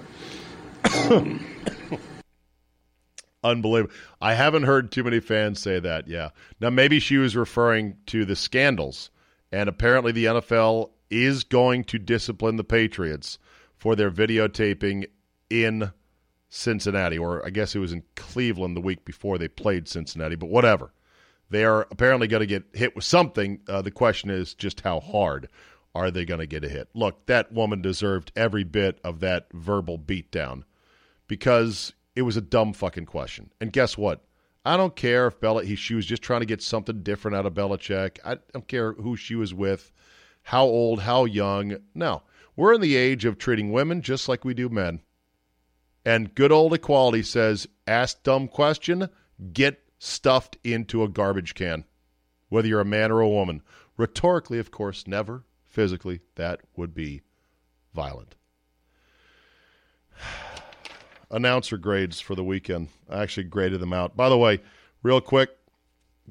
Um, 1.10 1.46
Unbelievable. 3.44 3.94
I 4.20 4.34
haven't 4.34 4.64
heard 4.64 4.90
too 4.90 5.04
many 5.04 5.20
fans 5.20 5.60
say 5.60 5.78
that. 5.78 6.08
Yeah. 6.08 6.30
Now, 6.60 6.70
maybe 6.70 6.98
she 6.98 7.16
was 7.16 7.36
referring 7.36 7.96
to 8.06 8.24
the 8.24 8.34
scandals, 8.34 9.10
and 9.52 9.68
apparently 9.68 10.10
the 10.10 10.24
NFL 10.24 10.90
is 11.10 11.44
going 11.44 11.84
to 11.84 11.98
discipline 11.98 12.56
the 12.56 12.64
Patriots 12.64 13.38
for 13.76 13.94
their 13.94 14.10
videotaping 14.10 15.06
in 15.48 15.92
Cincinnati, 16.56 17.18
or 17.18 17.44
I 17.44 17.50
guess 17.50 17.74
it 17.74 17.80
was 17.80 17.92
in 17.92 18.02
Cleveland 18.14 18.76
the 18.76 18.80
week 18.80 19.04
before 19.04 19.38
they 19.38 19.48
played 19.48 19.88
Cincinnati, 19.88 20.36
but 20.36 20.48
whatever. 20.48 20.92
They 21.50 21.64
are 21.64 21.86
apparently 21.90 22.26
going 22.26 22.40
to 22.40 22.46
get 22.46 22.64
hit 22.72 22.96
with 22.96 23.04
something. 23.04 23.60
Uh, 23.68 23.82
the 23.82 23.90
question 23.90 24.30
is 24.30 24.54
just 24.54 24.80
how 24.80 24.98
hard 24.98 25.48
are 25.94 26.10
they 26.10 26.24
going 26.24 26.40
to 26.40 26.46
get 26.46 26.64
a 26.64 26.68
hit? 26.68 26.88
Look, 26.94 27.26
that 27.26 27.52
woman 27.52 27.82
deserved 27.82 28.32
every 28.34 28.64
bit 28.64 28.98
of 29.04 29.20
that 29.20 29.46
verbal 29.52 29.98
beatdown 29.98 30.64
because 31.28 31.92
it 32.16 32.22
was 32.22 32.36
a 32.36 32.40
dumb 32.40 32.72
fucking 32.72 33.06
question. 33.06 33.50
And 33.60 33.72
guess 33.72 33.96
what? 33.96 34.24
I 34.64 34.76
don't 34.76 34.96
care 34.96 35.28
if 35.28 35.38
Bella 35.38 35.64
he, 35.64 35.76
she 35.76 35.94
was 35.94 36.06
just 36.06 36.22
trying 36.22 36.40
to 36.40 36.46
get 36.46 36.62
something 36.62 37.02
different 37.02 37.36
out 37.36 37.46
of 37.46 37.54
Belichick. 37.54 38.18
I 38.24 38.38
don't 38.52 38.66
care 38.66 38.94
who 38.94 39.14
she 39.14 39.36
was 39.36 39.54
with, 39.54 39.92
how 40.42 40.64
old, 40.64 41.02
how 41.02 41.26
young. 41.26 41.76
No. 41.94 42.22
We're 42.56 42.74
in 42.74 42.80
the 42.80 42.96
age 42.96 43.24
of 43.24 43.38
treating 43.38 43.70
women 43.70 44.00
just 44.00 44.28
like 44.28 44.44
we 44.44 44.54
do 44.54 44.68
men. 44.68 45.00
And 46.06 46.32
good 46.36 46.52
old 46.52 46.72
equality 46.72 47.24
says 47.24 47.66
ask 47.88 48.22
dumb 48.22 48.46
question, 48.46 49.08
get 49.52 49.82
stuffed 49.98 50.56
into 50.62 51.02
a 51.02 51.08
garbage 51.08 51.54
can. 51.54 51.84
Whether 52.48 52.68
you're 52.68 52.80
a 52.80 52.84
man 52.84 53.10
or 53.10 53.20
a 53.20 53.28
woman. 53.28 53.60
Rhetorically, 53.96 54.60
of 54.60 54.70
course, 54.70 55.08
never. 55.08 55.42
Physically, 55.64 56.20
that 56.36 56.60
would 56.76 56.94
be 56.94 57.22
violent 57.92 58.36
announcer 61.30 61.76
grades 61.76 62.20
for 62.20 62.34
the 62.34 62.44
weekend. 62.44 62.88
I 63.10 63.22
actually 63.22 63.44
graded 63.44 63.80
them 63.80 63.92
out. 63.92 64.16
By 64.16 64.28
the 64.28 64.38
way, 64.38 64.60
real 65.02 65.20
quick, 65.20 65.50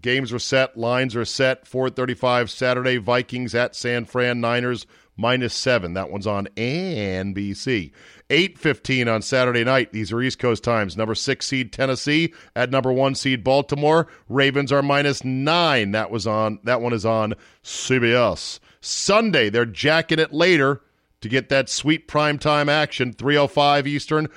games 0.01 0.31
are 0.31 0.39
set, 0.39 0.77
lines 0.77 1.15
are 1.15 1.25
set. 1.25 1.65
4:35 1.65 2.49
Saturday, 2.49 2.97
Vikings 2.97 3.53
at 3.53 3.75
San 3.75 4.05
Fran, 4.05 4.39
Niners 4.39 4.87
minus 5.17 5.53
seven. 5.53 5.93
That 5.93 6.09
one's 6.09 6.27
on 6.27 6.47
NBC. 6.55 7.91
8:15 8.29 9.07
on 9.07 9.21
Saturday 9.21 9.63
night. 9.63 9.91
These 9.91 10.11
are 10.11 10.21
East 10.21 10.39
Coast 10.39 10.63
times. 10.63 10.97
Number 10.97 11.15
six 11.15 11.47
seed 11.47 11.71
Tennessee 11.71 12.33
at 12.55 12.71
number 12.71 12.91
one 12.91 13.15
seed 13.15 13.43
Baltimore. 13.43 14.07
Ravens 14.29 14.71
are 14.71 14.81
minus 14.81 15.23
nine. 15.23 15.91
That 15.91 16.11
was 16.11 16.25
on. 16.25 16.59
That 16.63 16.81
one 16.81 16.93
is 16.93 17.05
on 17.05 17.35
CBS. 17.63 18.59
Sunday, 18.81 19.49
they're 19.49 19.65
jacking 19.65 20.19
it 20.19 20.33
later 20.33 20.81
to 21.21 21.29
get 21.29 21.49
that 21.49 21.69
sweet 21.69 22.07
primetime 22.07 22.67
action. 22.69 23.13
305 23.13 23.87
Eastern, 23.87 24.27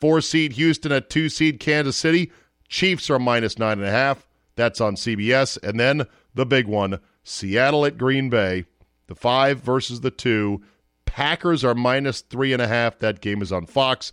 four 0.00 0.20
seed 0.20 0.52
Houston 0.52 0.92
at 0.92 1.10
two 1.10 1.28
seed 1.28 1.58
Kansas 1.60 1.96
City. 1.96 2.30
Chiefs 2.68 3.10
are 3.10 3.18
minus 3.18 3.58
nine 3.58 3.78
and 3.78 3.86
a 3.86 3.90
half. 3.90 4.26
That's 4.56 4.80
on 4.80 4.96
CBS. 4.96 5.58
And 5.62 5.78
then 5.78 6.06
the 6.34 6.46
big 6.46 6.66
one 6.66 7.00
Seattle 7.24 7.84
at 7.84 7.98
Green 7.98 8.30
Bay. 8.30 8.64
The 9.06 9.14
five 9.14 9.60
versus 9.60 10.00
the 10.00 10.10
two. 10.10 10.62
Packers 11.04 11.64
are 11.64 11.74
minus 11.74 12.20
three 12.20 12.52
and 12.52 12.60
a 12.60 12.68
half. 12.68 12.98
That 12.98 13.20
game 13.20 13.40
is 13.42 13.52
on 13.52 13.66
Fox. 13.66 14.12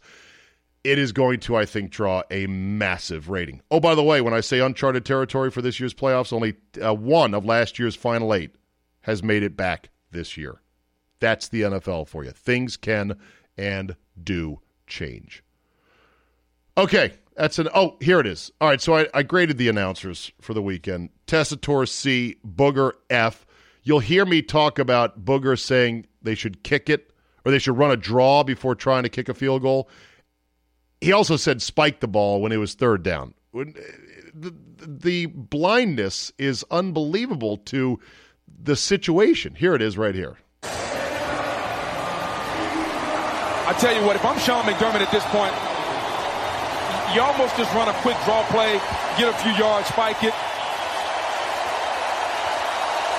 It 0.84 1.00
is 1.00 1.12
going 1.12 1.40
to, 1.42 1.56
I 1.56 1.66
think, 1.66 1.92
draw 1.92 2.24
a 2.30 2.46
massive 2.48 3.30
rating. 3.30 3.62
Oh, 3.72 3.80
by 3.80 3.96
the 3.96 4.04
way, 4.04 4.22
when 4.22 4.34
I 4.34 4.42
say 4.42 4.60
uncharted 4.60 5.06
territory 5.06 5.50
for 5.50 5.62
this 5.62 5.80
year's 5.80 5.94
playoffs, 5.94 6.34
only 6.34 6.56
uh, 6.84 6.94
one 6.94 7.34
of 7.34 7.46
last 7.46 7.80
year's 7.80 7.96
final 7.96 8.34
eight 8.34 8.56
has 9.02 9.24
made 9.24 9.44
it 9.44 9.56
back 9.56 9.90
this 10.12 10.38
year. 10.38 10.62
That's 11.20 11.48
the 11.48 11.62
NFL 11.62 12.08
for 12.08 12.24
you. 12.26 12.32
Things 12.32 12.76
can 12.76 13.18
and 13.58 13.96
do 14.22 14.60
change. 14.88 15.44
Okay, 16.78 17.14
that's 17.36 17.60
an. 17.60 17.70
Oh, 17.74 17.98
here 18.02 18.20
it 18.20 18.28
is. 18.28 18.52
All 18.60 18.68
right, 18.68 18.82
so 18.82 18.98
I, 18.98 19.08
I 19.14 19.24
graded 19.24 19.58
the 19.58 19.70
announcers 19.70 20.32
for 20.42 20.54
the 20.54 20.62
weekend. 20.62 21.10
Tessitore 21.28 21.88
C, 21.88 22.38
Booger 22.46 22.94
F. 23.10 23.46
You'll 23.84 24.00
hear 24.00 24.26
me 24.26 24.42
talk 24.42 24.80
about 24.80 25.26
Booger 25.26 25.60
saying 25.60 26.08
they 26.22 26.36
should 26.36 26.64
kick 26.64 26.90
it 26.90 27.12
or 27.46 27.52
they 27.52 27.60
should 27.60 27.78
run 27.78 27.92
a 27.92 27.98
draw 27.98 28.44
before 28.44 28.76
trying 28.76 29.04
to 29.04 29.10
kick 29.10 29.28
a 29.28 29.34
field 29.34 29.62
goal. 29.62 29.90
He 31.02 31.12
also 31.12 31.36
said 31.36 31.62
spike 31.62 32.00
the 32.00 32.08
ball 32.08 32.42
when 32.42 32.54
it 32.54 32.58
was 32.58 32.74
third 32.76 33.04
down. 33.04 33.34
When, 33.52 33.76
uh, 33.78 33.82
the, 34.34 34.56
the 34.88 35.26
blindness 35.28 36.32
is 36.38 36.66
unbelievable 36.72 37.58
to 37.58 38.00
the 38.48 38.76
situation. 38.78 39.56
Here 39.56 39.76
it 39.76 39.82
is 39.82 39.98
right 39.98 40.16
here. 40.16 40.38
I 43.66 43.74
tell 43.80 43.96
you 43.96 44.06
what, 44.06 44.16
if 44.16 44.26
I'm 44.26 44.40
Sean 44.40 44.64
McDermott 44.64 45.02
at 45.02 45.12
this 45.12 45.24
point, 45.26 45.54
you 47.16 47.22
almost 47.22 47.56
just 47.58 47.74
run 47.74 47.88
a 47.88 47.94
quick 48.02 48.18
draw 48.26 48.44
play, 48.48 48.74
get 49.18 49.30
a 49.30 49.38
few 49.44 49.52
yards, 49.54 49.88
spike 49.88 50.24
it. 50.24 50.34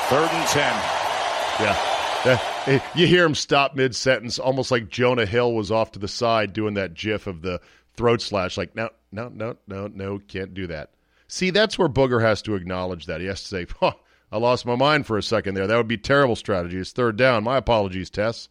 Third 0.09 0.31
and 0.31 0.49
10. 0.49 0.63
Yeah. 1.61 2.41
You 2.95 3.07
hear 3.07 3.25
him 3.25 3.35
stop 3.35 3.75
mid 3.75 3.95
sentence, 3.95 4.39
almost 4.39 4.71
like 4.71 4.89
Jonah 4.89 5.27
Hill 5.27 5.53
was 5.53 5.71
off 5.71 5.93
to 5.93 5.99
the 5.99 6.09
side 6.09 6.53
doing 6.53 6.75
that 6.75 6.95
gif 6.95 7.27
of 7.27 7.43
the 7.43 7.61
throat 7.97 8.23
slash. 8.23 8.57
Like, 8.57 8.75
no, 8.75 8.89
no, 9.13 9.29
no, 9.29 9.57
no, 9.67 9.87
no, 9.89 10.19
can't 10.27 10.55
do 10.55 10.67
that. 10.69 10.91
See, 11.29 11.51
that's 11.51 11.79
where 11.79 11.89
Booger 11.89 12.23
has 12.23 12.43
to 12.43 12.55
acknowledge 12.55 13.07
that. 13.07 13.21
He 13.21 13.27
has 13.27 13.43
to 13.43 13.49
say, 13.49 13.67
oh, 13.83 13.93
I 14.33 14.39
lost 14.39 14.67
my 14.67 14.77
mind 14.77 15.07
for 15.07 15.19
a 15.19 15.23
second 15.23 15.55
there. 15.55 15.67
That 15.67 15.77
would 15.77 15.89
be 15.89 15.99
terrible 15.99 16.37
strategy. 16.37 16.79
It's 16.79 16.93
third 16.93 17.17
down. 17.17 17.45
My 17.45 17.57
apologies, 17.57 18.11
Tess. 18.11 18.49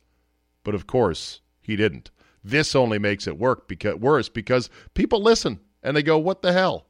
But 0.63 0.75
of 0.75 0.87
course, 0.87 1.41
he 1.61 1.75
didn't. 1.75 2.11
This 2.43 2.75
only 2.75 2.99
makes 2.99 3.27
it 3.27 3.37
work 3.37 3.67
because 3.67 3.95
worse 3.95 4.29
because 4.29 4.69
people 4.93 5.21
listen 5.21 5.59
and 5.81 5.95
they 5.95 6.03
go, 6.03 6.17
"What 6.17 6.41
the 6.41 6.53
hell?" 6.53 6.87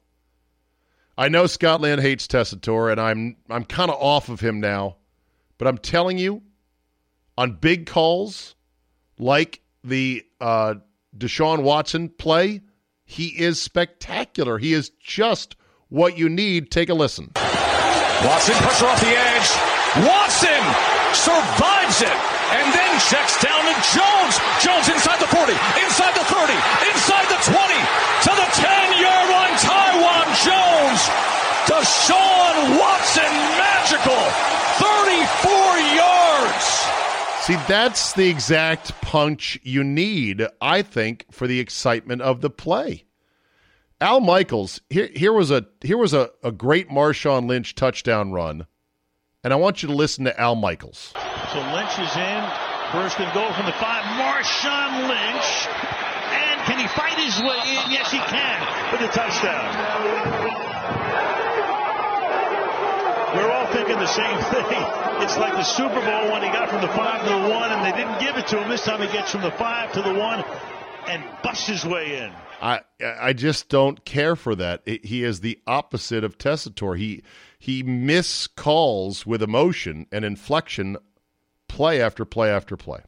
I 1.17 1.30
know 1.30 1.45
Scott 1.45 1.80
Scotland 1.80 2.02
hates 2.02 2.28
Tessitore, 2.28 2.91
and 2.91 2.99
I'm 2.99 3.36
I'm 3.49 3.65
kind 3.65 3.91
of 3.91 3.97
off 4.02 4.30
of 4.30 4.39
him 4.39 4.60
now, 4.60 4.97
but 5.58 5.67
I'm 5.67 5.78
telling 5.78 6.17
you, 6.17 6.41
on 7.38 7.54
big 7.54 7.86
calls 7.86 8.56
like 9.19 9.62
the 9.84 10.26
uh, 10.41 10.76
Deshaun 11.15 11.62
Watson 11.62 12.10
play, 12.10 12.62
he 13.06 13.28
is 13.28 13.62
spectacular. 13.62 14.58
He 14.58 14.73
is 14.73 14.89
just 14.99 15.56
what 15.89 16.17
you 16.17 16.30
need. 16.30 16.71
Take 16.71 16.89
a 16.89 16.95
listen. 16.95 17.32
Watson 17.36 18.56
pressure 18.56 18.86
off 18.86 18.99
the 18.99 19.13
edge. 19.13 19.49
Watson 20.08 20.63
survives 21.13 22.02
it 22.02 22.17
and 22.58 22.73
then 22.73 22.91
checks 23.06 23.38
down 23.38 23.62
to 23.62 23.76
Jones. 23.93 24.34
Jones 24.65 24.89
inside 24.89 25.21
the 25.21 25.30
40, 25.30 25.54
inside 25.86 26.13
the 26.17 26.26
30, 26.26 26.54
inside 26.89 27.26
the 27.30 27.38
20, 27.45 27.54
to 28.26 28.32
the 28.34 28.47
10 28.58 29.02
yard 29.02 29.30
line. 29.30 29.43
Taiwan 29.60 30.26
Jones. 30.44 31.02
Deshaun 31.66 32.80
Watson, 32.80 33.34
magical. 33.58 34.24
34 34.80 35.78
yards. 35.96 36.84
See, 37.44 37.56
that's 37.68 38.13
the 38.13 38.30
exact 38.30 39.00
punch 39.02 39.60
you 39.63 39.84
need, 39.84 40.46
I 40.62 40.82
think, 40.82 41.26
for 41.32 41.48
the 41.48 41.60
excitement 41.60 42.22
of 42.22 42.42
the 42.42 42.50
play. 42.50 43.06
Al 44.02 44.20
Michaels, 44.20 44.82
here, 44.89 45.10
here 45.16 45.32
was 45.32 45.52
a 45.52 45.66
here 45.82 45.98
was 45.98 46.13
a, 46.13 46.30
a 46.44 46.52
great 46.52 46.89
Marshawn 46.89 47.48
Lynch 47.48 47.76
touchdown 47.76 48.34
run. 48.34 48.68
And 49.44 49.54
I 49.54 49.56
want 49.58 49.84
you 49.84 49.89
to 49.89 49.96
listen 49.96 50.26
to 50.26 50.39
Al 50.39 50.56
Michaels. 50.56 51.13
So 51.54 51.60
Lynch 51.74 52.00
is 52.00 52.16
in. 52.16 52.44
First 52.92 53.20
and 53.20 53.34
goal 53.34 53.52
from 53.54 53.66
the 53.66 53.72
five. 53.74 54.04
Marshawn 54.20 55.08
Lynch. 55.08 56.12
And 56.63 56.71
can 56.71 56.80
he 56.80 56.88
fight 56.88 57.19
his 57.19 57.39
way 57.41 57.60
in? 57.76 57.91
Yes, 57.91 58.12
he 58.12 58.19
can 58.19 58.89
for 58.89 58.97
the 58.97 59.12
touchdown. 59.12 59.67
We're 63.36 63.52
all 63.52 63.67
thinking 63.73 63.97
the 63.97 64.08
same 64.08 64.38
thing. 64.38 64.84
It's 65.23 65.38
like 65.38 65.54
the 65.54 65.63
Super 65.63 65.99
Bowl 65.99 66.32
when 66.32 66.41
he 66.43 66.49
got 66.49 66.69
from 66.69 66.82
the 66.82 66.88
five 66.88 67.23
to 67.23 67.30
the 67.30 67.49
one, 67.54 67.71
and 67.71 67.84
they 67.84 67.91
didn't 67.97 68.19
give 68.19 68.38
it 68.38 68.47
to 68.47 68.62
him. 68.62 68.69
This 68.69 68.84
time 68.84 69.02
he 69.02 69.08
gets 69.12 69.32
from 69.32 69.41
the 69.41 69.52
five 69.52 69.91
to 69.93 70.02
the 70.02 70.13
one 70.13 70.43
and 71.08 71.23
busts 71.43 71.67
his 71.67 71.86
way 71.86 72.19
in. 72.19 72.32
I 72.62 72.82
I 73.04 73.34
just 73.34 73.67
don't 73.67 74.06
care 74.06 74.36
for 74.38 74.56
that. 74.56 74.88
he 74.88 75.23
is 75.23 75.41
the 75.41 75.60
opposite 75.67 76.23
of 76.23 76.38
Tessitore. 76.38 76.97
He 76.97 77.23
he 77.60 77.84
miscalls 77.84 79.26
with 79.26 79.43
emotion 79.43 80.06
and 80.12 80.23
inflection 80.23 80.95
play 81.67 82.02
after 82.02 82.23
play 82.23 82.49
after 82.49 82.78
play. 82.78 83.02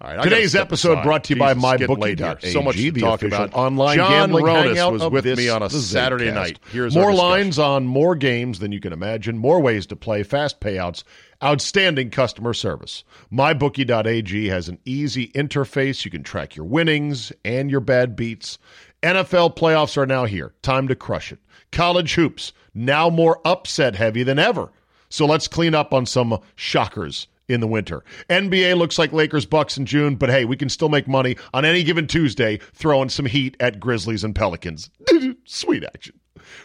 All 0.00 0.14
right, 0.14 0.24
Today's 0.24 0.56
episode 0.56 1.04
brought 1.04 1.22
to 1.24 1.34
you 1.34 1.40
Jesus, 1.40 1.62
by 1.62 1.76
MyBookie.ag. 1.76 2.50
So 2.50 2.62
much 2.62 2.76
to 2.76 2.92
talk 2.92 3.22
about. 3.22 3.54
Online 3.54 3.96
John 3.96 4.10
gambling 4.10 4.44
Ronis 4.44 4.92
was 4.92 5.08
with 5.08 5.24
me 5.24 5.48
on 5.48 5.62
a 5.62 5.70
Saturday 5.70 6.32
night. 6.32 6.58
Here's 6.72 6.96
more 6.96 7.14
lines 7.14 7.60
on 7.60 7.86
more 7.86 8.16
games 8.16 8.58
than 8.58 8.72
you 8.72 8.80
can 8.80 8.92
imagine, 8.92 9.38
more 9.38 9.60
ways 9.60 9.86
to 9.86 9.96
play, 9.96 10.24
fast 10.24 10.60
payouts, 10.60 11.04
outstanding 11.42 12.10
customer 12.10 12.52
service. 12.54 13.04
MyBookie.ag 13.32 14.48
has 14.48 14.68
an 14.68 14.80
easy 14.84 15.28
interface. 15.28 16.04
You 16.04 16.10
can 16.10 16.24
track 16.24 16.56
your 16.56 16.66
winnings 16.66 17.32
and 17.44 17.70
your 17.70 17.80
bad 17.80 18.16
beats. 18.16 18.58
NFL 19.02 19.56
playoffs 19.56 19.96
are 19.96 20.06
now 20.06 20.24
here. 20.24 20.54
Time 20.62 20.88
to 20.88 20.96
crush 20.96 21.30
it. 21.30 21.38
College 21.70 22.14
hoops, 22.14 22.52
now 22.74 23.08
more 23.08 23.40
upset 23.44 23.94
heavy 23.94 24.24
than 24.24 24.40
ever. 24.40 24.72
So 25.08 25.24
let's 25.24 25.46
clean 25.46 25.74
up 25.74 25.94
on 25.94 26.04
some 26.04 26.40
shockers 26.56 27.28
in 27.48 27.60
the 27.60 27.66
winter. 27.66 28.04
NBA 28.30 28.76
looks 28.76 28.98
like 28.98 29.12
Lakers 29.12 29.46
Bucks 29.46 29.76
in 29.76 29.86
June, 29.86 30.16
but 30.16 30.30
hey, 30.30 30.44
we 30.44 30.56
can 30.56 30.68
still 30.68 30.88
make 30.88 31.08
money 31.08 31.36
on 31.52 31.64
any 31.64 31.82
given 31.82 32.06
Tuesday 32.06 32.58
throwing 32.72 33.08
some 33.08 33.26
heat 33.26 33.56
at 33.60 33.80
Grizzlies 33.80 34.24
and 34.24 34.34
Pelicans. 34.34 34.90
Sweet 35.44 35.84
action. 35.84 36.18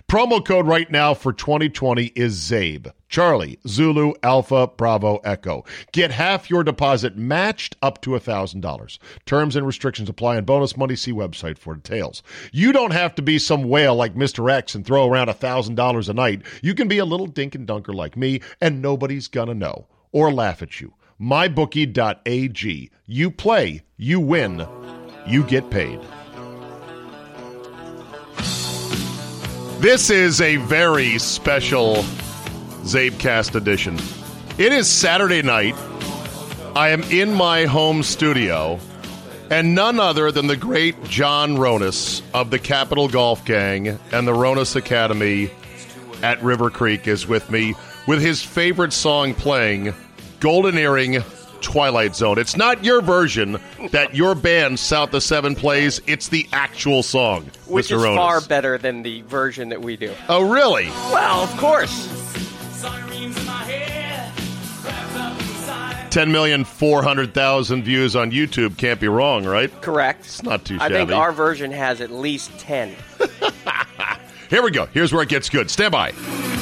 Promo 0.08 0.44
code 0.44 0.68
right 0.68 0.89
now 0.89 1.13
for 1.13 1.32
2020 1.32 2.08
is 2.08 2.38
CZABE. 2.38 2.92
Charlie, 3.08 3.60
Zulu, 3.68 4.13
Alpha, 4.22 4.68
Bravo, 4.68 5.18
Echo. 5.24 5.63
Get 5.92 6.12
half 6.12 6.50
your 6.50 6.63
deposit 6.63 7.18
matched 7.18 7.76
up 7.82 8.02
to 8.02 8.12
$1,000. 8.12 8.98
Terms 9.26 9.56
and 9.56 9.65
restrictions 9.65 10.10
apply 10.10 10.38
and 10.38 10.46
bonus 10.46 10.78
money. 10.78 10.96
See 10.96 11.13
website 11.13 11.58
for 11.58 11.76
details. 11.76 12.22
You 12.52 12.72
don't 12.72 12.92
have 12.92 13.15
to 13.15 13.22
be 13.22 13.39
some 13.39 13.63
whale 13.63 13.96
like 13.96 14.15
Mr. 14.15 14.52
X 14.52 14.76
and 14.76 14.86
throw 14.86 15.08
around 15.08 15.30
$1,000 15.30 16.10
a 16.10 16.13
night. 16.13 16.42
You 16.62 16.76
can 16.76 16.88
be 16.88 16.98
a 16.98 17.06
little 17.06 17.28
dink 17.28 17.56
and 17.56 17.65
dunker 17.65 17.94
like 17.94 18.18
me, 18.18 18.42
and 18.62 18.82
nobody's 18.82 19.28
gonna 19.28 19.56
know 19.56 19.88
or 20.12 20.32
laugh 20.32 20.62
at 20.62 20.82
you. 20.82 20.93
MyBookie.ag. 21.19 22.91
You 23.06 23.32
play, 23.32 23.82
you 23.98 24.19
win, 24.19 24.65
you 25.28 25.43
get 25.43 25.69
paid. 25.69 26.00
This 29.80 30.10
is 30.10 30.41
a 30.41 30.58
very 30.58 31.17
special 31.19 32.04
Czabecast 32.84 33.56
edition. 33.56 33.98
It 34.58 34.74
is 34.74 34.89
Saturday 34.89 35.41
night. 35.41 35.76
I 36.76 36.89
am 36.89 37.04
in 37.04 37.34
my 37.34 37.65
home 37.65 38.04
studio, 38.04 38.80
and 39.50 39.74
none 39.76 40.00
other 40.00 40.32
than 40.32 40.48
the 40.48 40.58
great 40.58 41.02
John 41.06 41.58
Ronis 41.58 42.22
of 42.34 42.52
the 42.52 42.60
Capital 42.60 43.08
Golf 43.08 43.43
Gang 43.45 43.88
and 44.12 44.28
the 44.28 44.34
Ronis 44.34 44.76
Academy 44.76 45.50
at 46.22 46.41
River 46.43 46.69
Creek 46.69 47.08
is 47.08 47.28
with 47.28 47.50
me 47.50 47.74
with 48.10 48.24
his 48.24 48.41
favorite 48.41 48.91
song 48.91 49.36
playing, 49.36 49.93
Golden 50.39 50.80
Earring 50.80 51.22
Twilight 51.62 52.15
Zone. 52.15 52.39
It's 52.39 52.58
not 52.58 52.84
your 52.84 53.04
version 53.04 53.60
that 53.91 54.15
your 54.15 54.34
band 54.34 54.80
South 54.80 55.13
of 55.13 55.22
Seven 55.22 55.54
plays. 55.54 56.02
It's 56.08 56.28
the 56.28 56.48
actual 56.52 57.04
song, 57.04 57.52
which 57.67 57.89
Mr. 57.89 57.98
is 57.98 58.04
far 58.15 58.41
better 58.41 58.80
than 58.80 59.04
the 59.04 59.22
version 59.22 59.69
that 59.69 59.80
we 59.80 59.95
do. 59.95 60.12
Oh, 60.28 60.50
really? 60.50 60.88
Well, 61.12 61.43
of 61.43 61.56
course. 61.58 62.08
Ten 66.10 66.32
million 66.32 66.63
four 66.63 67.04
hundred 67.04 67.36
thousand 67.36 67.84
views 67.84 68.15
on 68.15 68.32
YouTube 68.32 68.76
can't 68.76 69.00
be 69.00 69.08
wrong, 69.08 69.45
right? 69.45 69.72
Correct. 69.84 70.22
It's 70.22 70.41
not 70.41 70.65
too 70.65 70.80
I 70.82 70.89
think 70.89 71.12
our 71.12 71.32
version 71.32 71.69
has 71.69 72.02
at 72.02 72.10
least 72.10 72.58
ten. 72.58 72.95
Here 74.50 74.63
we 74.63 74.72
go. 74.72 74.88
Here's 74.88 75.13
where 75.13 75.22
it 75.22 75.30
gets 75.30 75.48
good. 75.48 75.69
Stand 75.69 75.91
by. 75.91 76.59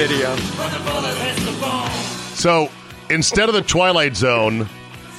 Video. 0.00 0.34
So 2.34 2.70
instead 3.10 3.50
of 3.50 3.54
the 3.54 3.60
Twilight 3.60 4.16
Zone, 4.16 4.66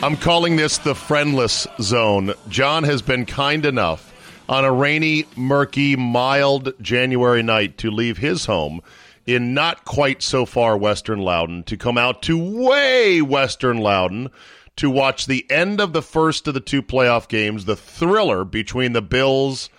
I'm 0.02 0.18
calling 0.18 0.56
this 0.56 0.80
the 0.80 0.96
Friendless 0.96 1.68
Zone. 1.80 2.34
John 2.50 2.84
has 2.86 3.04
been 3.04 3.28
kind 3.28 3.64
enough 3.68 4.12
on 4.50 4.66
a 4.66 4.72
rainy, 4.72 5.28
murky, 5.36 5.96
mild 5.96 6.74
January 6.82 7.44
night 7.44 7.78
to 7.78 7.92
leave 7.92 8.18
his 8.18 8.48
home 8.48 8.82
in 9.28 9.54
not 9.54 9.86
quite 9.86 10.24
so 10.24 10.48
far 10.48 10.76
Western 10.76 11.20
Loudoun 11.20 11.62
to 11.66 11.78
come 11.78 12.00
out 12.00 12.24
to 12.24 12.36
way 12.36 13.22
Western 13.22 13.78
Loudoun 13.78 14.32
to 14.78 14.90
watch 14.90 15.28
the 15.28 15.46
end 15.52 15.80
of 15.80 15.94
the 15.94 16.02
first 16.02 16.48
of 16.48 16.56
the 16.56 16.60
two 16.60 16.82
playoff 16.82 17.28
games, 17.28 17.66
the 17.66 17.76
thriller 17.76 18.44
between 18.44 18.94
the 18.94 19.02
Bills 19.04 19.70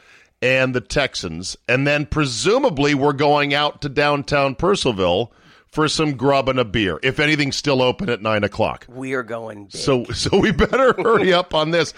and 0.42 0.74
the 0.74 0.80
Texans. 0.80 1.56
And 1.68 1.86
then 1.86 2.04
presumably 2.04 2.94
we're 2.94 3.12
going 3.12 3.54
out 3.54 3.80
to 3.82 3.88
downtown 3.88 4.54
Purcellville 4.56 5.30
for 5.68 5.88
some 5.88 6.14
grub 6.14 6.48
and 6.50 6.58
a 6.58 6.64
beer, 6.66 7.00
if 7.02 7.18
anything's 7.18 7.56
still 7.56 7.80
open 7.80 8.10
at 8.10 8.20
nine 8.20 8.44
o'clock. 8.44 8.84
We 8.90 9.14
are 9.14 9.22
going 9.22 9.66
big. 9.66 9.76
So, 9.76 10.04
so 10.04 10.36
we 10.38 10.52
better 10.52 10.92
hurry 10.98 11.32
up 11.32 11.54
on 11.54 11.70
this. 11.70 11.94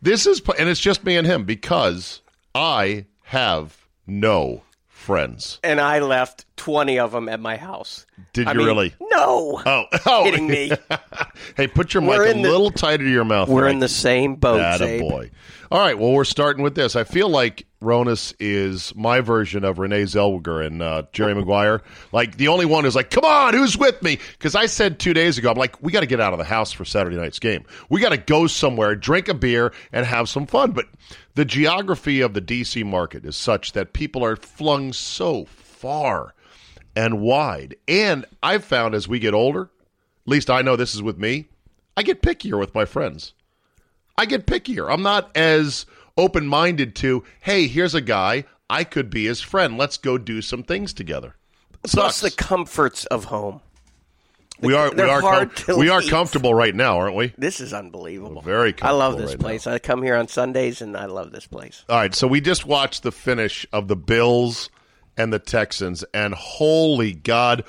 This 0.00 0.26
is, 0.26 0.40
and 0.58 0.68
it's 0.68 0.78
just 0.80 1.04
me 1.04 1.16
and 1.16 1.26
him 1.26 1.44
because 1.44 2.20
I 2.54 3.06
have 3.22 3.86
no 4.06 4.62
friends. 4.86 5.58
and 5.64 5.80
I 5.80 5.98
left 6.00 6.45
20 6.56 6.98
of 6.98 7.12
them 7.12 7.28
at 7.28 7.40
my 7.40 7.56
house. 7.56 8.06
Did 8.32 8.48
I 8.48 8.52
you 8.52 8.58
mean, 8.58 8.66
really? 8.66 8.94
No. 9.00 9.62
Oh, 9.64 9.84
oh. 10.06 10.24
Kidding 10.24 10.46
me. 10.48 10.72
hey, 11.56 11.66
put 11.66 11.94
your 11.94 12.02
We're 12.02 12.26
mic 12.26 12.36
a 12.36 12.42
the- 12.42 12.50
little 12.50 12.70
tighter 12.70 13.04
to 13.04 13.10
your 13.10 13.24
mouth. 13.24 13.48
We're 13.48 13.62
there. 13.62 13.70
in 13.70 13.78
the 13.78 13.88
same 13.88 14.36
boat, 14.36 14.60
Atta 14.60 14.98
boy. 14.98 15.30
All 15.70 15.78
right. 15.80 15.98
Well, 15.98 16.12
we're 16.12 16.24
starting 16.24 16.62
with 16.62 16.74
this. 16.74 16.94
I 16.96 17.04
feel 17.04 17.28
like 17.28 17.66
Ronis 17.82 18.34
is 18.38 18.94
my 18.94 19.20
version 19.20 19.64
of 19.64 19.78
Renee 19.78 20.04
Zellweger 20.04 20.64
and 20.64 20.80
uh, 20.80 21.02
Jerry 21.12 21.34
Maguire. 21.36 21.82
Like 22.12 22.36
the 22.36 22.48
only 22.48 22.66
one 22.66 22.84
who's 22.84 22.94
like, 22.96 23.10
"Come 23.10 23.24
on, 23.24 23.52
who's 23.54 23.76
with 23.76 24.00
me?" 24.02 24.18
Because 24.32 24.54
I 24.54 24.66
said 24.66 24.98
two 24.98 25.12
days 25.12 25.38
ago, 25.38 25.50
I'm 25.50 25.56
like, 25.56 25.82
"We 25.82 25.90
got 25.92 26.00
to 26.00 26.06
get 26.06 26.20
out 26.20 26.32
of 26.32 26.38
the 26.38 26.44
house 26.44 26.72
for 26.72 26.84
Saturday 26.84 27.16
night's 27.16 27.40
game. 27.40 27.64
We 27.90 28.00
got 28.00 28.10
to 28.10 28.16
go 28.16 28.46
somewhere, 28.46 28.94
drink 28.94 29.28
a 29.28 29.34
beer, 29.34 29.72
and 29.92 30.06
have 30.06 30.28
some 30.28 30.46
fun." 30.46 30.70
But 30.70 30.86
the 31.34 31.44
geography 31.44 32.20
of 32.20 32.32
the 32.32 32.40
DC 32.40 32.84
market 32.84 33.24
is 33.26 33.36
such 33.36 33.72
that 33.72 33.92
people 33.92 34.24
are 34.24 34.36
flung 34.36 34.92
so 34.92 35.46
far 35.46 36.32
and 36.96 37.20
wide. 37.20 37.76
And 37.86 38.24
I've 38.42 38.64
found 38.64 38.94
as 38.94 39.06
we 39.06 39.18
get 39.18 39.34
older, 39.34 39.62
at 39.62 40.28
least 40.28 40.50
I 40.50 40.62
know 40.62 40.74
this 40.74 40.94
is 40.94 41.02
with 41.02 41.18
me, 41.18 41.46
I 41.96 42.02
get 42.02 42.22
pickier 42.22 42.58
with 42.58 42.74
my 42.74 42.84
friends. 42.84 43.34
I 44.18 44.26
get 44.26 44.46
pickier. 44.46 44.90
I'm 44.90 45.02
not 45.02 45.30
as 45.36 45.86
open 46.16 46.46
minded 46.46 46.96
to, 46.96 47.22
hey, 47.40 47.66
here's 47.66 47.94
a 47.94 48.00
guy. 48.00 48.44
I 48.68 48.82
could 48.82 49.10
be 49.10 49.26
his 49.26 49.40
friend. 49.40 49.78
Let's 49.78 49.98
go 49.98 50.18
do 50.18 50.42
some 50.42 50.62
things 50.62 50.92
together. 50.92 51.36
Plus 51.84 52.20
the 52.20 52.30
comforts 52.30 53.04
of 53.06 53.24
home. 53.26 53.60
We 54.60 54.74
are 54.74 54.88
we 54.88 54.96
They're 54.96 55.20
com- 55.20 55.50
we 55.76 55.90
are 55.90 56.00
comfortable 56.00 56.54
right 56.54 56.74
now, 56.74 56.96
aren't 56.96 57.14
we? 57.14 57.34
This 57.36 57.60
is 57.60 57.74
unbelievable. 57.74 58.40
Very 58.40 58.74
I 58.80 58.92
love 58.92 59.18
this 59.18 59.32
right 59.32 59.38
place. 59.38 59.66
I 59.66 59.78
come 59.78 60.02
here 60.02 60.16
on 60.16 60.28
Sundays 60.28 60.80
and 60.80 60.96
I 60.96 61.06
love 61.06 61.30
this 61.30 61.46
place. 61.46 61.84
All 61.90 61.98
right, 61.98 62.14
so 62.14 62.26
we 62.26 62.40
just 62.40 62.64
watched 62.64 63.02
the 63.02 63.12
finish 63.12 63.66
of 63.72 63.88
the 63.88 63.96
Bills 63.96 64.70
and 65.16 65.32
the 65.32 65.38
Texans, 65.38 66.04
and 66.14 66.34
holy 66.34 67.12
God, 67.12 67.64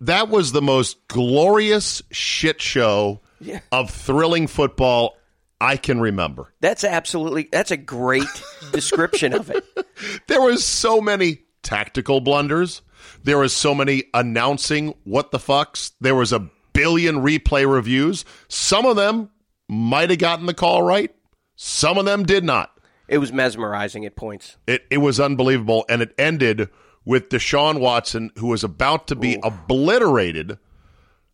that 0.00 0.28
was 0.28 0.52
the 0.52 0.62
most 0.62 1.06
glorious 1.08 2.02
shit 2.10 2.60
show 2.60 3.20
Yeah. 3.40 3.60
of 3.72 3.90
thrilling 3.90 4.46
football 4.46 5.16
I 5.60 5.76
can 5.76 6.00
remember. 6.00 6.52
That's 6.60 6.84
absolutely 6.84 7.48
that's 7.50 7.70
a 7.70 7.76
great 7.76 8.24
description 8.72 9.32
of 9.32 9.50
it. 9.50 9.64
There 10.26 10.40
was 10.42 10.64
so 10.64 11.00
many 11.00 11.38
tactical 11.62 12.20
blunders. 12.20 12.82
There 13.22 13.38
was 13.38 13.52
so 13.54 13.74
many 13.74 14.04
announcing 14.12 14.94
what 15.04 15.30
the 15.30 15.38
fucks. 15.38 15.92
There 16.00 16.16
was 16.16 16.32
a 16.32 16.50
billion 16.72 17.16
replay 17.22 17.70
reviews. 17.70 18.24
Some 18.48 18.84
of 18.86 18.96
them 18.96 19.30
might 19.68 20.10
have 20.10 20.18
gotten 20.18 20.46
the 20.46 20.52
call 20.54 20.82
right. 20.82 21.14
Some 21.56 21.96
of 21.96 22.04
them 22.04 22.24
did 22.24 22.42
not. 22.44 22.73
It 23.08 23.18
was 23.18 23.32
mesmerizing 23.32 24.04
at 24.06 24.16
points. 24.16 24.56
It 24.66 24.84
it 24.90 24.98
was 24.98 25.20
unbelievable, 25.20 25.84
and 25.88 26.02
it 26.02 26.14
ended 26.18 26.68
with 27.04 27.28
Deshaun 27.28 27.80
Watson, 27.80 28.30
who 28.38 28.46
was 28.46 28.64
about 28.64 29.06
to 29.08 29.14
be 29.14 29.38
obliterated 29.42 30.58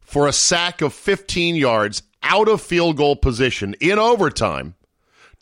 for 0.01 0.27
a 0.27 0.33
sack 0.33 0.83
of 0.83 0.93
15 0.93 1.55
yards 1.55 2.03
out 2.23 2.49
of 2.49 2.61
field 2.61 2.97
goal 2.97 3.15
position 3.17 3.75
in 3.81 3.99
overtime, 3.99 4.75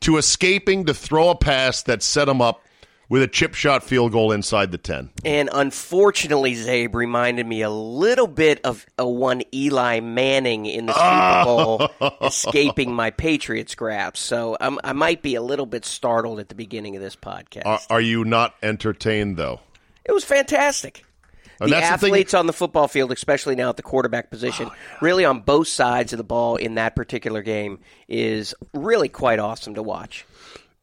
to 0.01 0.19
escaping 0.19 0.85
to 0.85 0.95
throw 0.95 1.31
a 1.31 1.35
pass 1.35 1.83
that 1.83 2.03
set 2.03 2.29
him 2.29 2.43
up 2.43 2.63
with 3.09 3.23
a 3.23 3.29
chip 3.29 3.55
shot 3.55 3.83
field 3.83 4.13
goal 4.13 4.33
inside 4.33 4.71
the 4.71 4.79
10. 4.79 5.11
And 5.25 5.49
unfortunately, 5.53 6.55
Czabe 6.55 6.95
reminded 6.95 7.47
me 7.47 7.63
a 7.63 7.71
little 7.71 8.27
bit 8.27 8.61
of 8.65 8.85
a 8.99 9.09
one 9.09 9.43
Eli 9.53 10.01
Manning 10.01 10.67
in 10.67 10.87
the 10.87 10.93
Super 10.93 11.05
ah! 11.05 11.45
Bowl 11.45 11.91
escaping 12.23 12.93
my 12.93 13.11
Patriots 13.11 13.75
grasp. 13.75 14.17
So 14.17 14.57
I'm, 14.61 14.79
I 14.85 14.93
might 14.93 15.23
be 15.23 15.35
a 15.35 15.43
little 15.43 15.67
bit 15.67 15.85
startled 15.85 16.39
at 16.41 16.49
the 16.49 16.55
beginning 16.55 16.97
of 16.97 17.03
this 17.03 17.17
podcast. 17.17 17.67
Are, 17.67 17.81
are 17.91 18.01
you 18.01 18.25
not 18.25 18.55
entertained 18.63 19.37
though? 19.37 19.61
It 20.05 20.13
was 20.13 20.25
fantastic. 20.25 21.05
And 21.61 21.71
the 21.71 21.75
that's 21.75 21.89
the 21.89 22.07
athletes 22.07 22.35
on 22.35 22.47
the 22.47 22.53
football 22.53 22.87
field, 22.87 23.11
especially 23.11 23.57
now 23.57 23.69
at 23.71 23.77
the 23.77 23.83
quarterback 23.83 24.31
position, 24.31 24.69
oh, 24.71 24.77
really 25.01 25.25
on 25.25 25.41
both 25.41 25.67
sides 25.67 26.13
of 26.13 26.19
the 26.19 26.25
ball 26.25 26.55
in 26.57 26.77
that 26.77 26.95
particular 26.95 27.43
game, 27.43 27.81
is 28.07 28.55
really 28.73 29.09
quite 29.09 29.41
awesome 29.41 29.75
to 29.75 29.83
watch. 29.83 30.25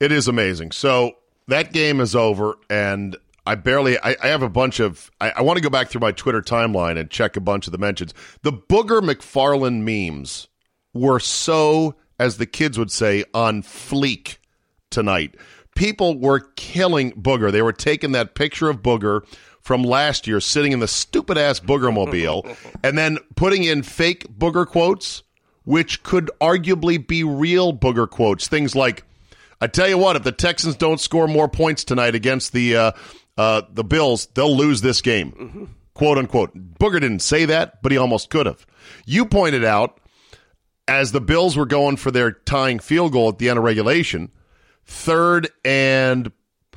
It 0.01 0.11
is 0.11 0.27
amazing. 0.27 0.71
So 0.71 1.15
that 1.47 1.73
game 1.73 1.99
is 1.99 2.15
over, 2.15 2.55
and 2.69 3.15
I 3.45 3.55
barely. 3.55 3.97
I, 3.99 4.15
I 4.21 4.27
have 4.27 4.41
a 4.41 4.49
bunch 4.49 4.79
of. 4.79 5.11
I, 5.21 5.31
I 5.31 5.41
want 5.41 5.57
to 5.57 5.63
go 5.63 5.69
back 5.69 5.89
through 5.89 6.01
my 6.01 6.11
Twitter 6.11 6.41
timeline 6.41 6.97
and 6.97 7.09
check 7.09 7.37
a 7.37 7.41
bunch 7.41 7.67
of 7.67 7.71
the 7.71 7.77
mentions. 7.77 8.13
The 8.41 8.51
Booger 8.53 9.01
McFarland 9.01 9.81
memes 9.81 10.47
were 10.93 11.19
so, 11.19 11.95
as 12.19 12.37
the 12.37 12.45
kids 12.45 12.79
would 12.79 12.91
say, 12.91 13.23
on 13.33 13.61
fleek 13.61 14.37
tonight. 14.89 15.35
People 15.75 16.17
were 16.17 16.39
killing 16.55 17.11
Booger. 17.11 17.51
They 17.51 17.61
were 17.61 17.73
taking 17.73 18.13
that 18.13 18.33
picture 18.33 18.69
of 18.69 18.81
Booger 18.81 19.21
from 19.59 19.83
last 19.83 20.25
year, 20.25 20.39
sitting 20.39 20.71
in 20.71 20.79
the 20.79 20.87
stupid 20.87 21.37
ass 21.37 21.59
Booger 21.59 21.93
mobile, 21.93 22.45
and 22.83 22.97
then 22.97 23.17
putting 23.35 23.63
in 23.63 23.83
fake 23.83 24.25
Booger 24.39 24.65
quotes, 24.65 25.23
which 25.65 26.01
could 26.01 26.31
arguably 26.39 27.05
be 27.05 27.23
real 27.23 27.73
Booger 27.73 28.09
quotes. 28.09 28.47
Things 28.47 28.75
like. 28.75 29.03
I 29.61 29.67
tell 29.67 29.87
you 29.87 29.97
what, 29.97 30.15
if 30.15 30.23
the 30.23 30.31
Texans 30.31 30.75
don't 30.75 30.99
score 30.99 31.27
more 31.27 31.47
points 31.47 31.83
tonight 31.83 32.13
against 32.15 32.51
the 32.53 32.75
uh, 32.75 32.91
uh, 33.37 33.61
the 33.71 33.83
Bills, 33.83 34.27
they'll 34.33 34.55
lose 34.55 34.81
this 34.81 35.01
game. 35.01 35.75
Quote 35.93 36.17
unquote. 36.17 36.53
Booger 36.77 36.99
didn't 36.99 37.19
say 37.21 37.45
that, 37.45 37.81
but 37.81 37.91
he 37.91 37.97
almost 37.97 38.29
could 38.29 38.45
have. 38.45 38.65
You 39.05 39.25
pointed 39.25 39.63
out 39.63 39.99
as 40.87 41.11
the 41.13 41.21
Bills 41.21 41.55
were 41.57 41.65
going 41.65 41.95
for 41.97 42.11
their 42.11 42.31
tying 42.31 42.79
field 42.79 43.13
goal 43.13 43.29
at 43.29 43.37
the 43.39 43.49
end 43.49 43.57
of 43.57 43.63
regulation, 43.63 44.29
third 44.85 45.49
and 45.63 46.31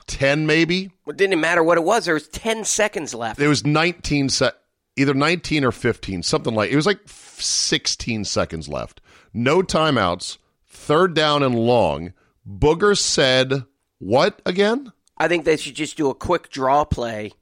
ten, 0.06 0.46
maybe 0.46 0.90
It 1.06 1.16
didn't 1.18 1.40
matter 1.40 1.62
what 1.62 1.76
it 1.76 1.84
was. 1.84 2.06
There 2.06 2.14
was 2.14 2.28
10 2.28 2.64
seconds 2.64 3.12
left. 3.12 3.38
there 3.38 3.48
was 3.50 3.66
nineteen 3.66 4.28
se- 4.30 4.52
either 4.96 5.12
nineteen 5.14 5.64
or 5.64 5.72
fifteen, 5.72 6.22
something 6.22 6.54
like 6.54 6.70
it 6.70 6.76
was 6.76 6.86
like 6.86 7.00
sixteen 7.06 8.24
seconds 8.24 8.68
left. 8.68 9.00
No 9.34 9.62
timeouts. 9.62 10.38
Third 10.66 11.12
down 11.14 11.42
and 11.42 11.54
long. 11.54 12.14
Booger 12.48 12.96
said 12.96 13.64
what 13.98 14.40
again? 14.46 14.92
I 15.16 15.28
think 15.28 15.44
they 15.44 15.56
should 15.56 15.74
just 15.74 15.96
do 15.96 16.08
a 16.08 16.14
quick 16.14 16.50
draw 16.50 16.84
play 16.84 17.32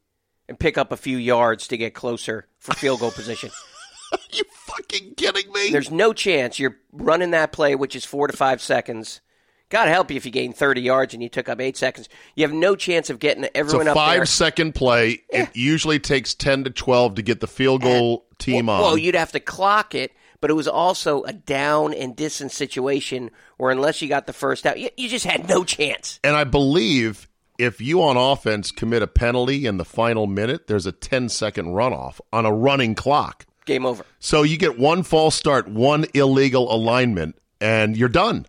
and 0.48 0.58
pick 0.58 0.78
up 0.78 0.90
a 0.92 0.96
few 0.96 1.16
yards 1.18 1.68
to 1.68 1.76
get 1.76 1.94
closer 1.94 2.46
for 2.58 2.74
field 2.74 3.00
goal 3.00 3.10
position. 3.10 3.50
you 4.30 4.44
fucking 4.50 5.14
kidding 5.16 5.52
me? 5.52 5.70
There's 5.70 5.90
no 5.90 6.12
chance 6.12 6.58
you're 6.58 6.76
running 6.92 7.32
that 7.32 7.52
play, 7.52 7.74
which 7.74 7.94
is 7.94 8.04
four 8.04 8.26
to 8.26 8.36
five 8.36 8.62
seconds. 8.62 9.20
God 9.68 9.88
help 9.88 10.10
you 10.10 10.16
if 10.16 10.24
you 10.24 10.30
gain 10.30 10.52
30 10.52 10.80
yards 10.80 11.12
and 11.12 11.22
you 11.22 11.28
took 11.28 11.48
up 11.48 11.60
eight 11.60 11.76
seconds. 11.76 12.08
You 12.36 12.44
have 12.44 12.52
no 12.52 12.76
chance 12.76 13.10
of 13.10 13.18
getting 13.18 13.44
It's 13.44 13.52
everyone 13.56 13.88
a 13.88 13.90
up 13.90 13.96
there. 13.96 14.18
five 14.18 14.28
second 14.28 14.74
play. 14.76 15.24
It 15.28 15.54
usually 15.56 15.98
takes 15.98 16.34
10 16.34 16.64
to 16.64 16.70
12 16.70 17.16
to 17.16 17.22
get 17.22 17.40
the 17.40 17.48
field 17.48 17.82
goal 17.82 18.26
team 18.38 18.68
on. 18.68 18.80
Well, 18.80 18.96
you'd 18.96 19.16
have 19.16 19.32
to 19.32 19.40
clock 19.40 19.94
it, 19.96 20.12
but 20.46 20.52
it 20.52 20.54
was 20.54 20.68
also 20.68 21.24
a 21.24 21.32
down 21.32 21.92
and 21.92 22.14
distance 22.14 22.54
situation 22.54 23.32
where 23.56 23.72
unless 23.72 24.00
you 24.00 24.08
got 24.08 24.28
the 24.28 24.32
first 24.32 24.64
out, 24.64 24.78
you, 24.78 24.88
you 24.96 25.08
just 25.08 25.26
had 25.26 25.48
no 25.48 25.64
chance. 25.64 26.20
and 26.22 26.36
I 26.36 26.44
believe 26.44 27.26
if 27.58 27.80
you 27.80 28.00
on 28.00 28.16
offense 28.16 28.70
commit 28.70 29.02
a 29.02 29.08
penalty 29.08 29.66
in 29.66 29.76
the 29.76 29.84
final 29.84 30.28
minute, 30.28 30.68
there's 30.68 30.86
a 30.86 30.92
10 30.92 31.30
second 31.30 31.70
runoff 31.70 32.20
on 32.32 32.46
a 32.46 32.52
running 32.52 32.94
clock. 32.94 33.44
Game 33.64 33.84
over. 33.84 34.04
So 34.20 34.44
you 34.44 34.56
get 34.56 34.78
one 34.78 35.02
false 35.02 35.34
start, 35.34 35.66
one 35.66 36.06
illegal 36.14 36.72
alignment, 36.72 37.34
and 37.60 37.96
you're 37.96 38.08
done. 38.08 38.46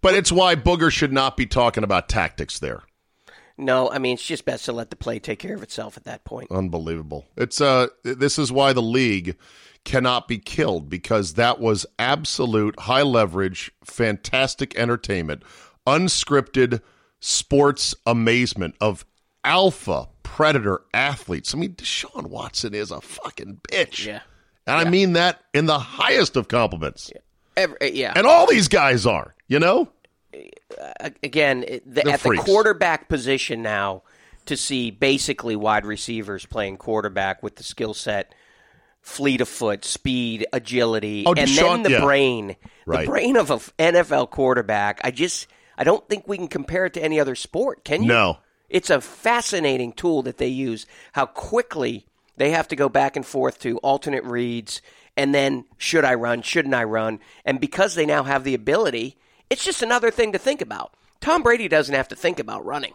But 0.00 0.14
it's 0.14 0.32
why 0.32 0.56
Booger 0.56 0.90
should 0.90 1.12
not 1.12 1.36
be 1.36 1.44
talking 1.44 1.84
about 1.84 2.08
tactics 2.08 2.58
there. 2.58 2.84
No, 3.58 3.90
I 3.90 3.98
mean 3.98 4.14
it's 4.14 4.24
just 4.24 4.46
best 4.46 4.64
to 4.64 4.72
let 4.72 4.88
the 4.88 4.96
play 4.96 5.18
take 5.18 5.40
care 5.40 5.56
of 5.56 5.62
itself 5.62 5.98
at 5.98 6.04
that 6.04 6.24
point. 6.24 6.50
Unbelievable. 6.50 7.26
It's 7.36 7.60
uh 7.60 7.88
this 8.02 8.38
is 8.38 8.50
why 8.50 8.72
the 8.72 8.80
league 8.80 9.36
cannot 9.88 10.28
be 10.28 10.36
killed 10.36 10.90
because 10.90 11.34
that 11.34 11.58
was 11.60 11.86
absolute 11.98 12.78
high 12.80 13.02
leverage, 13.02 13.72
fantastic 13.82 14.78
entertainment, 14.78 15.42
unscripted 15.86 16.82
sports 17.20 17.94
amazement 18.04 18.74
of 18.82 19.06
alpha 19.44 20.06
predator 20.22 20.82
athletes. 20.92 21.54
I 21.54 21.58
mean, 21.58 21.72
Deshaun 21.72 22.26
Watson 22.26 22.74
is 22.74 22.90
a 22.90 23.00
fucking 23.00 23.62
bitch. 23.72 24.04
Yeah. 24.04 24.20
And 24.66 24.76
I 24.76 24.90
mean 24.90 25.14
that 25.14 25.40
in 25.54 25.64
the 25.64 25.78
highest 25.78 26.36
of 26.36 26.48
compliments. 26.48 27.10
Every, 27.56 27.78
yeah. 27.94 28.12
And 28.14 28.26
all 28.26 28.46
these 28.46 28.68
guys 28.68 29.06
are, 29.06 29.34
you 29.46 29.58
know? 29.58 29.88
Uh, 30.34 31.08
again, 31.22 31.60
the, 31.86 32.06
at 32.06 32.20
freaks. 32.20 32.44
the 32.44 32.50
quarterback 32.50 33.08
position 33.08 33.62
now, 33.62 34.02
to 34.44 34.56
see 34.56 34.90
basically 34.90 35.56
wide 35.56 35.86
receivers 35.86 36.44
playing 36.44 36.76
quarterback 36.76 37.42
with 37.42 37.56
the 37.56 37.62
skill 37.62 37.94
set, 37.94 38.34
fleet 39.02 39.40
of 39.40 39.48
foot, 39.48 39.84
speed, 39.84 40.46
agility, 40.52 41.24
Oh, 41.26 41.30
and 41.32 41.48
Deshaun- 41.48 41.56
then 41.56 41.82
the 41.84 41.90
yeah. 41.92 42.00
brain, 42.00 42.56
Right. 42.86 43.00
the 43.06 43.10
brain 43.10 43.36
of 43.36 43.50
an 43.50 43.60
NFL 43.94 44.26
quarterback. 44.30 45.00
I 45.04 45.10
just, 45.10 45.46
I 45.76 45.84
don't 45.84 46.06
think 46.08 46.26
we 46.28 46.36
can 46.36 46.48
compare 46.48 46.86
it 46.86 46.94
to 46.94 47.02
any 47.02 47.18
other 47.20 47.34
sport. 47.34 47.84
Can 47.84 48.02
you? 48.02 48.08
No. 48.08 48.38
It's 48.68 48.90
a 48.90 49.00
fascinating 49.00 49.92
tool 49.92 50.22
that 50.22 50.36
they 50.38 50.48
use. 50.48 50.86
How 51.12 51.24
quickly 51.26 52.06
they 52.36 52.50
have 52.50 52.68
to 52.68 52.76
go 52.76 52.88
back 52.88 53.16
and 53.16 53.24
forth 53.24 53.60
to 53.60 53.78
alternate 53.78 54.24
reads, 54.24 54.82
and 55.16 55.34
then 55.34 55.64
should 55.78 56.04
I 56.04 56.14
run? 56.14 56.42
Shouldn't 56.42 56.74
I 56.74 56.84
run? 56.84 57.18
And 57.46 57.60
because 57.60 57.94
they 57.94 58.04
now 58.04 58.24
have 58.24 58.44
the 58.44 58.54
ability, 58.54 59.16
it's 59.48 59.64
just 59.64 59.82
another 59.82 60.10
thing 60.10 60.32
to 60.32 60.38
think 60.38 60.60
about. 60.60 60.92
Tom 61.20 61.42
Brady 61.42 61.66
doesn't 61.66 61.94
have 61.94 62.08
to 62.08 62.14
think 62.16 62.38
about 62.38 62.64
running 62.66 62.92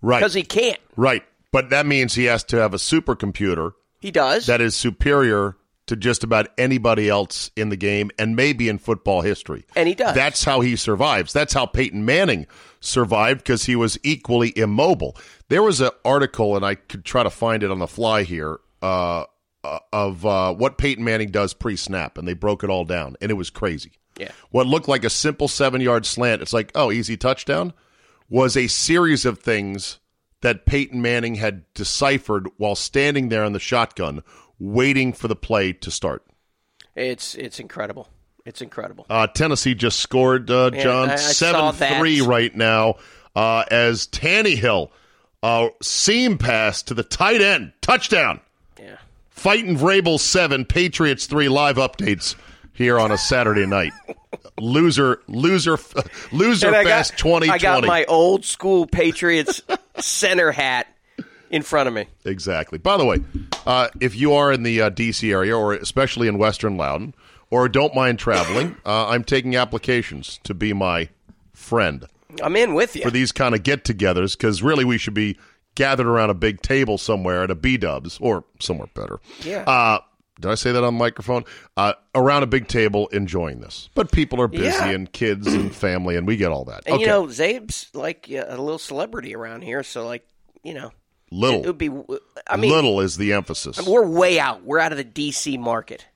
Right. 0.00 0.18
because 0.20 0.34
he 0.34 0.44
can't. 0.44 0.78
Right. 0.96 1.24
But 1.52 1.70
that 1.70 1.86
means 1.86 2.14
he 2.14 2.24
has 2.24 2.44
to 2.44 2.56
have 2.56 2.72
a 2.72 2.78
supercomputer 2.78 3.72
He 4.06 4.12
does. 4.12 4.46
that 4.46 4.60
is 4.60 4.76
superior 4.76 5.56
to 5.88 5.96
just 5.96 6.22
about 6.22 6.46
anybody 6.56 7.08
else 7.08 7.50
in 7.56 7.70
the 7.70 7.76
game 7.76 8.12
and 8.20 8.36
maybe 8.36 8.68
in 8.68 8.78
football 8.78 9.20
history. 9.22 9.64
And 9.74 9.88
he 9.88 9.96
does. 9.96 10.14
That's 10.14 10.44
how 10.44 10.60
he 10.60 10.76
survives. 10.76 11.32
That's 11.32 11.52
how 11.52 11.66
Peyton 11.66 12.04
Manning 12.04 12.46
survived 12.78 13.40
because 13.40 13.64
he 13.64 13.74
was 13.74 13.98
equally 14.04 14.56
immobile. 14.56 15.16
There 15.48 15.60
was 15.60 15.80
an 15.80 15.90
article, 16.04 16.54
and 16.54 16.64
I 16.64 16.76
could 16.76 17.04
try 17.04 17.24
to 17.24 17.30
find 17.30 17.64
it 17.64 17.72
on 17.72 17.80
the 17.80 17.88
fly 17.88 18.22
here, 18.22 18.60
uh, 18.80 19.24
uh, 19.64 19.78
of 19.92 20.24
uh, 20.24 20.54
what 20.54 20.78
Peyton 20.78 21.02
Manning 21.02 21.32
does 21.32 21.52
pre 21.52 21.74
snap, 21.74 22.16
and 22.16 22.28
they 22.28 22.34
broke 22.34 22.62
it 22.62 22.70
all 22.70 22.84
down, 22.84 23.16
and 23.20 23.32
it 23.32 23.34
was 23.34 23.50
crazy. 23.50 23.90
Yeah. 24.16 24.30
What 24.50 24.68
looked 24.68 24.86
like 24.86 25.02
a 25.02 25.10
simple 25.10 25.48
seven 25.48 25.80
yard 25.80 26.06
slant, 26.06 26.42
it's 26.42 26.52
like, 26.52 26.70
oh, 26.76 26.92
easy 26.92 27.16
touchdown, 27.16 27.72
was 28.28 28.56
a 28.56 28.68
series 28.68 29.26
of 29.26 29.40
things 29.40 29.98
that 30.46 30.64
Peyton 30.64 31.02
Manning 31.02 31.34
had 31.34 31.64
deciphered 31.74 32.46
while 32.56 32.76
standing 32.76 33.30
there 33.30 33.42
in 33.42 33.52
the 33.52 33.58
shotgun, 33.58 34.22
waiting 34.60 35.12
for 35.12 35.26
the 35.26 35.34
play 35.34 35.72
to 35.72 35.90
start. 35.90 36.24
It's 36.94 37.34
it's 37.34 37.58
incredible. 37.58 38.08
It's 38.44 38.62
incredible. 38.62 39.06
Uh, 39.10 39.26
Tennessee 39.26 39.74
just 39.74 39.98
scored, 39.98 40.48
uh, 40.48 40.70
John, 40.70 41.10
I- 41.10 41.14
I 41.14 41.16
7 41.16 41.72
3 41.74 42.20
right 42.20 42.54
now 42.54 42.94
uh, 43.34 43.64
as 43.72 44.06
Tannehill 44.06 44.90
uh, 45.42 45.68
seam 45.82 46.38
pass 46.38 46.84
to 46.84 46.94
the 46.94 47.02
tight 47.02 47.40
end. 47.42 47.72
Touchdown. 47.80 48.38
Yeah. 48.80 48.98
Fighting 49.30 49.76
Vrabel 49.76 50.20
7, 50.20 50.64
Patriots 50.64 51.26
3 51.26 51.48
live 51.48 51.74
updates 51.76 52.36
here 52.72 53.00
on 53.00 53.10
a 53.10 53.18
Saturday 53.18 53.66
night. 53.66 53.92
loser, 54.58 55.20
loser, 55.28 55.78
loser 56.32 56.66
And 56.68 56.76
I 56.76 56.82
got- 56.84 56.90
fest 56.90 57.18
2020. 57.18 57.50
I 57.50 57.58
got 57.58 57.86
my 57.86 58.04
old 58.04 58.44
school 58.44 58.86
Patriots 58.86 59.62
center 59.98 60.52
hat 60.52 60.86
in 61.50 61.62
front 61.62 61.88
of 61.88 61.94
me. 61.94 62.06
Exactly. 62.24 62.78
By 62.78 62.96
the 62.96 63.04
way, 63.04 63.18
uh, 63.66 63.88
if 64.00 64.14
you 64.16 64.32
are 64.34 64.52
in 64.52 64.62
the 64.62 64.82
uh, 64.82 64.88
D.C. 64.90 65.30
area, 65.30 65.56
or 65.56 65.74
especially 65.74 66.28
in 66.28 66.38
Western 66.38 66.76
Loudoun, 66.76 67.14
or 67.50 67.68
don't 67.68 67.94
mind 67.94 68.18
traveling, 68.18 68.76
uh, 68.86 69.08
I'm 69.08 69.22
taking 69.24 69.54
applications 69.56 70.40
to 70.44 70.54
be 70.54 70.72
my 70.72 71.08
friend 71.52 72.04
I'm 72.42 72.56
in 72.56 72.74
with 72.74 72.96
you. 72.96 73.02
for 73.02 73.10
these 73.10 73.32
kind 73.32 73.54
of 73.54 73.62
get-togethers 73.62 74.36
because 74.36 74.62
really 74.62 74.84
we 74.84 74.98
should 74.98 75.14
be 75.14 75.38
gathered 75.74 76.06
around 76.06 76.30
a 76.30 76.34
big 76.34 76.60
table 76.62 76.98
somewhere 76.98 77.44
at 77.44 77.50
a 77.50 77.54
B 77.54 77.76
Dubs 77.76 78.18
or 78.20 78.44
somewhere 78.60 78.88
better. 78.94 79.20
Yeah. 79.42 79.98
Did 80.40 80.50
I 80.50 80.54
say 80.54 80.70
that 80.72 80.84
on 80.84 80.94
the 80.94 80.98
microphone? 80.98 81.44
Uh, 81.76 81.94
around 82.14 82.42
a 82.42 82.46
big 82.46 82.68
table 82.68 83.08
enjoying 83.08 83.60
this, 83.60 83.88
but 83.94 84.12
people 84.12 84.40
are 84.42 84.48
busy 84.48 84.64
Yeah. 84.64 84.88
and 84.90 85.10
kids 85.10 85.46
and 85.46 85.74
family, 85.74 86.16
and 86.16 86.26
we 86.26 86.36
get 86.36 86.50
all 86.52 86.66
that. 86.66 86.82
And 86.86 86.96
okay. 86.96 87.02
you 87.02 87.06
know, 87.08 87.24
Czabe's 87.26 87.88
like 87.94 88.28
a 88.30 88.56
little 88.56 88.78
celebrity 88.78 89.34
around 89.34 89.62
here, 89.62 89.82
so 89.82 90.04
like 90.06 90.26
you 90.62 90.74
know, 90.74 90.92
little, 91.30 91.60
it 91.62 91.66
would 91.66 91.78
be. 91.78 91.90
I 92.46 92.56
mean, 92.58 92.70
little 92.70 93.00
is 93.00 93.16
the 93.16 93.32
emphasis, 93.32 93.80
we're 93.86 94.06
way 94.06 94.38
out. 94.38 94.62
We're 94.64 94.78
out 94.78 94.92
of 94.92 94.98
the 94.98 95.04
DC 95.04 95.58
market. 95.58 96.06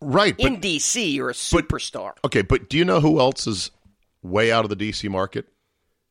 right? 0.00 0.36
But 0.36 0.46
In 0.46 0.60
DC, 0.60 1.12
you're 1.12 1.30
a 1.30 1.34
superstar. 1.34 2.12
Okay, 2.24 2.42
but 2.42 2.70
do 2.70 2.78
you 2.78 2.84
know 2.84 3.00
who 3.00 3.18
else 3.18 3.46
is 3.48 3.70
way 4.22 4.52
out 4.52 4.64
of 4.64 4.70
the 4.70 4.76
DC 4.76 5.10
market? 5.10 5.46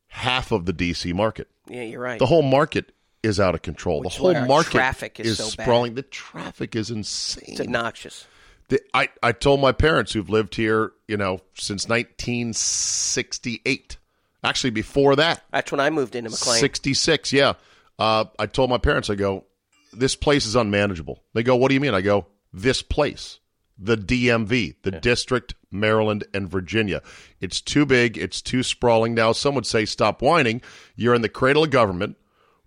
Half 0.08 0.52
of 0.52 0.66
the 0.66 0.74
DC 0.74 1.14
market. 1.14 1.48
yeah, 1.68 1.84
you're 1.84 2.02
right. 2.02 2.18
The 2.20 2.26
whole 2.26 2.42
market 2.42 2.92
is 3.24 3.40
out 3.40 3.56
of 3.56 3.62
control. 3.62 4.02
Which 4.02 4.16
the 4.16 4.22
whole 4.22 4.32
is 4.32 4.48
market 4.48 4.72
traffic 4.72 5.20
is 5.20 5.38
so 5.38 5.46
bad. 5.46 5.52
sprawling. 5.64 5.96
The 5.96 6.04
traffic 6.04 6.76
is 6.76 6.90
insane. 6.90 7.44
it's 7.48 7.62
obnoxious. 7.62 8.28
The- 8.70 8.82
I, 8.94 9.10
I 9.22 9.32
told 9.32 9.62
my 9.62 9.72
parents 9.72 10.14
who've 10.14 10.30
lived 10.30 10.56
here, 10.56 10.92
you 11.08 11.18
know, 11.18 11.40
since 11.56 11.88
1968. 11.88 13.98
Actually, 14.44 14.70
before 14.70 15.16
that, 15.18 15.44
That's 15.52 15.72
when 15.72 15.82
I 15.82 15.90
moved 15.90 16.16
into 16.16 16.30
McLean. 16.30 16.60
66, 16.60 17.34
yeah. 17.34 17.54
Uh, 17.98 18.26
I 18.38 18.46
told 18.46 18.70
my 18.70 18.78
parents, 18.78 19.10
I 19.10 19.16
go, 19.16 19.44
this 19.92 20.16
place 20.16 20.46
is 20.46 20.56
unmanageable. 20.56 21.22
They 21.34 21.44
go, 21.44 21.58
what 21.58 21.68
do 21.68 21.74
you 21.74 21.82
mean? 21.82 21.94
I 21.94 22.00
go, 22.00 22.28
this 22.54 22.82
place, 22.82 23.40
the 23.78 23.98
DMV, 23.98 24.76
the 24.84 24.92
District, 24.92 25.56
Maryland, 25.72 26.24
and 26.34 26.50
Virginia. 26.50 27.02
It's 27.42 27.60
too 27.60 27.86
big. 27.86 28.18
It's 28.18 28.42
too 28.42 28.64
sprawling. 28.64 29.14
Now, 29.14 29.34
some 29.34 29.56
would 29.56 29.66
say, 29.66 29.84
stop 29.84 30.22
whining. 30.22 30.62
You're 30.96 31.16
in 31.16 31.22
the 31.22 31.28
cradle 31.28 31.66
of 31.66 31.72
government 31.72 32.16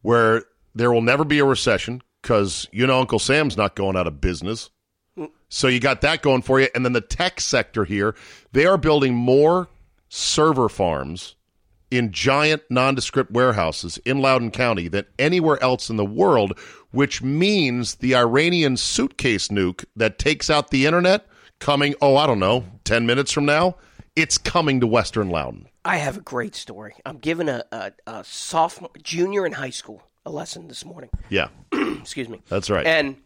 where 0.02 0.44
there 0.74 0.92
will 0.92 1.02
never 1.02 1.24
be 1.24 1.38
a 1.38 1.44
recession 1.44 2.02
because 2.20 2.68
you 2.72 2.86
know 2.86 3.00
Uncle 3.00 3.18
Sam's 3.18 3.56
not 3.56 3.74
going 3.74 3.96
out 3.96 4.06
of 4.06 4.20
business. 4.20 4.70
So 5.48 5.68
you 5.68 5.80
got 5.80 6.00
that 6.00 6.22
going 6.22 6.40
for 6.40 6.60
you. 6.60 6.68
And 6.74 6.84
then 6.84 6.94
the 6.94 7.02
tech 7.02 7.40
sector 7.40 7.84
here, 7.84 8.14
they 8.52 8.64
are 8.64 8.78
building 8.78 9.14
more 9.14 9.68
server 10.08 10.70
farms 10.70 11.36
in 11.90 12.10
giant 12.10 12.62
nondescript 12.70 13.30
warehouses 13.30 13.98
in 14.06 14.22
Loudoun 14.22 14.50
County 14.50 14.88
than 14.88 15.04
anywhere 15.18 15.62
else 15.62 15.90
in 15.90 15.96
the 15.96 16.06
world, 16.06 16.58
which 16.90 17.20
means 17.20 17.96
the 17.96 18.14
Iranian 18.14 18.78
suitcase 18.78 19.48
nuke 19.48 19.84
that 19.94 20.18
takes 20.18 20.48
out 20.48 20.70
the 20.70 20.86
internet 20.86 21.26
coming, 21.58 21.94
oh, 22.00 22.16
I 22.16 22.26
don't 22.26 22.40
know, 22.40 22.64
10 22.84 23.04
minutes 23.04 23.30
from 23.30 23.44
now, 23.44 23.76
it's 24.16 24.38
coming 24.38 24.80
to 24.80 24.86
Western 24.86 25.30
Loudoun. 25.30 25.68
I 25.84 25.96
have 25.96 26.16
a 26.16 26.20
great 26.20 26.54
story. 26.54 26.94
I'm 27.04 27.18
giving 27.18 27.48
a, 27.48 27.64
a, 27.72 27.92
a 28.06 28.24
sophomore, 28.24 28.90
junior 29.02 29.44
in 29.46 29.52
high 29.52 29.70
school 29.70 30.02
a 30.24 30.30
lesson 30.30 30.68
this 30.68 30.84
morning. 30.84 31.10
Yeah, 31.28 31.48
Excuse 31.72 32.28
me. 32.28 32.40
that's 32.48 32.70
right. 32.70 32.86
And 32.86 33.16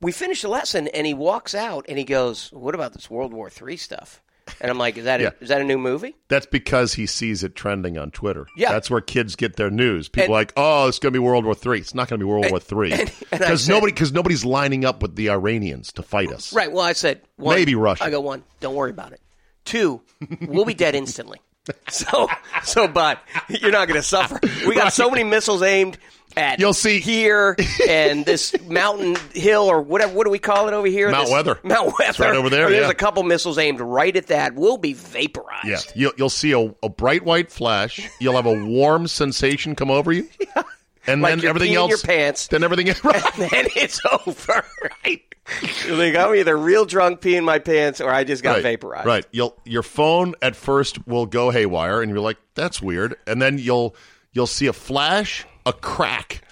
we 0.00 0.12
finish 0.12 0.42
the 0.42 0.48
lesson, 0.48 0.88
and 0.88 1.06
he 1.06 1.14
walks 1.14 1.54
out 1.54 1.86
and 1.88 1.96
he 1.96 2.04
goes, 2.04 2.50
"What 2.52 2.74
about 2.74 2.92
this 2.92 3.08
World 3.08 3.32
War 3.32 3.50
III 3.50 3.76
stuff?" 3.76 4.20
And 4.60 4.70
I'm 4.70 4.76
like, 4.76 4.98
"Is 4.98 5.04
that 5.04 5.20
a, 5.20 5.24
Yeah. 5.24 5.30
is 5.40 5.48
that 5.50 5.60
a 5.60 5.64
new 5.64 5.78
movie?" 5.78 6.16
That's 6.28 6.44
because 6.46 6.92
he 6.94 7.06
sees 7.06 7.44
it 7.44 7.54
trending 7.54 7.96
on 7.96 8.10
Twitter. 8.10 8.46
Yeah. 8.56 8.72
That's 8.72 8.90
where 8.90 9.00
kids 9.00 9.36
get 9.36 9.54
their 9.56 9.70
news. 9.70 10.08
People 10.08 10.24
And- 10.24 10.30
are 10.32 10.38
like, 10.40 10.52
oh, 10.56 10.88
it's 10.88 10.98
going 10.98 11.12
to 11.12 11.16
be 11.18 11.24
World 11.24 11.44
War 11.44 11.54
Three. 11.54 11.78
It's 11.78 11.94
not 11.94 12.08
going 12.08 12.18
to 12.18 12.26
be 12.26 12.28
World 12.28 12.50
War 12.50 12.58
Three 12.60 12.92
and 12.92 13.10
I 13.32 13.38
because 13.38 13.68
nobody 13.68 13.92
because 13.92 14.12
nobody's 14.12 14.44
lining 14.44 14.84
up 14.84 15.00
with 15.00 15.14
the 15.14 15.30
Iranians 15.30 15.92
to 15.92 16.02
fight 16.02 16.32
us. 16.32 16.52
Right. 16.52 16.70
Well, 16.70 16.84
I 16.84 16.92
said 16.92 17.22
one, 17.36 17.54
Maybe 17.56 17.74
Russia. 17.76 18.04
I 18.04 18.10
go 18.10 18.20
one. 18.20 18.42
Don't 18.60 18.74
worry 18.74 18.90
about 18.90 19.12
it. 19.12 19.20
Two, 19.64 20.00
we'll 20.46 20.64
be 20.64 20.74
dead 20.74 20.94
instantly. 20.94 21.38
So, 21.90 22.26
so, 22.64 22.88
but 22.88 23.20
you're 23.48 23.70
not 23.70 23.86
going 23.86 24.00
to 24.00 24.02
suffer. 24.06 24.40
We 24.66 24.74
got 24.74 24.92
so 24.92 25.08
many 25.08 25.22
missiles 25.22 25.62
aimed 25.62 25.96
at 26.36 26.58
You'll 26.58 26.72
see. 26.74 26.98
here 26.98 27.54
and 27.88 28.24
this 28.24 28.52
mountain 28.66 29.16
hill 29.32 29.62
or 29.70 29.80
whatever. 29.80 30.12
What 30.12 30.24
do 30.24 30.30
we 30.32 30.40
call 30.40 30.66
it 30.66 30.74
over 30.74 30.88
here? 30.88 31.08
Mount 31.08 31.26
This- 31.26 31.32
Weather. 31.32 31.60
Mount 31.62 31.86
Weather. 31.96 32.10
It's 32.10 32.18
right 32.18 32.34
over 32.34 32.50
there, 32.50 32.68
There's 32.68 32.90
a 32.90 32.94
couple 32.94 33.22
missiles 33.22 33.58
aimed 33.58 33.78
right 33.80 34.16
at 34.16 34.26
that. 34.26 34.56
We'll 34.56 34.76
be 34.76 34.92
vaporized. 34.94 35.66
Yeah, 35.68 35.78
you'll, 35.94 36.12
you'll 36.18 36.30
see 36.30 36.50
a, 36.50 36.74
a 36.82 36.88
bright 36.88 37.24
white 37.24 37.52
flash. 37.52 38.08
You'll 38.18 38.34
have 38.34 38.46
a 38.46 38.64
warm 38.64 39.06
sensation 39.06 39.76
come 39.76 39.90
over 39.92 40.10
you, 40.10 40.28
and 41.06 41.22
Like 41.22 41.36
then 41.40 41.46
everything 41.48 41.74
else. 41.74 41.90
your 41.90 41.98
pants. 41.98 42.48
Then 42.48 42.62
everything. 42.64 42.86
Right. 43.04 43.38
And 43.38 43.50
then 43.50 43.66
it's 43.76 44.00
over. 44.26 44.64
Right. 45.04 45.22
You 45.62 45.96
think 45.96 46.16
I'm 46.16 46.34
either 46.36 46.56
real 46.56 46.84
drunk 46.84 47.20
peeing 47.20 47.42
my 47.44 47.58
pants 47.58 48.00
or 48.00 48.10
I 48.10 48.22
just 48.24 48.42
got 48.44 48.54
right, 48.54 48.62
vaporized. 48.62 49.06
Right. 49.06 49.26
You'll 49.32 49.56
your 49.64 49.82
phone 49.82 50.34
at 50.40 50.54
first 50.54 51.06
will 51.06 51.26
go 51.26 51.50
haywire, 51.50 52.00
and 52.00 52.10
you're 52.10 52.20
like, 52.20 52.36
"That's 52.54 52.80
weird," 52.80 53.16
and 53.26 53.42
then 53.42 53.58
you'll 53.58 53.96
you'll 54.32 54.46
see 54.46 54.66
a 54.68 54.72
flash, 54.72 55.44
a 55.66 55.72
crack, 55.72 56.42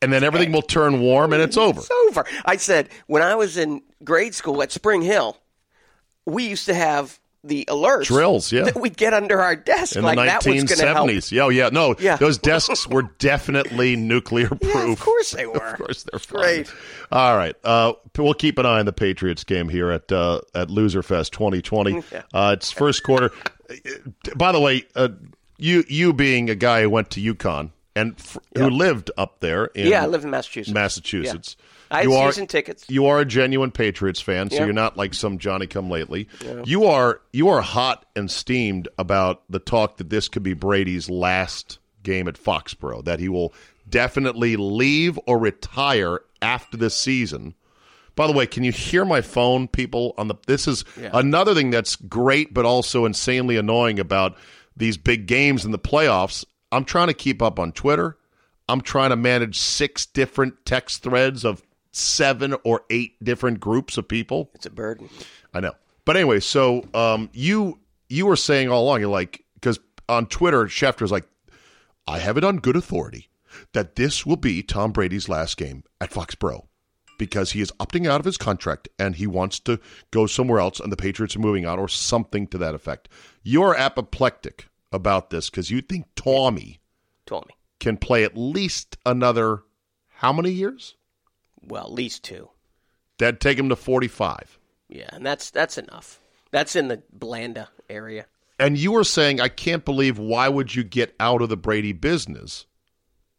and 0.00 0.12
then 0.12 0.22
everything 0.22 0.52
will 0.52 0.62
turn 0.62 1.00
warm, 1.00 1.32
and 1.32 1.42
it's 1.42 1.56
over. 1.56 1.80
It's 1.80 1.90
over. 2.08 2.24
I 2.44 2.56
said 2.58 2.90
when 3.08 3.22
I 3.22 3.34
was 3.34 3.56
in 3.56 3.82
grade 4.04 4.34
school 4.36 4.62
at 4.62 4.70
Spring 4.70 5.02
Hill, 5.02 5.36
we 6.24 6.46
used 6.48 6.66
to 6.66 6.74
have 6.74 7.18
the 7.46 7.64
alerts 7.66 8.04
Drills, 8.06 8.50
yeah. 8.52 8.64
that 8.64 8.76
we'd 8.76 8.96
get 8.96 9.14
under 9.14 9.40
our 9.40 9.54
desk 9.56 9.96
In 9.96 10.02
like 10.02 10.16
the 10.18 10.24
that 10.24 10.44
was 10.46 10.64
going 10.64 10.66
to 10.66 10.86
help. 10.86 11.08
1970s. 11.08 11.32
Yeah, 11.32 11.42
oh, 11.44 11.48
yeah, 11.48 11.68
no, 11.70 11.94
Yeah. 11.98 12.16
those 12.16 12.38
desks 12.38 12.86
were 12.88 13.02
definitely 13.18 13.96
nuclear 13.96 14.48
proof. 14.48 14.62
Yeah, 14.74 14.92
of 14.92 15.00
course 15.00 15.30
they 15.32 15.46
were. 15.46 15.56
Of 15.56 15.78
course 15.78 16.02
they're. 16.04 16.20
Great. 16.28 16.72
All 17.12 17.36
right, 17.36 17.54
uh, 17.64 17.92
we'll 18.18 18.34
keep 18.34 18.58
an 18.58 18.66
eye 18.66 18.78
on 18.80 18.86
the 18.86 18.92
Patriots 18.92 19.44
game 19.44 19.68
here 19.68 19.90
at 19.90 20.10
uh, 20.12 20.40
at 20.54 20.68
Loserfest 20.68 21.30
2020. 21.30 22.02
Uh, 22.34 22.54
it's 22.56 22.70
first 22.72 23.02
quarter. 23.02 23.30
By 24.36 24.52
the 24.52 24.60
way, 24.60 24.84
uh, 24.94 25.08
you 25.58 25.84
you 25.88 26.12
being 26.12 26.50
a 26.50 26.54
guy 26.54 26.82
who 26.82 26.90
went 26.90 27.10
to 27.10 27.34
UConn, 27.34 27.70
and 27.94 28.14
f- 28.18 28.38
who 28.56 28.68
lived 28.70 29.10
up 29.16 29.40
there. 29.40 29.66
In 29.66 29.88
Yeah, 29.88 30.02
I 30.02 30.06
live 30.06 30.24
in 30.24 30.30
Massachusetts. 30.30 30.74
Massachusetts. 30.74 31.56
I 31.90 31.96
had 31.98 32.04
You 32.04 32.14
are- 32.14 32.32
season 32.32 32.46
tickets. 32.46 32.84
You 32.88 33.06
are 33.06 33.20
a 33.20 33.24
genuine 33.24 33.70
Patriots 33.70 34.20
fan, 34.20 34.50
so 34.50 34.56
Yeah. 34.56 34.64
you're 34.64 34.72
not 34.74 34.96
like 34.96 35.14
some 35.14 35.38
Johnny 35.38 35.66
Come 35.66 35.88
Lately. 35.90 36.28
Yeah. 36.44 36.62
You 36.64 36.84
are 36.86 37.20
you 37.32 37.48
are 37.48 37.60
hot 37.62 38.06
and 38.16 38.30
steamed 38.30 38.88
about 38.98 39.42
the 39.50 39.58
talk 39.58 39.96
that 39.98 40.10
this 40.10 40.28
could 40.28 40.42
be 40.42 40.54
Brady's 40.54 41.08
last 41.08 41.78
game 42.02 42.28
at 42.28 42.34
Foxborough. 42.42 43.04
That 43.04 43.20
he 43.20 43.28
will 43.28 43.52
definitely 43.88 44.56
leave 44.56 45.18
or 45.26 45.38
retire 45.38 46.20
after 46.42 46.76
this 46.76 46.96
season. 46.96 47.54
By 48.16 48.26
the 48.26 48.32
way, 48.32 48.46
can 48.46 48.64
you 48.64 48.72
hear 48.72 49.04
my 49.04 49.20
phone, 49.20 49.68
people? 49.68 50.14
On 50.18 50.26
the 50.28 50.34
this 50.46 50.66
is 50.66 50.84
Yeah. 51.00 51.10
another 51.12 51.54
thing 51.54 51.70
that's 51.70 51.96
great, 51.96 52.52
but 52.54 52.64
also 52.64 53.04
insanely 53.04 53.56
annoying 53.56 54.00
about 54.00 54.36
these 54.76 54.96
big 54.96 55.26
games 55.26 55.64
in 55.64 55.70
the 55.70 55.78
playoffs. 55.78 56.44
I'm 56.72 56.84
trying 56.84 57.06
to 57.08 57.14
keep 57.14 57.40
up 57.42 57.58
on 57.60 57.72
Twitter. 57.72 58.16
I'm 58.68 58.80
trying 58.80 59.10
to 59.10 59.16
manage 59.16 59.58
six 59.58 60.06
different 60.06 60.64
text 60.64 61.02
threads 61.02 61.44
of 61.44 61.62
seven 61.96 62.54
or 62.64 62.82
eight 62.90 63.22
different 63.24 63.60
groups 63.60 63.96
of 63.96 64.06
people. 64.06 64.50
It's 64.54 64.66
a 64.66 64.70
burden. 64.70 65.08
I 65.54 65.60
know. 65.60 65.72
But 66.04 66.16
anyway, 66.16 66.40
so 66.40 66.84
um, 66.94 67.30
you 67.32 67.78
you 68.08 68.26
were 68.26 68.36
saying 68.36 68.70
all 68.70 68.84
along, 68.84 69.00
you're 69.00 69.08
like, 69.08 69.44
because 69.54 69.80
on 70.08 70.26
Twitter, 70.26 70.66
Schefter's 70.66 71.10
like, 71.10 71.26
I 72.06 72.18
have 72.18 72.36
it 72.36 72.44
on 72.44 72.58
good 72.58 72.76
authority 72.76 73.28
that 73.72 73.96
this 73.96 74.24
will 74.24 74.36
be 74.36 74.62
Tom 74.62 74.92
Brady's 74.92 75.28
last 75.28 75.56
game 75.56 75.82
at 76.00 76.10
Foxborough 76.10 76.66
because 77.18 77.52
he 77.52 77.60
is 77.60 77.72
opting 77.80 78.06
out 78.06 78.20
of 78.20 78.26
his 78.26 78.36
contract 78.36 78.88
and 78.98 79.16
he 79.16 79.26
wants 79.26 79.58
to 79.60 79.80
go 80.10 80.26
somewhere 80.26 80.60
else 80.60 80.78
and 80.78 80.92
the 80.92 80.96
Patriots 80.96 81.34
are 81.34 81.40
moving 81.40 81.64
out 81.64 81.78
or 81.78 81.88
something 81.88 82.46
to 82.48 82.58
that 82.58 82.74
effect. 82.74 83.08
You're 83.42 83.74
apoplectic 83.74 84.68
about 84.92 85.30
this 85.30 85.50
because 85.50 85.70
you 85.70 85.80
think 85.80 86.06
Tommy 86.14 86.80
Tommy. 87.24 87.56
can 87.80 87.96
play 87.96 88.22
at 88.22 88.36
least 88.36 88.98
another 89.04 89.62
how 90.18 90.32
many 90.32 90.50
years? 90.50 90.94
Well, 91.62 91.84
at 91.84 91.92
least 91.92 92.24
two. 92.24 92.48
That'd 93.18 93.40
take 93.40 93.58
him 93.58 93.68
to 93.70 93.76
45. 93.76 94.58
Yeah, 94.88 95.08
and 95.12 95.24
that's 95.24 95.50
that's 95.50 95.78
enough. 95.78 96.20
That's 96.50 96.76
in 96.76 96.88
the 96.88 97.02
Blanda 97.12 97.68
area. 97.90 98.26
And 98.58 98.78
you 98.78 98.92
were 98.92 99.04
saying, 99.04 99.40
I 99.40 99.48
can't 99.48 99.84
believe 99.84 100.18
why 100.18 100.48
would 100.48 100.74
you 100.74 100.82
get 100.84 101.14
out 101.20 101.42
of 101.42 101.48
the 101.48 101.56
Brady 101.56 101.92
business 101.92 102.66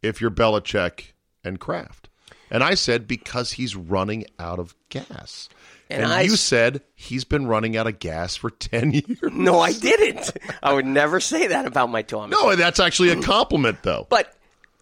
if 0.02 0.20
you're 0.20 0.30
Belichick 0.30 1.12
and 1.42 1.58
Kraft? 1.58 2.08
And 2.50 2.62
I 2.62 2.74
said, 2.74 3.06
because 3.08 3.52
he's 3.52 3.74
running 3.76 4.24
out 4.38 4.58
of 4.58 4.74
gas. 4.90 5.48
And 5.90 6.02
And, 6.04 6.12
I 6.12 6.22
you 6.22 6.36
said 6.36 6.82
he's 6.94 7.24
been 7.24 7.46
running 7.46 7.76
out 7.76 7.86
of 7.86 7.98
gas 7.98 8.36
for 8.36 8.50
10 8.58 8.92
years. 8.92 9.18
No, 9.22 9.58
I 9.58 9.72
didn't. 9.72 10.32
I 10.62 10.72
would 10.72 10.86
never 10.86 11.18
say 11.20 11.48
that 11.48 11.66
about 11.66 11.90
my 11.90 12.02
Tommy. 12.02 12.30
No, 12.30 12.54
that's 12.56 12.78
actually 12.80 13.10
a 13.10 13.20
compliment, 13.20 13.82
though. 13.82 14.06
But 14.08 14.34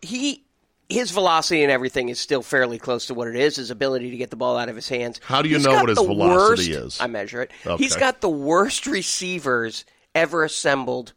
he 0.03 0.45
his 0.89 1.11
velocity 1.11 1.63
and 1.63 1.71
everything 1.73 2.09
is 2.09 2.19
still 2.21 2.43
fairly 2.43 2.79
close 2.79 3.07
to 3.07 3.15
what 3.15 3.29
it 3.29 3.37
is. 3.37 3.57
His 3.57 3.71
ability 3.71 4.11
to 4.11 4.17
get 4.17 4.31
the 4.31 4.37
ball 4.37 4.57
out 4.57 4.69
of 4.69 4.77
his 4.77 4.89
hands. 4.89 5.21
How 5.25 5.43
do 5.43 5.49
you 5.49 5.57
He's 5.57 5.65
know 5.65 5.75
what 5.75 5.89
his 5.89 5.99
velocity 5.99 6.73
worst- 6.75 6.85
is? 6.87 7.01
I 7.01 7.07
measure 7.07 7.43
it. 7.43 7.51
Okay. 7.67 7.83
He's 7.83 7.97
got 7.97 8.21
the 8.21 8.29
worst 8.29 8.87
receivers 8.87 9.85
ever 10.15 10.45
assembled 10.45 11.13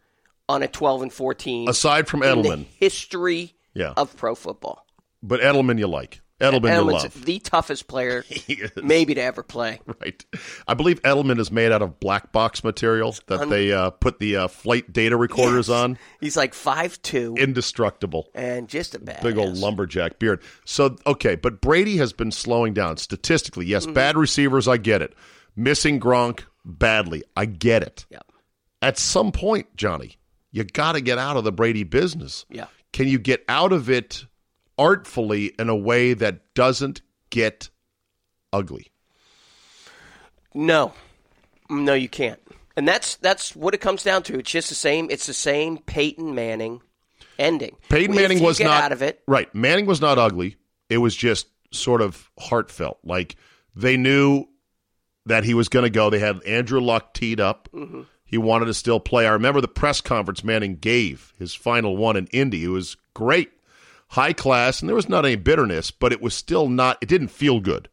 on 0.48 0.64
a 0.64 0.68
12 0.68 1.04
and 1.04 1.14
14 1.14 1.70
Aside 1.70 2.08
from 2.08 2.24
in 2.24 2.42
the 2.42 2.50
Edelman. 2.50 2.66
history 2.78 3.54
Yeah. 3.74 3.94
of 3.96 4.16
pro 4.18 4.34
football. 4.36 4.86
But 5.22 5.42
Edelman 5.42 5.78
you 5.78 5.88
like. 5.88 6.22
Edelman 6.40 6.70
Edelman's 6.72 7.04
love. 7.04 7.26
the 7.26 7.40
toughest 7.40 7.88
player 7.88 8.24
maybe 8.82 9.14
to 9.16 9.22
ever 9.22 9.44
play. 9.44 9.80
Right. 10.02 10.24
I 10.68 10.74
believe 10.74 11.02
Edelman 11.02 11.38
is 11.40 11.52
made 11.52 11.72
out 11.72 11.82
of 11.82 12.00
black 12.00 12.32
box 12.32 12.64
material 12.64 13.14
that 13.28 13.42
un- 13.42 13.50
they 13.50 13.72
uh, 13.74 13.90
put 13.90 14.20
the 14.20 14.38
uh, 14.38 14.48
flight 14.48 14.92
data 14.94 15.18
recorders 15.18 15.68
Yes. 15.68 15.76
on. 15.76 15.98
He's 16.22 16.38
like 16.38 16.54
five 16.54 17.02
two 17.02 17.36
Indestructible. 17.38 18.30
and 18.34 18.68
just 18.70 18.96
a 18.96 19.00
bad. 19.00 19.22
Big 19.22 19.38
old 19.38 19.58
lumberjack 19.58 20.18
beard. 20.20 20.42
So, 20.66 20.96
okay, 21.06 21.36
but 21.36 21.60
Brady 21.62 21.98
has 21.98 22.14
been 22.14 22.32
slowing 22.32 22.74
down 22.74 22.98
statistically. 22.98 23.66
Yes, 23.66 23.84
Mm-hmm. 23.84 23.94
bad 23.94 24.18
receivers, 24.18 24.68
I 24.68 24.78
get 24.78 25.02
it. 25.02 25.14
Missing 25.56 26.00
Gronk 26.00 26.42
badly, 26.64 27.24
I 27.36 27.46
get 27.46 27.84
it. 27.84 28.06
Yep. 28.10 28.26
At 28.82 28.98
some 28.98 29.32
point, 29.34 29.76
Johnny, 29.76 30.18
you 30.52 30.64
got 30.64 30.94
to 30.94 31.02
get 31.02 31.18
out 31.18 31.36
of 31.38 31.44
the 31.44 31.52
Brady 31.52 31.84
business. 31.84 32.46
Yeah. 32.50 32.68
Can 32.94 33.08
you 33.08 33.20
get 33.20 33.44
out 33.50 33.72
of 33.74 33.90
it 33.90 34.26
artfully 34.80 35.54
in 35.60 35.70
a 35.70 35.76
way 35.76 36.14
that 36.16 36.54
doesn't 36.56 37.02
get 37.30 37.70
ugly? 38.52 38.88
No, 40.56 40.94
no, 41.70 41.94
you 41.94 42.10
can't. 42.10 42.40
And 42.76 42.88
that's 42.88 43.16
that's 43.18 43.56
what 43.56 43.74
it 43.74 43.80
comes 43.82 44.04
down 44.04 44.24
to. 44.24 44.40
It's 44.40 44.50
just 44.50 44.70
the 44.70 44.76
same. 44.76 45.10
It's 45.12 45.28
the 45.28 45.34
same 45.34 45.78
Peyton 45.80 46.34
Manning 46.34 46.82
ending. 47.38 47.76
Peyton 47.90 48.16
If 48.16 48.22
Manning 48.22 48.38
you 48.40 48.46
was 48.46 48.58
get 48.58 48.66
not 48.66 48.84
out 48.84 48.92
of 48.92 49.02
it. 49.02 49.22
Right. 49.28 49.54
Manning 49.54 49.86
was 49.86 50.02
not 50.02 50.18
ugly. 50.18 50.56
It 50.90 50.98
was 51.00 51.16
just 51.16 51.48
sort 51.72 52.02
of 52.02 52.32
heartfelt. 52.40 53.00
Like 53.04 53.36
they 53.76 53.98
knew 53.98 54.46
that 55.26 55.44
he 55.44 55.54
was 55.54 55.68
going 55.70 55.84
to 55.84 55.90
go. 55.90 56.10
They 56.10 56.20
had 56.20 56.42
Andrew 56.44 56.80
Luck 56.80 57.14
teed 57.14 57.40
up. 57.40 57.70
Mhm. 57.74 58.06
He 58.26 58.38
wanted 58.38 58.66
to 58.66 58.74
still 58.74 59.00
play. 59.00 59.26
I 59.28 59.32
remember 59.32 59.60
the 59.60 59.68
press 59.68 60.02
conference 60.02 60.44
Manning 60.44 60.76
gave 60.78 61.34
his 61.38 61.54
final 61.54 61.98
one 61.98 62.16
in 62.16 62.28
Indy. 62.28 62.64
It 62.64 62.70
was 62.70 62.96
great, 63.14 63.52
high 64.10 64.34
class, 64.34 64.82
and 64.82 64.90
there 64.90 64.96
was 64.96 65.10
not 65.10 65.26
any 65.26 65.36
bitterness, 65.36 65.92
but 65.92 66.12
it 66.12 66.22
was 66.22 66.34
still 66.34 66.68
not. 66.70 66.98
It 67.02 67.10
didn't 67.10 67.30
feel 67.30 67.60
good 67.60 67.90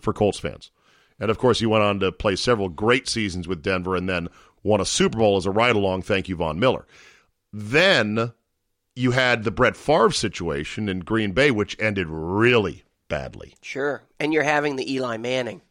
for 0.00 0.12
Colts 0.12 0.38
fans. 0.38 0.70
And 1.18 1.30
of 1.30 1.38
course, 1.38 1.58
he 1.60 1.66
went 1.66 1.84
on 1.84 2.00
to 2.00 2.10
play 2.12 2.34
several 2.36 2.68
great 2.68 3.08
seasons 3.08 3.46
with 3.46 3.62
Denver, 3.62 3.94
and 3.96 4.08
then 4.08 4.28
won 4.62 4.80
a 4.80 4.84
Super 4.86 5.18
Bowl 5.18 5.36
as 5.36 5.46
a 5.46 5.50
ride 5.50 5.76
along. 5.76 6.02
Thank 6.02 6.28
you, 6.28 6.36
Von 6.36 6.58
Miller. 6.58 6.86
Then 7.52 8.32
you 8.94 9.10
had 9.12 9.44
the 9.44 9.50
Brett 9.50 9.76
Favre 9.76 10.10
situation 10.10 10.88
in 10.88 11.00
Green 11.00 11.32
Bay, 11.32 11.50
which 11.50 11.76
ended 11.80 12.06
really 12.08 12.84
badly. 13.08 13.54
Sure, 13.62 14.02
and 14.18 14.32
you're 14.32 14.42
having 14.42 14.76
the 14.76 14.92
Eli 14.94 15.16
Manning. 15.16 15.62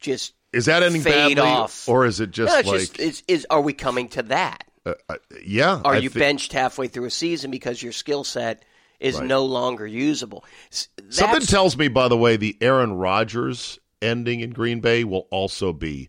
Just 0.00 0.34
Is 0.52 0.66
that 0.66 0.82
ending 0.82 1.02
fade 1.02 1.36
badly, 1.36 1.50
off, 1.50 1.88
or 1.88 2.04
is 2.06 2.20
it 2.20 2.30
just 2.30 2.52
No, 2.52 2.58
it's 2.58 2.68
like? 2.68 2.80
just, 2.80 2.98
is, 3.00 3.22
is 3.28 3.46
are 3.50 3.60
we 3.60 3.72
coming 3.72 4.08
to 4.10 4.22
that? 4.24 4.64
uh, 4.84 4.94
uh, 5.08 5.14
yeah, 5.44 5.80
Are 5.84 5.94
I 5.94 5.98
you 5.98 6.10
thi- 6.10 6.18
benched 6.18 6.52
halfway 6.52 6.88
through 6.88 7.04
a 7.04 7.10
season 7.10 7.50
because 7.52 7.80
your 7.82 7.92
skill 7.92 8.24
set 8.24 8.64
is 9.02 9.18
Right. 9.18 9.26
no 9.26 9.44
longer 9.44 9.86
usable? 9.86 10.44
S- 10.70 10.88
Something 11.10 11.42
tells 11.42 11.76
me, 11.76 11.88
by 11.88 12.08
the 12.08 12.16
way, 12.16 12.36
the 12.36 12.56
Aaron 12.60 12.94
Rodgers 12.94 13.78
ending 14.00 14.40
in 14.40 14.50
Green 14.50 14.80
Bay 14.80 15.04
will 15.04 15.26
also 15.30 15.72
be 15.72 16.08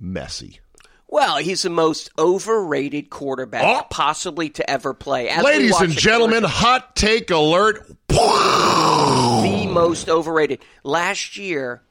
messy. 0.00 0.60
Well, 1.08 1.36
he's 1.36 1.62
the 1.62 1.70
most 1.70 2.10
overrated 2.18 3.10
quarterback 3.10 3.62
oh. 3.64 3.86
possibly 3.90 4.48
to 4.50 4.68
ever 4.70 4.94
play. 4.94 5.28
As 5.28 5.40
Oh! 5.42 5.44
Ladies 5.46 5.78
and 5.78 5.92
gentlemen, 5.92 6.42
hot 6.42 6.96
take 6.96 7.30
alert. 7.30 7.86
the 8.08 9.68
most 9.70 10.08
overrated. 10.08 10.60
Last 10.84 11.36
year, 11.36 11.82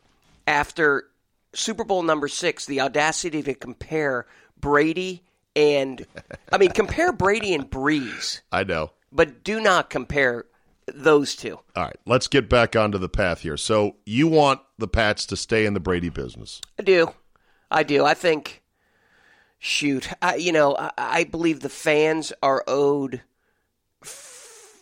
after 0.48 1.06
Super 1.54 1.84
Bowl 1.84 2.02
number 2.04 2.28
six, 2.28 2.66
the 2.66 2.82
audacity 2.82 3.44
to 3.44 3.54
compare 3.54 4.26
Brady 4.60 5.24
and 5.56 6.06
I 6.52 6.58
mean 6.58 6.72
compare 6.72 7.12
Brady 7.12 7.54
and 7.54 7.70
Brees, 7.70 8.42
I 8.52 8.64
know. 8.64 8.92
But 9.12 9.44
do 9.44 9.60
not 9.62 9.90
compare 9.90 10.46
those 10.88 11.36
two. 11.36 11.60
All 11.76 11.84
right, 11.84 11.98
let's 12.06 12.28
get 12.28 12.50
back 12.50 12.76
onto 12.76 12.98
the 12.98 13.10
path 13.10 13.42
here. 13.42 13.58
So 13.58 13.96
you 14.06 14.28
want 14.28 14.62
the 14.78 14.88
Pats 14.88 15.26
to 15.28 15.38
stay 15.38 15.66
in 15.66 15.74
the 15.74 15.80
Brady 15.80 16.10
business? 16.10 16.60
I 16.80 16.84
do, 16.84 17.14
I 17.70 17.84
do. 17.84 18.04
I 18.06 18.14
think. 18.14 18.60
Shoot, 19.64 20.10
I, 20.24 20.38
you 20.38 20.52
know, 20.52 20.76
I, 20.76 20.90
I 20.98 21.24
believe 21.24 21.60
the 21.60 21.70
fans 21.70 22.34
are 22.42 22.64
owed. 22.66 23.22
f- 24.02 24.76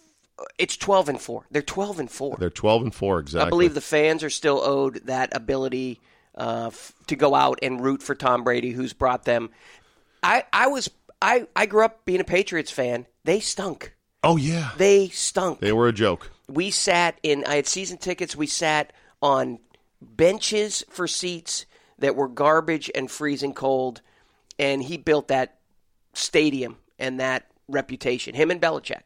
It's 0.57 0.77
twelve 0.77 1.09
and 1.09 1.19
four. 1.19 1.45
They're 1.51 1.61
twelve 1.61 1.99
and 1.99 2.09
four. 2.09 2.37
They're 2.39 2.49
twelve 2.49 2.81
and 2.83 2.95
four 2.95 3.19
exactly. 3.19 3.47
I 3.47 3.49
believe 3.49 3.73
the 3.73 3.81
fans 3.81 4.23
are 4.23 4.29
still 4.29 4.61
owed 4.63 5.01
that 5.05 5.35
ability 5.35 5.99
uh, 6.35 6.67
f- 6.67 6.93
to 7.07 7.17
go 7.17 7.35
out 7.35 7.59
and 7.61 7.83
root 7.83 8.01
for 8.01 8.15
Tom 8.15 8.45
Brady, 8.45 8.71
who's 8.71 8.93
brought 8.93 9.25
them. 9.25 9.49
I, 10.23 10.45
I 10.53 10.67
was 10.67 10.89
I, 11.21 11.47
I 11.57 11.65
grew 11.65 11.83
up 11.83 12.05
being 12.05 12.21
a 12.21 12.25
Patriots 12.25 12.71
fan. 12.71 13.05
They 13.25 13.41
stunk. 13.41 13.93
Oh 14.23 14.35
yeah, 14.37 14.71
They 14.77 15.09
stunk. 15.09 15.59
they 15.59 15.71
were 15.71 15.87
a 15.87 15.93
joke. 15.93 16.31
We 16.49 16.71
sat 16.71 17.17
in. 17.23 17.45
I 17.45 17.55
had 17.55 17.67
season 17.67 17.97
tickets. 17.97 18.35
We 18.35 18.47
sat 18.47 18.91
on 19.21 19.59
benches 20.01 20.83
for 20.89 21.07
seats 21.07 21.65
that 21.99 22.15
were 22.15 22.27
garbage 22.27 22.89
and 22.95 23.09
freezing 23.09 23.53
cold. 23.53 24.01
And 24.57 24.83
he 24.83 24.97
built 24.97 25.29
that 25.29 25.57
stadium 26.13 26.77
and 26.97 27.19
that 27.19 27.47
reputation. 27.69 28.35
Him 28.35 28.51
and 28.51 28.61
Belichick. 28.61 29.03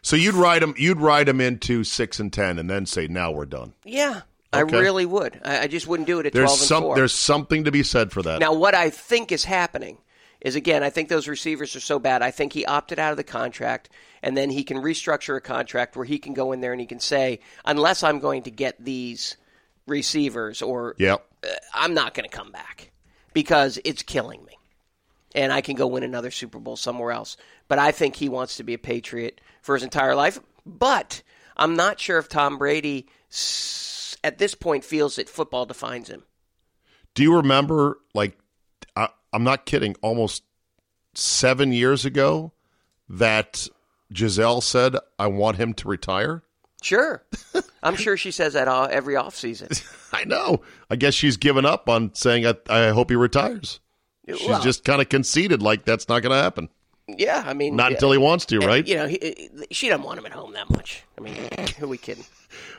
So 0.00 0.16
you'd 0.16 0.34
ride 0.34 0.62
them. 0.62 0.74
You'd 0.78 0.98
ride 1.00 1.26
them 1.26 1.40
into 1.40 1.84
six 1.84 2.18
and 2.18 2.32
ten, 2.32 2.58
and 2.58 2.68
then 2.68 2.86
say, 2.86 3.06
"Now 3.08 3.30
we're 3.30 3.46
done." 3.46 3.74
Yeah, 3.84 4.22
I 4.52 4.60
really 4.60 5.06
would. 5.06 5.40
I, 5.44 5.60
I 5.60 5.66
just 5.66 5.86
wouldn't 5.86 6.06
do 6.06 6.18
it 6.18 6.26
at 6.26 6.32
There's 6.32 6.46
twelve 6.48 6.60
and 6.60 6.66
some. 6.68 6.82
four. 6.82 6.94
There's 6.96 7.12
something 7.12 7.64
to 7.64 7.70
be 7.70 7.82
said 7.82 8.10
for 8.10 8.22
that. 8.22 8.40
Now, 8.40 8.54
what 8.54 8.74
I 8.74 8.90
think 8.90 9.30
is 9.32 9.44
happening 9.44 9.98
is 10.40 10.54
again, 10.56 10.82
I 10.82 10.90
think 10.90 11.08
those 11.08 11.28
receivers 11.28 11.74
are 11.76 11.80
so 11.80 11.98
bad. 11.98 12.22
I 12.22 12.30
think 12.30 12.52
he 12.52 12.64
opted 12.64 12.98
out 12.98 13.10
of 13.12 13.16
the 13.16 13.24
contract, 13.24 13.90
and 14.22 14.36
then 14.36 14.50
he 14.50 14.64
can 14.64 14.78
restructure 14.78 15.36
a 15.36 15.40
contract 15.40 15.96
where 15.96 16.04
he 16.04 16.18
can 16.18 16.34
go 16.34 16.52
in 16.52 16.60
there 16.60 16.72
and 16.72 16.80
he 16.80 16.86
can 16.86 17.00
say, 17.00 17.40
unless 17.64 18.02
I'm 18.02 18.18
going 18.20 18.42
to 18.44 18.50
get 18.50 18.82
these 18.84 19.36
receivers, 19.86 20.62
or 20.62 20.94
Yep. 20.98 21.24
uh, 21.44 21.48
I'm 21.74 21.94
not 21.94 22.14
going 22.14 22.28
to 22.28 22.36
come 22.36 22.52
back 22.52 22.90
because 23.32 23.78
it's 23.84 24.02
killing 24.02 24.44
me. 24.44 24.54
and 25.34 25.52
I 25.52 25.60
can 25.60 25.76
go 25.76 25.86
win 25.86 26.02
another 26.02 26.30
Super 26.30 26.58
Bowl 26.58 26.76
somewhere 26.76 27.12
else. 27.12 27.36
But 27.68 27.78
I 27.78 27.92
think 27.92 28.16
he 28.16 28.28
wants 28.30 28.56
to 28.56 28.62
be 28.64 28.74
a 28.74 28.78
Patriot 28.78 29.40
for 29.60 29.74
his 29.74 29.84
entire 29.84 30.14
life. 30.14 30.40
But 30.64 31.22
I'm 31.56 31.76
not 31.76 32.00
sure 32.00 32.18
if 32.18 32.28
Tom 32.28 32.56
Brady 32.58 33.08
at 34.24 34.38
this 34.38 34.54
point 34.54 34.84
feels 34.84 35.16
that 35.16 35.28
football 35.28 35.66
defines 35.66 36.08
him. 36.08 36.24
Do 37.14 37.22
you 37.22 37.36
remember, 37.36 37.98
like, 38.14 38.38
I, 38.96 39.08
I'm 39.32 39.44
not 39.44 39.66
kidding, 39.66 39.94
almost 40.02 40.42
seven 41.14 41.72
years 41.72 42.04
ago 42.04 42.52
that 43.08 43.68
Gisele 44.12 44.60
said, 44.60 44.96
I 45.18 45.26
want 45.26 45.56
him 45.56 45.74
to 45.74 45.88
retire? 45.88 46.42
Sure. 46.82 47.24
I'm 47.82 47.96
sure 47.96 48.16
she 48.16 48.30
says 48.30 48.52
that 48.54 48.68
all, 48.68 48.86
every 48.90 49.14
offseason. 49.14 49.82
I 50.12 50.24
know. 50.24 50.62
I 50.90 50.96
guess 50.96 51.14
she's 51.14 51.36
given 51.36 51.66
up 51.66 51.88
on 51.88 52.14
saying, 52.14 52.46
I, 52.46 52.54
I 52.68 52.88
hope 52.90 53.10
he 53.10 53.16
retires. 53.16 53.80
She's 54.28 54.48
Well- 54.48 54.62
just 54.62 54.84
kind 54.84 55.00
of 55.02 55.08
conceded, 55.08 55.62
like, 55.62 55.84
that's 55.84 56.08
not 56.08 56.22
going 56.22 56.36
to 56.36 56.42
happen. 56.42 56.68
Yeah, 57.16 57.42
I 57.46 57.54
mean, 57.54 57.74
Not 57.74 57.92
until 57.92 58.12
he 58.12 58.18
wants 58.18 58.44
to, 58.46 58.56
And, 58.56 58.66
right? 58.66 58.86
You 58.86 58.96
know, 58.96 59.06
he, 59.06 59.48
she 59.70 59.88
doesn't 59.88 60.04
want 60.04 60.18
him 60.18 60.26
at 60.26 60.32
home 60.32 60.52
that 60.52 60.68
much. 60.68 61.04
I 61.16 61.22
mean, 61.22 61.34
who 61.78 61.86
are 61.86 61.88
we 61.88 61.98
kidding? 61.98 62.24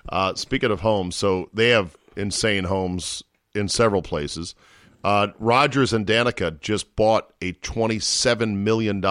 Uh, 0.08 0.34
speaking 0.34 0.72
of 0.72 0.80
homes, 0.80 1.16
so 1.16 1.50
they 1.54 1.70
have 1.70 1.96
insane 2.16 2.64
homes 2.64 3.22
in 3.54 3.68
several 3.68 4.02
places. 4.02 4.56
Uh, 5.04 5.28
Rodgers 5.40 5.94
and 5.94 6.06
Danica 6.06 6.60
just 6.60 6.96
bought 6.96 7.34
a 7.42 7.54
$27 7.54 8.56
million 8.58 9.02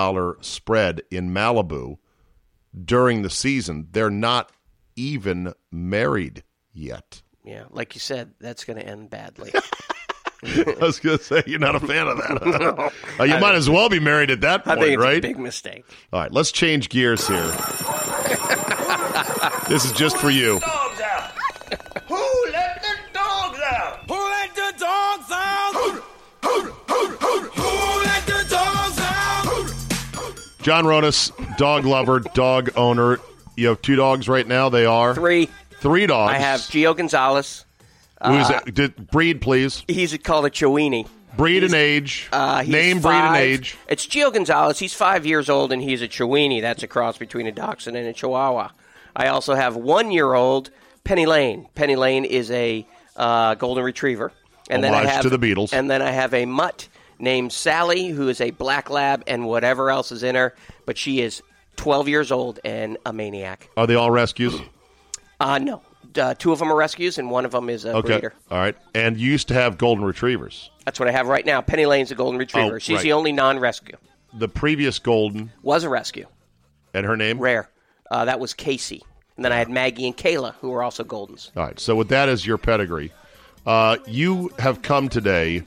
spread 0.43 1.03
in 1.11 1.31
Malibu 1.31 1.99
during 2.85 3.23
the 3.23 3.31
season. 3.31 3.89
They're 3.93 4.11
not 4.11 4.53
even 4.97 5.55
married 5.71 6.43
yet. 6.73 7.23
Yeah, 7.45 7.65
like 7.71 7.95
you 7.95 8.01
said, 8.01 8.33
that's 8.41 8.65
going 8.65 8.79
to 8.79 8.87
end 8.87 9.11
badly. 9.11 9.53
I 10.45 10.77
was 10.81 11.01
going 11.01 11.19
to 11.19 11.25
say, 11.25 11.43
you're 11.47 11.59
not 11.59 11.75
a 11.75 11.81
fan 11.81 12.07
of 12.07 12.17
that. 12.19 12.93
Uh, 13.19 13.25
you 13.25 13.37
might 13.41 13.57
as 13.57 13.69
well 13.69 13.89
be 13.89 13.99
married 13.99 14.31
at 14.31 14.43
that 14.43 14.61
I 14.61 14.77
point, 14.77 14.81
think 14.81 14.93
it's 14.95 15.03
right? 15.03 15.19
a 15.19 15.21
big 15.21 15.41
mistake. 15.41 15.85
All 16.13 16.21
right, 16.21 16.33
let's 16.33 16.53
change 16.53 16.89
gears 16.89 17.27
here. 17.27 17.41
this 19.69 19.85
is 19.85 19.91
just 19.91 20.17
for 20.19 20.31
you. 20.31 20.61
John 30.69 30.85
Ronis, 30.85 31.33
dog 31.57 31.87
lover, 31.87 32.21
dog 32.35 32.73
owner. 32.77 33.21
You 33.57 33.69
have 33.69 33.81
two 33.81 33.97
dogs 33.97 34.29
right 34.29 34.47
now. 34.47 34.69
They 34.69 34.85
are 34.85 35.15
Three. 35.15 35.49
Three 35.81 36.07
dogs. 36.07 36.35
I 36.35 36.37
have 36.37 36.61
Gio 36.61 36.95
Gonzalez. 36.95 37.65
Who's 38.23 38.51
uh? 38.51 38.61
Did, 38.67 39.11
breed, 39.11 39.41
please. 39.41 39.83
He's 39.89 40.15
called 40.19 40.45
a 40.45 40.51
Chiweenie. 40.51 41.09
Breed 41.39 41.65
and 41.65 41.73
age. 41.73 42.29
Uh, 42.31 42.61
he's 42.61 42.71
Name, 42.71 43.01
breed, 43.01 43.15
and 43.15 43.37
age. 43.37 43.79
It's 43.89 44.07
Gio 44.07 44.31
Gonzalez. 44.31 44.79
He's 44.79 44.93
five 44.93 45.25
years 45.25 45.49
old, 45.49 45.73
and 45.73 45.81
he's 45.81 46.03
a 46.03 46.09
Chiweenie. 46.09 46.61
That's 46.61 46.83
a 46.83 46.87
cross 46.87 47.17
between 47.17 47.47
a 47.47 47.53
Dachshund 47.53 47.97
and 47.97 48.07
a 48.07 48.13
Chihuahua. 48.13 48.69
I 49.17 49.29
also 49.29 49.55
have 49.55 49.75
one-year-old 49.75 50.71
Penny 51.03 51.25
Lane. 51.25 51.67
Penny 51.77 51.97
Lane 51.97 52.27
is 52.27 52.51
a 52.51 52.87
uh, 53.17 53.55
golden 53.55 53.85
retriever, 53.85 54.33
and 54.69 54.85
then 54.85 54.93
I 54.93 55.07
have 55.07 55.23
to 55.23 55.31
the 55.31 55.39
Beatles. 55.39 55.73
And 55.73 55.91
then 55.91 56.03
I 56.03 56.11
have 56.11 56.35
a 56.35 56.45
mutt 56.45 56.89
named 57.19 57.53
Sally, 57.53 58.09
who 58.09 58.29
is 58.29 58.41
a 58.41 58.51
black 58.51 58.91
lab 58.91 59.23
and 59.27 59.47
whatever 59.47 59.91
else 59.91 60.13
is 60.13 60.23
in 60.23 60.35
her, 60.35 60.55
but 60.87 60.97
she 60.99 61.21
is 61.21 61.43
12 61.77 62.09
years 62.09 62.33
old 62.33 62.61
and 62.65 62.97
a 63.07 63.13
maniac. 63.13 63.69
Are 63.77 63.87
they 63.87 63.95
all 63.95 64.11
rescues? 64.11 64.55
Uh, 65.41 65.59
no, 65.59 65.83
uh, 66.21 66.35
two 66.35 66.53
of 66.53 66.59
them 66.59 66.73
are 66.73 66.77
rescues, 66.77 67.19
and 67.19 67.31
one 67.31 67.45
of 67.45 67.53
them 67.53 67.69
is 67.71 67.85
a 67.85 67.95
Okay. 67.97 68.09
breeder. 68.09 68.35
All 68.51 68.59
right. 68.59 68.77
And 68.95 69.17
you 69.19 69.31
used 69.31 69.49
to 69.49 69.55
have 69.55 69.79
golden 69.79 70.05
retrievers. 70.05 70.71
That's 70.85 70.99
what 70.99 71.09
I 71.09 71.13
have 71.13 71.29
right 71.29 71.47
now. 71.47 71.61
Penny 71.61 71.87
Lane's 71.87 72.11
a 72.11 72.15
golden 72.15 72.39
retriever. 72.39 72.77
Oh, 72.77 72.79
She's 72.79 72.97
right. 72.97 73.03
the 73.03 73.13
only 73.13 73.33
non-rescue. 73.33 73.97
The 74.35 74.49
previous 74.49 74.99
golden 74.99 75.53
Was 75.63 75.85
a 75.85 75.89
rescue. 75.89 76.27
and 76.95 77.07
her 77.07 77.17
name? 77.17 77.39
Rare. 77.39 77.69
Uh, 78.11 78.25
that 78.25 78.41
was 78.41 78.55
Casey. 78.55 79.03
And 79.37 79.45
then 79.45 79.53
I 79.53 79.57
had 79.59 79.69
Maggie 79.69 80.07
and 80.07 80.17
Kayla, 80.17 80.55
who 80.61 80.71
were 80.71 80.83
also 80.83 81.05
Goldens. 81.05 81.51
All 81.57 81.63
right. 81.63 81.79
So 81.79 81.95
with 81.95 82.09
that 82.09 82.29
as 82.29 82.45
your 82.45 82.59
pedigree, 82.59 83.13
uh, 83.67 83.99
you 84.07 84.51
have 84.59 84.83
come 84.83 85.09
today 85.09 85.63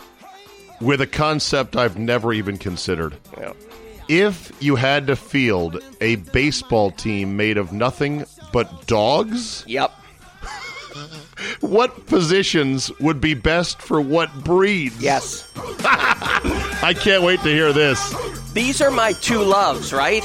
with 0.81 1.01
a 1.01 1.07
concept 1.07 1.75
I've 1.75 1.97
never 1.97 2.33
even 2.33 2.57
considered. 2.57 3.15
Yeah. 3.37 3.53
If 4.07 4.51
you 4.59 4.75
had 4.75 5.07
to 5.07 5.15
field 5.15 5.81
a 6.01 6.15
baseball 6.17 6.91
team 6.91 7.37
made 7.37 7.57
of 7.57 7.71
nothing 7.71 8.25
but 8.51 8.87
dogs, 8.87 9.63
Yep. 9.67 9.91
what 11.61 12.05
positions 12.07 12.91
would 12.99 13.21
be 13.21 13.33
best 13.33 13.81
for 13.81 14.01
what 14.01 14.33
breeds? 14.43 15.01
Yes. 15.01 15.49
I 15.55 16.93
can't 16.99 17.23
wait 17.23 17.39
to 17.41 17.49
hear 17.49 17.71
this. 17.73 18.13
These 18.53 18.81
are 18.81 18.91
my 18.91 19.13
two 19.13 19.39
loves, 19.41 19.93
right? 19.93 20.23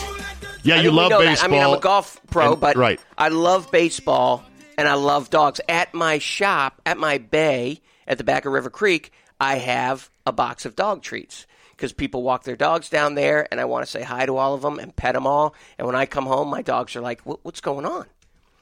Yeah, 0.65 0.77
I 0.77 0.81
you 0.81 0.91
love 0.91 1.11
know 1.11 1.21
that. 1.21 1.27
baseball. 1.27 1.49
I 1.49 1.53
mean, 1.53 1.63
I'm 1.63 1.75
a 1.75 1.81
golf 1.81 2.21
pro, 2.31 2.53
and- 2.53 2.61
but 2.61 2.77
right. 2.77 3.01
I 3.17 3.29
love 3.29 3.71
baseball 3.71 4.43
and 4.77 4.89
I 4.89 4.95
love 4.95 5.31
dogs. 5.31 5.61
At 5.69 5.95
my 5.95 6.19
shop, 6.19 6.81
at 6.85 6.99
my 6.99 7.19
bay, 7.19 7.81
at 8.09 8.19
the 8.19 8.25
back 8.25 8.47
of 8.47 8.53
River 8.53 8.71
Creek, 8.71 9.13
I 9.41 9.57
have 9.59 10.11
a 10.27 10.33
box 10.33 10.67
of 10.67 10.77
dog 10.77 11.03
treats 11.03 11.47
because 11.71 11.93
people 11.93 12.23
walk 12.23 12.45
their 12.45 12.57
dogs 12.57 12.89
down 12.89 13.15
there, 13.15 13.47
and 13.51 13.61
I 13.61 13.65
want 13.67 13.85
to 13.85 13.91
say 13.91 14.03
hi 14.03 14.27
to 14.27 14.37
all 14.37 14.55
of 14.55 14.63
them 14.63 14.79
and 14.79 14.95
pet 14.97 15.15
them 15.15 15.27
all. 15.27 15.55
And 15.79 15.87
when 15.87 15.97
I 15.97 16.07
come 16.07 16.27
home, 16.27 16.49
my 16.49 16.63
dogs 16.63 16.97
are 16.97 17.01
like, 17.01 17.21
"What's 17.23 17.61
going 17.61 17.87
on? 17.87 18.07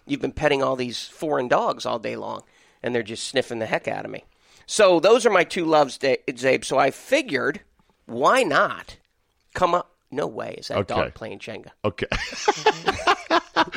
You've 0.06 0.20
been 0.20 0.32
petting 0.32 0.62
all 0.62 0.76
these 0.76 1.06
foreign 1.06 1.48
dogs 1.48 1.86
all 1.86 1.98
day 1.98 2.16
long, 2.16 2.42
and 2.82 2.94
they're 2.94 3.02
just 3.02 3.26
sniffing 3.28 3.58
the 3.60 3.66
heck 3.66 3.88
out 3.88 4.04
of 4.04 4.10
me." 4.10 4.24
So 4.66 4.98
those 5.00 5.24
are 5.26 5.30
my 5.30 5.44
two 5.44 5.64
loves, 5.64 5.98
Czabe. 5.98 6.64
So 6.64 6.78
I 6.78 6.90
figured, 6.90 7.60
why 8.06 8.42
not 8.42 8.96
come 9.54 9.74
up? 9.74 9.90
No 10.10 10.26
way 10.26 10.54
is 10.58 10.68
that 10.68 10.78
Okay. 10.78 10.94
dog 10.94 11.14
playing 11.14 11.38
Jenga. 11.40 11.70
Okay. 11.84 12.06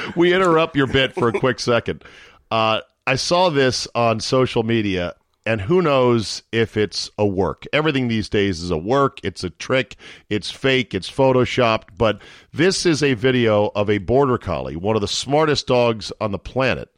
we 0.16 0.34
interrupt 0.34 0.76
your 0.76 0.88
bit 0.88 1.14
for 1.14 1.30
a 1.30 1.34
quick 1.34 1.60
second. 1.60 2.04
Uh, 2.52 2.82
I 3.06 3.16
saw 3.16 3.50
this 3.50 3.88
on 3.96 4.20
social 4.20 4.64
media, 4.64 5.16
and 5.48 5.62
who 5.62 5.82
knows 5.82 6.44
if 6.52 6.76
it's 6.76 7.10
a 7.18 7.26
work. 7.26 7.66
Everything 7.72 8.10
these 8.10 8.28
days 8.28 8.62
is 8.62 8.70
a 8.70 8.78
work, 8.78 9.20
it's 9.24 9.44
a 9.44 9.50
trick, 9.50 9.96
it's 10.30 10.52
fake, 10.52 10.94
it's 10.94 11.10
photoshopped. 11.10 11.98
But 11.98 12.22
this 12.54 12.86
is 12.86 13.02
a 13.02 13.14
video 13.14 13.72
of 13.74 13.90
a 13.90 13.98
border 14.00 14.38
collie, 14.38 14.76
one 14.76 14.96
of 14.96 15.02
the 15.02 15.08
smartest 15.08 15.66
dogs 15.66 16.12
on 16.20 16.32
the 16.32 16.38
planet, 16.40 16.90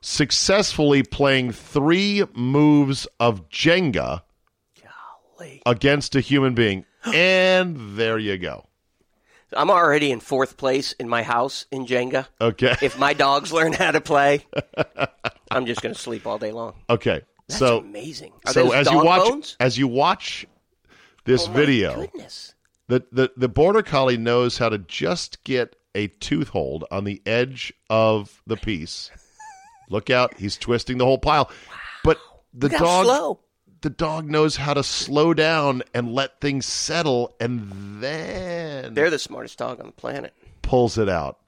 successfully 0.00 1.02
playing 1.02 1.52
three 1.52 2.24
moves 2.34 3.06
of 3.20 3.48
Jenga 3.50 4.22
against 5.66 6.16
a 6.16 6.20
human 6.20 6.54
being. 6.54 6.86
And 7.12 7.98
there 7.98 8.18
you 8.18 8.38
go. 8.38 8.66
I'm 9.56 9.70
already 9.70 10.10
in 10.10 10.20
fourth 10.20 10.56
place 10.56 10.92
in 10.92 11.08
my 11.08 11.22
house 11.22 11.66
in 11.70 11.86
Jenga. 11.86 12.26
Okay. 12.40 12.74
If 12.82 12.98
my 12.98 13.12
dogs 13.12 13.52
learn 13.52 13.72
how 13.72 13.90
to 13.90 14.00
play, 14.00 14.46
I'm 15.50 15.66
just 15.66 15.82
going 15.82 15.94
to 15.94 16.00
sleep 16.00 16.26
all 16.26 16.38
day 16.38 16.50
long. 16.50 16.74
Okay. 16.90 17.22
That's 17.58 17.70
so 17.70 17.78
amazing. 17.78 18.32
Are 18.46 18.52
so 18.52 18.72
as 18.72 18.90
you 18.90 19.02
watch 19.04 19.28
bones? 19.28 19.56
as 19.60 19.78
you 19.78 19.88
watch 19.88 20.46
this 21.24 21.48
Oh 21.48 21.52
video, 21.52 22.00
goodness. 22.02 22.54
the, 22.88 23.04
the 23.12 23.32
the 23.36 23.48
border 23.48 23.82
collie 23.82 24.16
knows 24.18 24.58
how 24.58 24.68
to 24.68 24.78
just 24.78 25.42
get 25.44 25.76
a 25.94 26.08
tooth 26.08 26.48
hold 26.48 26.84
on 26.90 27.04
the 27.04 27.22
edge 27.26 27.72
of 27.88 28.42
the 28.46 28.56
piece. 28.56 29.10
Look 29.90 30.10
out, 30.10 30.34
he's 30.38 30.56
twisting 30.56 30.98
the 30.98 31.04
whole 31.04 31.18
pile. 31.18 31.50
But 32.02 32.18
the 32.52 32.68
Look 32.68 32.78
dog 32.80 33.04
slow. 33.06 33.40
the 33.82 33.90
dog 33.90 34.28
knows 34.28 34.56
how 34.56 34.74
to 34.74 34.82
slow 34.82 35.34
down 35.34 35.82
and 35.94 36.12
let 36.14 36.40
things 36.40 36.66
settle 36.66 37.34
and 37.40 38.02
then 38.02 38.94
They're 38.94 39.10
the 39.10 39.18
smartest 39.18 39.58
dog 39.58 39.80
on 39.80 39.86
the 39.86 39.92
planet. 39.92 40.32
pulls 40.62 40.98
it 40.98 41.08
out. 41.08 41.38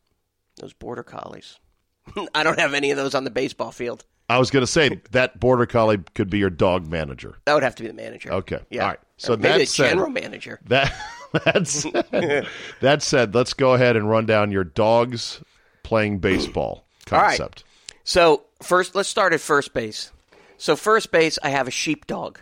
Those 0.60 0.72
border 0.72 1.02
collies. 1.02 1.58
I 2.34 2.42
don't 2.44 2.58
have 2.58 2.72
any 2.72 2.90
of 2.92 2.96
those 2.96 3.14
on 3.14 3.24
the 3.24 3.30
baseball 3.30 3.72
field. 3.72 4.04
I 4.28 4.38
was 4.38 4.50
going 4.50 4.62
to 4.64 4.66
say 4.70 5.00
that 5.12 5.38
border 5.38 5.66
collie 5.66 5.98
could 6.14 6.28
be 6.30 6.38
your 6.38 6.50
dog 6.50 6.88
manager. 6.88 7.36
That 7.44 7.54
would 7.54 7.62
have 7.62 7.76
to 7.76 7.82
be 7.84 7.88
the 7.88 7.94
manager. 7.94 8.32
Okay. 8.32 8.58
Yeah. 8.70 8.82
All 8.82 8.88
right. 8.88 9.00
So 9.18 9.34
Or 9.34 9.36
maybe 9.36 9.48
that 9.48 9.58
the 9.60 9.66
said, 9.66 9.88
general 9.90 10.10
manager. 10.10 10.60
That 10.66 10.92
that's 11.44 11.82
that 12.80 13.02
said, 13.02 13.34
let's 13.34 13.54
go 13.54 13.74
ahead 13.74 13.96
and 13.96 14.08
run 14.10 14.26
down 14.26 14.50
your 14.50 14.64
dogs 14.64 15.40
playing 15.82 16.18
baseball 16.18 16.84
All 17.12 17.18
right. 17.18 17.28
concept. 17.38 17.64
So 18.04 18.44
first, 18.62 18.94
let's 18.94 19.08
start 19.08 19.32
at 19.32 19.40
first 19.40 19.72
base. 19.74 20.10
So 20.58 20.74
first 20.76 21.10
base, 21.12 21.38
I 21.42 21.50
have 21.50 21.68
a 21.68 21.70
sheepdog, 21.72 22.38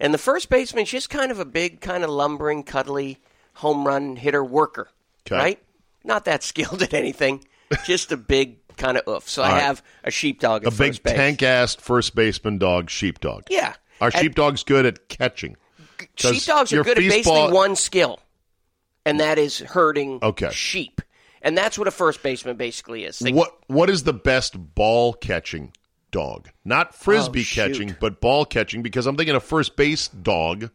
and 0.00 0.12
the 0.12 0.18
first 0.18 0.50
baseman's 0.50 0.90
just 0.90 1.08
kind 1.08 1.30
of 1.30 1.38
a 1.38 1.44
big, 1.44 1.80
kind 1.80 2.02
of 2.04 2.10
lumbering, 2.10 2.64
cuddly 2.64 3.18
home 3.54 3.86
run 3.86 4.16
hitter 4.16 4.42
worker, 4.42 4.88
Okay. 5.26 5.36
right? 5.36 5.62
Not 6.04 6.24
that 6.24 6.42
skilled 6.42 6.82
at 6.82 6.92
anything, 6.94 7.44
just 7.84 8.10
a 8.12 8.16
big 8.16 8.61
kind 8.76 8.96
of 8.98 9.06
oof. 9.08 9.28
So 9.28 9.42
I 9.42 9.46
All 9.46 9.52
right. 9.54 9.62
have 9.62 9.82
a 10.04 10.10
sheepdog 10.10 10.66
A 10.66 10.70
big 10.70 11.02
tank-assed 11.02 11.80
first 11.80 12.14
baseman 12.14 12.58
dog, 12.58 12.90
sheepdog. 12.90 13.44
Yeah. 13.50 13.74
Are 14.00 14.10
sheepdogs 14.10 14.64
good 14.64 14.84
at 14.86 15.08
catching? 15.08 15.56
Sheepdogs 16.16 16.72
are 16.72 16.76
your 16.76 16.84
good 16.84 16.98
at 16.98 17.02
feast 17.02 17.14
basically 17.16 17.32
ball- 17.40 17.52
one 17.52 17.76
skill, 17.76 18.18
and 19.06 19.20
that 19.20 19.38
is 19.38 19.58
herding 19.60 20.18
Okay. 20.22 20.50
sheep. 20.52 21.00
And 21.42 21.56
that's 21.58 21.78
what 21.78 21.88
a 21.88 21.92
first 21.92 22.22
baseman 22.22 22.56
basically 22.56 23.04
is. 23.04 23.18
They- 23.18 23.32
What 23.32 23.56
what 23.66 23.88
is 23.90 24.04
the 24.04 24.12
best 24.12 24.54
ball 24.74 25.12
catching 25.12 25.72
dog? 26.10 26.48
Not 26.64 26.88
oh, 26.90 26.96
frisbee 26.98 27.40
Oh, 27.40 27.42
shoot. 27.44 27.68
catching, 27.72 27.96
but 28.00 28.20
ball 28.20 28.44
catching. 28.44 28.82
Because 28.82 29.06
I'm 29.06 29.16
thinking 29.16 29.34
a 29.36 29.40
first 29.40 29.76
base 29.76 30.08
dog. 30.08 30.70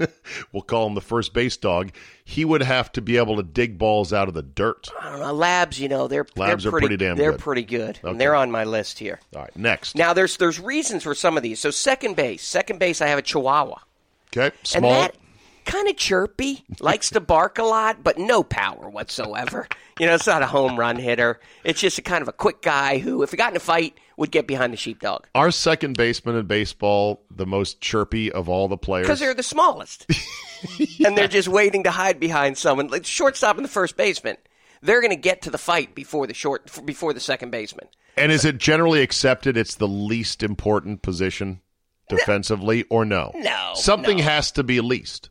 we'll 0.52 0.62
call 0.62 0.86
him 0.86 0.94
the 0.94 1.00
first 1.00 1.32
base 1.34 1.56
dog, 1.56 1.90
he 2.24 2.44
would 2.44 2.62
have 2.62 2.90
to 2.92 3.00
be 3.02 3.16
able 3.16 3.36
to 3.36 3.42
dig 3.42 3.78
balls 3.78 4.12
out 4.12 4.28
of 4.28 4.34
the 4.34 4.42
dirt. 4.42 4.88
I 5.00 5.10
don't 5.10 5.20
know. 5.20 5.32
Labs, 5.32 5.78
you 5.80 5.88
know, 5.88 6.08
they're 6.08 6.26
Labs 6.36 6.64
they're 6.64 6.70
are 6.70 6.72
pretty, 6.72 6.86
pretty 6.88 7.04
damn 7.04 7.16
They're 7.16 7.32
good. 7.32 7.40
pretty 7.40 7.64
good. 7.64 7.98
Okay. 7.98 8.08
And 8.10 8.20
they're 8.20 8.34
on 8.34 8.50
my 8.50 8.64
list 8.64 8.98
here. 8.98 9.20
All 9.34 9.42
right, 9.42 9.56
next. 9.56 9.96
Now 9.96 10.12
there's 10.12 10.36
there's 10.36 10.58
reasons 10.60 11.02
for 11.02 11.14
some 11.14 11.36
of 11.36 11.42
these. 11.42 11.60
So 11.60 11.70
second 11.70 12.16
base, 12.16 12.42
second 12.42 12.78
base, 12.78 13.00
I 13.00 13.06
have 13.08 13.18
a 13.18 13.22
Chihuahua, 13.22 13.78
Okay, 14.36 14.54
small. 14.62 14.90
and 14.92 15.04
that 15.04 15.16
kind 15.70 15.88
of 15.88 15.96
chirpy, 15.96 16.64
likes 16.80 17.10
to 17.10 17.20
bark 17.20 17.58
a 17.58 17.62
lot, 17.62 18.02
but 18.02 18.18
no 18.18 18.42
power 18.42 18.88
whatsoever. 18.90 19.66
you 19.98 20.06
know, 20.06 20.14
it's 20.14 20.26
not 20.26 20.42
a 20.42 20.46
home 20.46 20.78
run 20.78 20.96
hitter. 20.96 21.38
It's 21.64 21.80
just 21.80 21.98
a 21.98 22.02
kind 22.02 22.22
of 22.22 22.28
a 22.28 22.32
quick 22.32 22.60
guy 22.62 22.98
who, 22.98 23.22
if 23.22 23.30
he 23.30 23.36
got 23.36 23.52
in 23.52 23.56
a 23.56 23.60
fight, 23.60 23.96
would 24.16 24.30
get 24.30 24.46
behind 24.46 24.72
the 24.72 24.76
sheepdog 24.76 25.26
Our 25.34 25.50
second 25.50 25.96
baseman 25.96 26.36
in 26.36 26.46
baseball, 26.46 27.22
the 27.30 27.46
most 27.46 27.80
chirpy 27.80 28.30
of 28.30 28.48
all 28.48 28.68
the 28.68 28.76
players. 28.76 29.06
because 29.06 29.20
they're 29.20 29.32
the 29.32 29.42
smallest, 29.42 30.06
and 31.04 31.16
they're 31.16 31.28
just 31.28 31.48
waiting 31.48 31.84
to 31.84 31.90
hide 31.90 32.20
behind 32.20 32.58
someone. 32.58 32.88
Like 32.88 33.06
shortstop 33.06 33.56
and 33.56 33.64
the 33.64 33.70
first 33.70 33.96
baseman, 33.96 34.36
they're 34.82 35.00
going 35.00 35.10
to 35.10 35.16
get 35.16 35.42
to 35.42 35.50
the 35.50 35.56
fight 35.58 35.94
before 35.94 36.26
the 36.26 36.34
short 36.34 36.70
before 36.84 37.12
the 37.14 37.20
second 37.20 37.50
baseman. 37.50 37.86
and 38.16 38.30
is 38.30 38.44
it 38.44 38.58
generally 38.58 39.00
accepted 39.02 39.56
it's 39.56 39.76
the 39.76 39.88
least 39.88 40.42
important 40.42 41.00
position 41.00 41.60
defensively, 42.10 42.84
or 42.90 43.04
no? 43.04 43.32
No, 43.36 43.72
Something 43.76 44.18
has 44.18 44.50
to 44.52 44.62
be 44.64 44.80
least. 44.80 45.29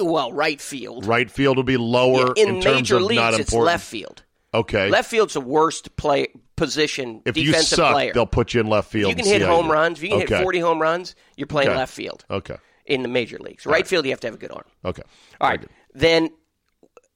Well, 0.00 0.32
right 0.32 0.60
field. 0.60 1.06
Right 1.06 1.30
field 1.30 1.56
will 1.56 1.64
be 1.64 1.76
lower 1.76 2.32
in, 2.36 2.48
in, 2.48 2.60
terms 2.60 2.76
major 2.76 2.96
of 2.96 3.02
leagues, 3.02 3.20
not 3.20 3.34
it's 3.34 3.52
left 3.52 3.84
field. 3.86 4.22
Okay. 4.54 4.90
Left 4.90 5.08
field's 5.10 5.34
the 5.34 5.40
worst 5.40 5.96
play 5.96 6.28
position 6.56 7.22
if 7.24 7.36
you 7.36 7.46
defensive 7.46 7.76
suck, 7.76 7.92
player. 7.92 8.12
they'll 8.12 8.26
put 8.26 8.54
you 8.54 8.60
in 8.60 8.66
left 8.66 8.90
field. 8.90 9.10
you 9.10 9.16
can 9.16 9.24
hit 9.24 9.42
home 9.42 9.70
runs. 9.70 9.98
If 9.98 10.04
you 10.04 10.10
can 10.10 10.22
okay. 10.22 10.36
hit 10.36 10.42
40 10.42 10.58
home 10.60 10.80
runs, 10.80 11.14
you're 11.36 11.46
playing 11.46 11.70
Okay. 11.70 11.78
left 11.78 11.92
field 11.94 12.24
Okay. 12.30 12.56
in 12.86 13.02
the 13.02 13.08
major 13.08 13.38
leagues. 13.38 13.66
Right, 13.66 13.86
field, 13.86 14.04
you 14.04 14.10
have 14.10 14.20
to 14.20 14.26
have 14.26 14.34
a 14.34 14.38
good 14.38 14.52
arm. 14.52 14.64
Okay. 14.84 15.02
All 15.40 15.48
right. 15.48 15.64
Then 15.94 16.30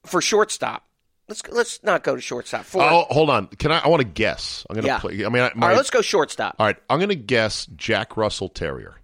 for 0.05 0.21
shortstop, 0.21 0.85
let's 1.27 1.47
let's 1.49 1.83
not 1.83 2.03
go 2.03 2.15
to 2.15 2.21
shortstop. 2.21 2.65
For, 2.65 2.81
Oh, 2.81 3.05
hold 3.09 3.29
on. 3.29 3.47
Can 3.47 3.71
I? 3.71 3.79
I 3.79 3.87
want 3.87 4.01
to 4.01 4.07
guess. 4.07 4.65
I'm 4.69 4.75
gonna 4.75 4.87
Yeah. 4.87 4.99
play. 4.99 5.23
I 5.25 5.29
mean, 5.29 5.43
I, 5.43 5.51
my, 5.55 5.67
All 5.67 5.69
right, 5.69 5.77
let's 5.77 5.89
go 5.89 6.01
shortstop. 6.01 6.55
All 6.59 6.65
right, 6.65 6.77
I'm 6.89 6.99
gonna 6.99 7.15
guess 7.15 7.67
Jack 7.75 8.17
Russell 8.17 8.49
Terrier 8.49 9.01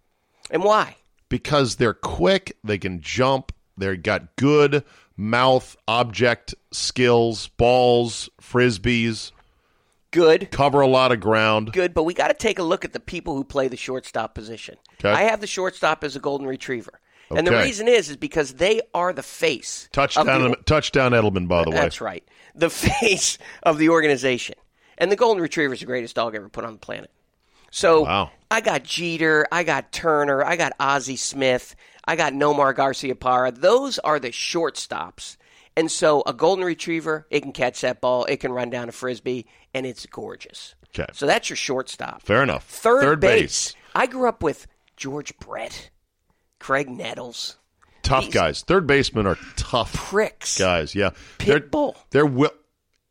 And 0.49 0.63
why? 0.63 0.97
because 1.29 1.75
they're 1.77 1.93
quick. 1.93 2.57
They 2.63 2.77
can 2.77 3.01
jump. 3.01 3.51
They 3.77 3.95
got 3.97 4.35
good 4.35 4.83
mouth 5.17 5.75
object 5.87 6.55
skills, 6.71 7.47
balls, 7.49 8.29
frisbees. 8.41 9.31
Good. 10.11 10.51
Cover 10.51 10.81
a 10.81 10.87
lot 10.87 11.11
of 11.11 11.19
ground. 11.19 11.73
Good, 11.73 11.93
but 11.95 12.03
we 12.03 12.13
got 12.13 12.27
to 12.27 12.35
take 12.35 12.59
a 12.59 12.63
look 12.63 12.85
at 12.85 12.93
the 12.93 12.99
people 12.99 13.35
who 13.35 13.43
play 13.43 13.67
the 13.67 13.77
shortstop 13.77 14.35
position. 14.35 14.77
Okay. 14.99 15.09
I 15.09 15.23
have 15.23 15.41
the 15.41 15.47
shortstop 15.47 16.03
as 16.03 16.15
a 16.15 16.19
golden 16.19 16.47
retriever. 16.47 16.99
And 17.35 17.47
the 17.47 17.51
reason 17.51 17.87
is 17.87 18.09
is 18.11 18.17
because 18.17 18.53
they 18.55 18.81
are 18.93 19.11
the 19.11 19.23
face. 19.23 19.85
of 19.85 19.91
Touchdown, 19.91 20.51
the- 20.51 20.55
touchdown, 20.65 21.13
Edelman. 21.13 21.47
By 21.47 21.63
the 21.63 21.71
way, 21.71 21.77
That's 21.77 21.99
right. 21.99 22.23
The 22.53 22.69
face 22.69 23.39
of 23.63 23.79
the 23.79 23.89
organization. 23.89 24.53
And 24.99 25.11
the 25.11 25.15
Golden 25.15 25.41
Retriever 25.41 25.73
is 25.73 25.79
the 25.79 25.87
greatest 25.87 26.15
dog 26.15 26.35
ever 26.35 26.47
put 26.47 26.63
on 26.63 26.73
the 26.73 26.79
planet. 26.79 27.09
So 27.71 28.03
Wow. 28.03 28.29
I 28.51 28.61
got 28.61 28.83
Jeter, 28.83 29.47
I 29.51 29.63
got 29.63 29.91
Turner, 29.91 30.43
I 30.45 30.57
got 30.57 30.73
Ozzie 30.79 31.15
Smith, 31.15 31.75
I 32.05 32.15
got 32.15 32.33
Nomar 32.33 32.73
Garciaparra. 32.73 33.55
Those 33.59 33.99
are 33.99 34.19
the 34.19 34.29
shortstops. 34.29 35.37
And 35.75 35.91
so 35.91 36.21
a 36.25 36.33
Golden 36.33 36.63
Retriever, 36.65 37.25
it 37.31 37.41
can 37.41 37.51
catch 37.51 37.81
that 37.81 37.99
ball, 38.01 38.25
it 38.25 38.37
can 38.39 38.51
run 38.51 38.69
down 38.69 38.89
a 38.89 38.91
frisbee, 38.91 39.47
and 39.73 39.85
it's 39.85 40.05
gorgeous. 40.05 40.75
Okay. 40.89 41.07
So 41.13 41.25
that's 41.25 41.49
your 41.49 41.57
shortstop. 41.57 42.21
Fair 42.21 42.43
enough. 42.43 42.65
Third, 42.65 43.01
Third 43.01 43.19
base. 43.19 43.71
base. 43.71 43.75
I 43.95 44.05
grew 44.05 44.27
up 44.29 44.43
with 44.43 44.67
George 44.97 45.35
Brett, 45.39 45.89
Graig 46.59 46.87
Nettles. 46.87 47.57
Tough 48.03 48.25
These 48.25 48.33
guys. 48.33 48.61
Third 48.61 48.85
basemen 48.85 49.25
are 49.25 49.37
tough 49.55 49.93
pricks. 49.93 50.59
guys. 50.59 50.93
Yeah, 50.93 51.11
Pitbull. 51.39 51.95
They're, 52.11 52.21
they're 52.23 52.29
wi- 52.29 52.51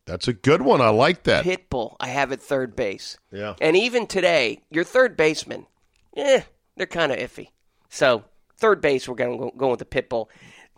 That's 0.07 0.29
a 0.29 0.33
good 0.33 0.63
one. 0.63 0.81
I 0.81 0.91
like 0.91 1.25
that. 1.25 1.45
Pitbull, 1.45 1.97
I 1.99 2.09
have 2.09 2.31
at 2.31 2.41
third 2.43 2.77
base. 2.77 3.17
Yeah. 3.33 3.55
And 3.61 3.77
even 3.77 4.07
today, 4.07 4.61
your 4.71 4.85
third 4.85 5.17
baseman, 5.17 5.67
eh, 6.17 6.43
they're 6.77 6.87
kind 6.87 7.11
of 7.11 7.19
iffy. 7.19 7.49
So, 7.89 8.25
third 8.63 8.81
base, 8.81 9.09
we're 9.09 9.17
going 9.17 9.39
to 9.39 9.51
go, 9.59 9.71
with 9.71 9.81
the 9.81 9.85
Pitbull. 9.85 10.29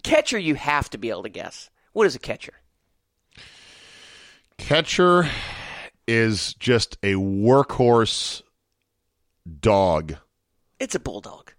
Catcher, 0.02 0.38
you 0.38 0.54
have 0.54 0.88
to 0.90 0.98
be 0.98 1.10
able 1.10 1.22
to 1.22 1.28
guess. 1.28 1.70
What 1.92 2.06
is 2.06 2.16
a 2.16 2.18
catcher? 2.18 2.54
Catcher 4.56 5.28
is 6.08 6.54
just 6.54 6.96
a 7.02 7.12
workhorse 7.12 8.42
dog. 9.60 10.16
It's 10.80 10.94
a 10.94 10.98
bulldog. 10.98 11.52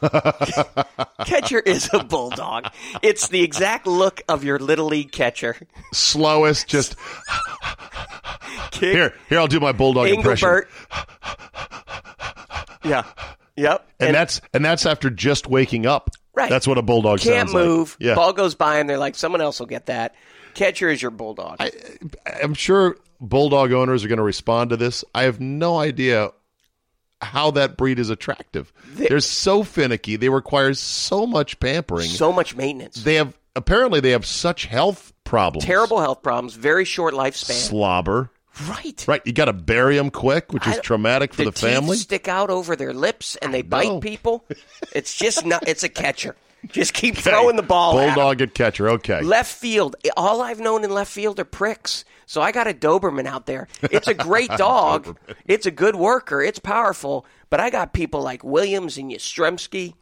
catcher 1.24 1.60
is 1.60 1.88
a 1.94 2.04
bulldog. 2.04 2.66
It's 3.02 3.28
the 3.28 3.42
exact 3.42 3.86
look 3.86 4.20
of 4.28 4.44
your 4.44 4.58
little 4.58 4.86
league 4.86 5.12
catcher. 5.12 5.56
Slowest, 5.94 6.68
just 6.68 6.94
here. 8.74 9.14
Here, 9.28 9.38
I'll 9.38 9.48
do 9.48 9.60
my 9.60 9.72
bulldog 9.72 10.08
impression. 10.08 10.46
Engelbert. 10.46 10.68
yeah. 12.84 13.04
Yep. 13.56 13.88
And, 14.00 14.14
that's 14.14 14.40
and 14.54 14.64
that's 14.64 14.86
after 14.86 15.10
just 15.10 15.46
waking 15.46 15.86
up. 15.86 16.10
Right. 16.34 16.48
That's 16.48 16.66
what 16.66 16.78
a 16.78 16.82
bulldog 16.82 17.20
can't 17.20 17.48
sounds 17.50 17.54
like. 17.54 17.64
move. 17.64 17.96
Yeah. 18.00 18.14
Ball 18.14 18.32
goes 18.32 18.54
by, 18.54 18.78
and 18.78 18.88
they're 18.88 18.98
like, 18.98 19.14
someone 19.14 19.40
else 19.40 19.60
will 19.60 19.66
get 19.66 19.86
that. 19.86 20.14
Catcher 20.54 20.88
is 20.88 21.00
your 21.00 21.10
bulldog. 21.10 21.56
I, 21.60 21.72
I'm 22.42 22.54
sure 22.54 22.96
bulldog 23.20 23.72
owners 23.72 24.04
are 24.04 24.08
going 24.08 24.18
to 24.18 24.22
respond 24.22 24.70
to 24.70 24.76
this. 24.76 25.04
I 25.14 25.24
have 25.24 25.40
no 25.40 25.78
idea 25.78 26.30
how 27.20 27.52
that 27.52 27.76
breed 27.76 27.98
is 27.98 28.10
attractive. 28.10 28.72
They're 28.94 29.20
so 29.20 29.62
finicky. 29.62 30.16
They 30.16 30.28
require 30.28 30.74
so 30.74 31.26
much 31.26 31.60
pampering. 31.60 32.08
so 32.08 32.32
much 32.32 32.56
maintenance. 32.56 33.02
They 33.02 33.14
have 33.14 33.38
apparently 33.54 34.00
they 34.00 34.10
have 34.10 34.26
such 34.26 34.66
health 34.66 35.12
problems. 35.24 35.64
Terrible 35.64 36.00
health 36.00 36.22
problems. 36.22 36.54
Very 36.54 36.84
short 36.84 37.14
lifespan. 37.14 37.52
slobber. 37.52 38.30
Right. 38.68 39.04
Right. 39.08 39.22
You 39.24 39.32
got 39.32 39.46
to 39.46 39.52
bury 39.52 39.96
them 39.96 40.10
quick, 40.10 40.52
which 40.52 40.66
is 40.66 40.78
traumatic 40.80 41.32
for 41.32 41.44
the, 41.44 41.50
teeth 41.52 41.60
family. 41.60 41.96
stick 41.96 42.28
out 42.28 42.50
over 42.50 42.76
their 42.76 42.92
lips 42.92 43.36
and 43.36 43.52
they 43.52 43.62
bite 43.62 44.00
people. 44.02 44.44
It's 44.94 45.14
just 45.14 45.46
not. 45.46 45.66
It's 45.66 45.82
a 45.82 45.88
catcher. 45.88 46.36
Just 46.68 46.92
keep 46.94 47.16
throwing 47.16 47.56
the 47.56 47.62
ball. 47.62 47.98
at. 47.98 48.14
Bulldog 48.14 48.40
at 48.42 48.54
catcher. 48.54 48.88
Okay. 48.90 49.20
Left 49.22 49.52
field. 49.52 49.96
All 50.16 50.42
I've 50.42 50.60
known 50.60 50.84
in 50.84 50.90
left 50.90 51.10
field 51.10 51.40
are 51.40 51.44
pricks. 51.44 52.04
So 52.26 52.40
I 52.40 52.52
got 52.52 52.68
a 52.68 52.72
Doberman 52.74 53.26
out 53.26 53.46
there. 53.46 53.68
It's 53.82 54.06
a 54.06 54.14
great 54.14 54.50
dog. 54.56 55.18
it's 55.44 55.66
a 55.66 55.70
good 55.70 55.96
worker. 55.96 56.40
It's 56.42 56.58
powerful. 56.58 57.26
But 57.50 57.60
I 57.60 57.68
got 57.70 57.92
people 57.92 58.22
like 58.22 58.44
Williams 58.44 58.96
and 58.96 59.10
Yastrzemski, 59.10 59.94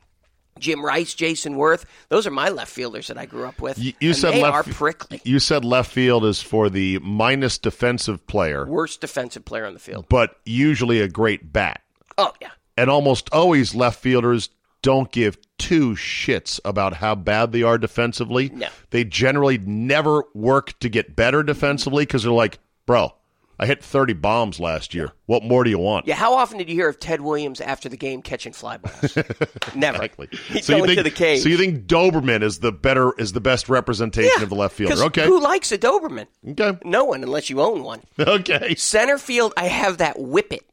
Jim 0.58 0.84
Rice, 0.84 1.14
Jayson 1.14 1.54
Werth. 1.56 1.84
Those 2.08 2.26
are 2.26 2.30
my 2.30 2.48
left 2.50 2.70
fielders 2.70 3.06
that 3.06 3.16
I 3.16 3.26
grew 3.26 3.46
up 3.46 3.60
with. 3.60 3.78
You, 3.78 3.92
you 4.00 4.12
said 4.14 4.34
they 4.34 4.42
left. 4.42 4.68
are 4.68 4.72
prickly. 4.72 5.20
You 5.24 5.38
said 5.38 5.64
left 5.64 5.90
field 5.90 6.24
is 6.24 6.42
for 6.42 6.68
the 6.68 6.98
minus 6.98 7.56
defensive 7.58 8.26
player, 8.26 8.66
Worst 8.66 9.00
defensive 9.00 9.44
player 9.44 9.64
on 9.66 9.74
the 9.74 9.80
field. 9.80 10.06
but 10.08 10.36
usually 10.44 11.00
a 11.00 11.08
great 11.08 11.52
bat. 11.52 11.80
Oh 12.18 12.32
yeah. 12.40 12.50
And 12.76 12.90
almost 12.90 13.28
always 13.32 13.74
left 13.74 14.00
fielders 14.00 14.50
don't 14.82 15.12
give 15.12 15.36
two 15.58 15.90
shits 15.90 16.58
about 16.64 16.94
how 16.94 17.14
bad 17.14 17.52
they 17.52 17.62
are 17.62 17.76
defensively. 17.78 18.48
No. 18.48 18.68
They 18.90 19.04
generally 19.04 19.58
never 19.58 20.24
work 20.34 20.78
to 20.80 20.88
get 20.88 21.14
better 21.14 21.42
defensively 21.42 22.04
because 22.06 22.22
they're 22.22 22.32
like, 22.32 22.58
bro, 22.86 23.14
I 23.62 23.66
hit 23.66 23.84
30 23.84 24.14
bombs 24.14 24.58
last 24.58 24.94
year. 24.94 25.12
What 25.26 25.42
more 25.44 25.64
do 25.64 25.70
you 25.70 25.78
want? 25.78 26.06
Yeah, 26.06 26.14
how 26.14 26.32
often 26.32 26.56
did 26.56 26.70
you 26.70 26.74
hear 26.74 26.88
of 26.88 26.98
Ted 26.98 27.20
Williams 27.20 27.60
after 27.60 27.90
the 27.90 27.96
game 27.98 28.22
catching 28.22 28.54
fly 28.54 28.78
balls? 28.78 29.16
Never. 29.74 29.96
Exactly. 30.02 30.28
He's 30.48 30.64
So 30.64 30.78
going 30.78 30.86
think 30.86 30.96
to 30.98 31.02
the 31.02 31.10
cage. 31.10 31.42
so 31.42 31.50
you 31.50 31.58
think 31.58 31.86
Doberman 31.86 32.42
is 32.42 32.60
the 32.60 32.72
better 32.72 33.12
is 33.18 33.34
the 33.34 33.40
best 33.42 33.68
representation 33.68 34.42
of 34.42 34.48
the 34.48 34.54
left 34.54 34.74
fielder? 34.76 35.04
Okay. 35.04 35.26
Who 35.26 35.38
likes 35.42 35.70
a 35.72 35.76
Doberman? 35.78 36.26
Okay. 36.48 36.78
No 36.84 37.04
one, 37.04 37.22
unless 37.22 37.50
you 37.50 37.60
own 37.60 37.82
one. 37.84 38.00
Okay. 38.18 38.74
Center 38.76 39.18
field, 39.18 39.52
I 39.58 39.66
have 39.66 39.98
that 39.98 40.16
whippet. 40.18 40.64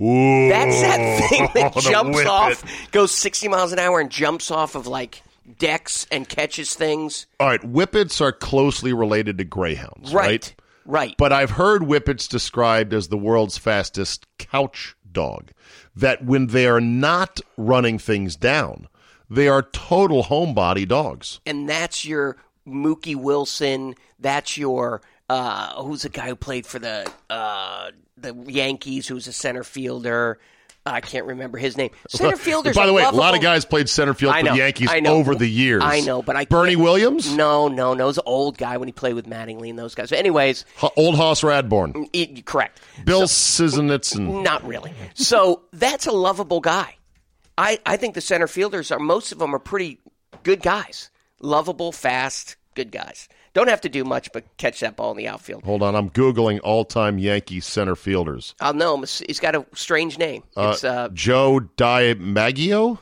Ooh, 0.00 0.48
That's 0.50 0.80
that 0.82 1.28
thing 1.30 1.48
that 1.54 1.74
jumps 1.78 2.24
off, 2.26 2.90
goes 2.92 3.12
60 3.12 3.48
miles 3.48 3.72
an 3.72 3.78
hour 3.78 3.98
and 3.98 4.10
jumps 4.10 4.50
off 4.50 4.74
of 4.74 4.86
like 4.86 5.22
decks 5.58 6.06
and 6.12 6.28
catches 6.28 6.74
things. 6.74 7.26
All 7.40 7.48
right, 7.48 7.62
whippets 7.62 8.20
are 8.20 8.30
closely 8.32 8.92
related 8.92 9.38
to 9.38 9.44
greyhounds, 9.44 10.12
right? 10.12 10.26
Right. 10.26 10.54
Right. 10.88 11.14
But 11.18 11.34
I've 11.34 11.50
heard 11.50 11.82
whippets 11.82 12.26
described 12.26 12.94
as 12.94 13.08
the 13.08 13.18
world's 13.18 13.58
fastest 13.58 14.26
couch 14.38 14.96
dog. 15.12 15.50
That 15.94 16.24
when 16.24 16.46
they 16.46 16.66
are 16.66 16.80
not 16.80 17.40
running 17.58 17.98
things 17.98 18.36
down, 18.36 18.88
they 19.28 19.48
are 19.48 19.62
total 19.62 20.24
homebody 20.24 20.88
dogs. 20.88 21.40
and 21.44 21.68
that's 21.68 22.06
your 22.06 22.38
Mookie 22.66 23.14
Wilson. 23.16 23.96
That's 24.18 24.56
your 24.56 25.02
uh, 25.28 25.82
who's 25.82 26.02
the 26.02 26.08
guy 26.08 26.28
who 26.28 26.36
played 26.36 26.64
for 26.64 26.78
the 26.78 27.10
uh, 27.28 27.90
the 28.16 28.34
Yankees? 28.46 29.06
Who's 29.08 29.26
a 29.28 29.32
center 29.32 29.64
fielder? 29.64 30.38
I 30.86 31.00
can't 31.00 31.26
remember 31.26 31.58
his 31.58 31.76
name. 31.76 31.90
Center 32.08 32.36
fielders. 32.38 32.74
By 32.74 32.86
the 32.86 32.92
way, 32.92 33.02
a 33.04 33.10
lot 33.10 33.34
of 33.34 33.42
guys 33.42 33.64
played 33.64 33.88
center 33.88 34.14
field 34.14 34.34
for 34.34 34.42
the 34.42 34.56
Yankees 34.56 34.88
I 34.90 35.00
know. 35.00 35.14
over 35.16 35.34
the 35.34 35.46
years. 35.48 35.82
I 35.84 36.00
know, 36.00 36.22
but 36.22 36.36
I 36.36 36.44
Bernie 36.46 36.76
Williams, 36.76 37.34
No, 37.34 37.68
no, 37.68 37.94
no. 37.94 38.04
It 38.04 38.06
was 38.06 38.18
an 38.18 38.24
old 38.26 38.56
guy 38.56 38.76
when 38.78 38.88
he 38.88 38.92
played 38.92 39.14
with 39.14 39.26
Mattingly 39.26 39.68
and 39.70 39.78
those 39.78 39.94
guys. 39.94 40.10
But 40.10 40.18
anyways, 40.18 40.64
H- 40.82 40.90
old 40.96 41.16
Hoss 41.16 41.42
Radbourn, 41.42 42.08
it, 42.12 42.34
mm, 42.34 42.44
correct. 42.44 42.80
Bill 43.04 43.22
Sizenitz, 43.22 44.16
and 44.16 44.42
Not 44.42 44.66
really. 44.66 44.92
So 45.14 45.62
that's 45.72 46.06
a 46.06 46.12
lovable 46.12 46.60
guy. 46.60 46.96
I, 47.56 47.80
I 47.84 47.96
think 47.96 48.14
the 48.14 48.20
center 48.20 48.46
fielders 48.46 48.90
are 48.90 48.98
most 49.00 49.32
of 49.32 49.38
them 49.38 49.54
are 49.54 49.58
pretty 49.58 49.98
good 50.44 50.62
guys, 50.62 51.10
lovable, 51.40 51.92
fast, 51.92 52.56
good 52.74 52.92
guys. 52.92 53.28
Don't 53.58 53.68
have 53.70 53.80
to 53.80 53.88
do 53.88 54.04
much 54.04 54.30
but 54.32 54.44
catch 54.56 54.78
that 54.80 54.94
ball 54.94 55.10
in 55.10 55.16
the 55.16 55.26
outfield. 55.26 55.64
Hold 55.64 55.82
on, 55.82 55.96
I'm 55.96 56.10
googling 56.10 56.60
all-time 56.62 57.18
Yankees 57.18 57.66
center 57.66 57.96
fielders. 57.96 58.54
I'll 58.60 58.72
know 58.72 58.94
him. 58.96 59.00
He's 59.26 59.40
got 59.40 59.56
a 59.56 59.66
strange 59.74 60.16
name. 60.16 60.44
Uh, 60.56 60.70
It's 60.74 60.84
uh, 60.84 61.08
Joe 61.12 61.58
DiMaggio. 61.76 62.98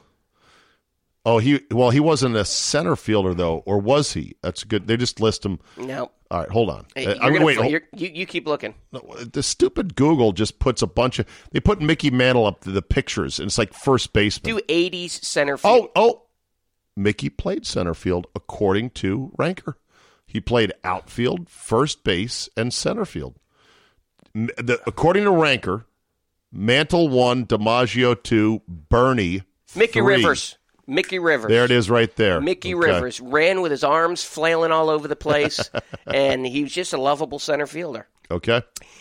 Oh, 1.26 1.38
he 1.38 1.60
well, 1.70 1.90
he 1.90 2.00
wasn't 2.00 2.36
a 2.36 2.44
center 2.46 2.96
fielder 2.96 3.34
though, 3.34 3.58
or 3.66 3.78
was 3.78 4.14
he? 4.14 4.36
That's 4.42 4.64
good. 4.64 4.86
They 4.86 4.96
just 4.96 5.20
list 5.20 5.44
him. 5.44 5.58
no. 5.76 6.10
All 6.30 6.40
right, 6.40 6.48
hold 6.50 6.70
on. 6.70 6.86
Hey, 6.94 7.06
Uh, 7.06 7.18
I 7.20 7.24
mean, 7.26 7.34
gonna 7.34 7.44
wait, 7.44 7.56
hold- 7.58 7.70
you, 7.72 7.80
you 7.92 8.24
keep 8.26 8.46
looking. 8.48 8.74
the 8.92 9.42
stupid 9.42 9.94
Google 9.94 10.32
just 10.32 10.58
puts 10.58 10.80
a 10.82 10.86
bunch 10.86 11.18
of. 11.18 11.26
They 11.52 11.60
put 11.60 11.82
Mickey 11.82 12.10
Mantle 12.10 12.46
up 12.46 12.62
to 12.62 12.70
the 12.72 12.80
pictures, 12.82 13.38
and 13.38 13.46
it's 13.48 13.58
like 13.58 13.72
first 13.74 14.12
baseman. 14.14 14.56
Do 14.56 14.60
80s 14.68 15.10
center 15.22 15.56
field. 15.58 15.90
Oh, 15.94 16.02
oh. 16.16 16.22
Mickey 16.96 17.28
played 17.28 17.66
center 17.66 17.92
field 17.94 18.26
according 18.34 18.88
to 18.90 19.30
Ranker. 19.36 19.76
He 20.36 20.40
played 20.42 20.74
outfield, 20.84 21.48
first 21.48 22.04
base, 22.04 22.46
and 22.58 22.70
center 22.70 23.06
field. 23.06 23.36
The, 24.34 24.78
according 24.86 25.24
to 25.24 25.30
Ranker, 25.30 25.86
Mantle 26.52 27.08
one, 27.08 27.46
DiMaggio 27.46 28.22
two, 28.22 28.60
Bernie 28.68 29.44
Mickey 29.74 30.00
three. 30.00 30.16
Rivers. 30.16 30.58
Mickey 30.86 31.18
Rivers. 31.18 31.48
There 31.48 31.64
it 31.64 31.70
is, 31.70 31.88
right 31.88 32.14
there. 32.16 32.42
Mickey 32.42 32.74
Okay. 32.74 32.86
Rivers 32.92 33.18
ran 33.18 33.62
with 33.62 33.70
his 33.70 33.82
arms 33.82 34.22
flailing 34.24 34.72
all 34.72 34.90
over 34.90 35.08
the 35.08 35.16
place, 35.16 35.70
and 36.06 36.46
he 36.46 36.64
was 36.64 36.72
just 36.74 36.92
a 36.92 36.98
lovable 37.00 37.38
center 37.38 37.66
fielder. 37.66 38.06
Okay. 38.30 38.60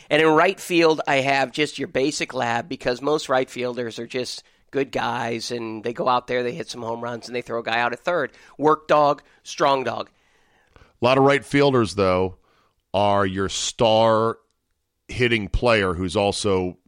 And 0.09 0.21
in 0.21 0.29
right 0.29 0.57
field, 0.57 1.01
I 1.05 1.15
have 1.17 1.51
just 1.51 1.77
your 1.77 1.89
basic 1.89 2.33
lab 2.33 2.69
because 2.69 3.01
most 3.01 3.27
right 3.27 3.49
fielders 3.49 3.99
are 3.99 4.07
just 4.07 4.41
good 4.71 4.89
guys 4.89 5.51
and 5.51 5.83
they 5.83 5.91
go 5.91 6.07
out 6.07 6.27
there, 6.27 6.43
they 6.43 6.53
hit 6.53 6.69
some 6.69 6.81
home 6.81 7.01
runs, 7.01 7.27
and 7.27 7.35
they 7.35 7.41
throw 7.41 7.59
a 7.59 7.63
guy 7.63 7.81
out 7.81 7.91
at 7.91 7.99
third. 7.99 8.31
Work 8.57 8.87
dog, 8.87 9.21
strong 9.43 9.83
dog. 9.83 10.09
A 11.05 11.07
lot 11.07 11.19
of 11.19 11.23
right 11.23 11.45
fielders, 11.45 11.93
though, 11.93 12.37
are 12.91 13.27
your 13.27 13.47
star 13.47 14.39
hitting 15.07 15.49
player 15.49 15.93
who's 15.93 16.15
also 16.15 16.79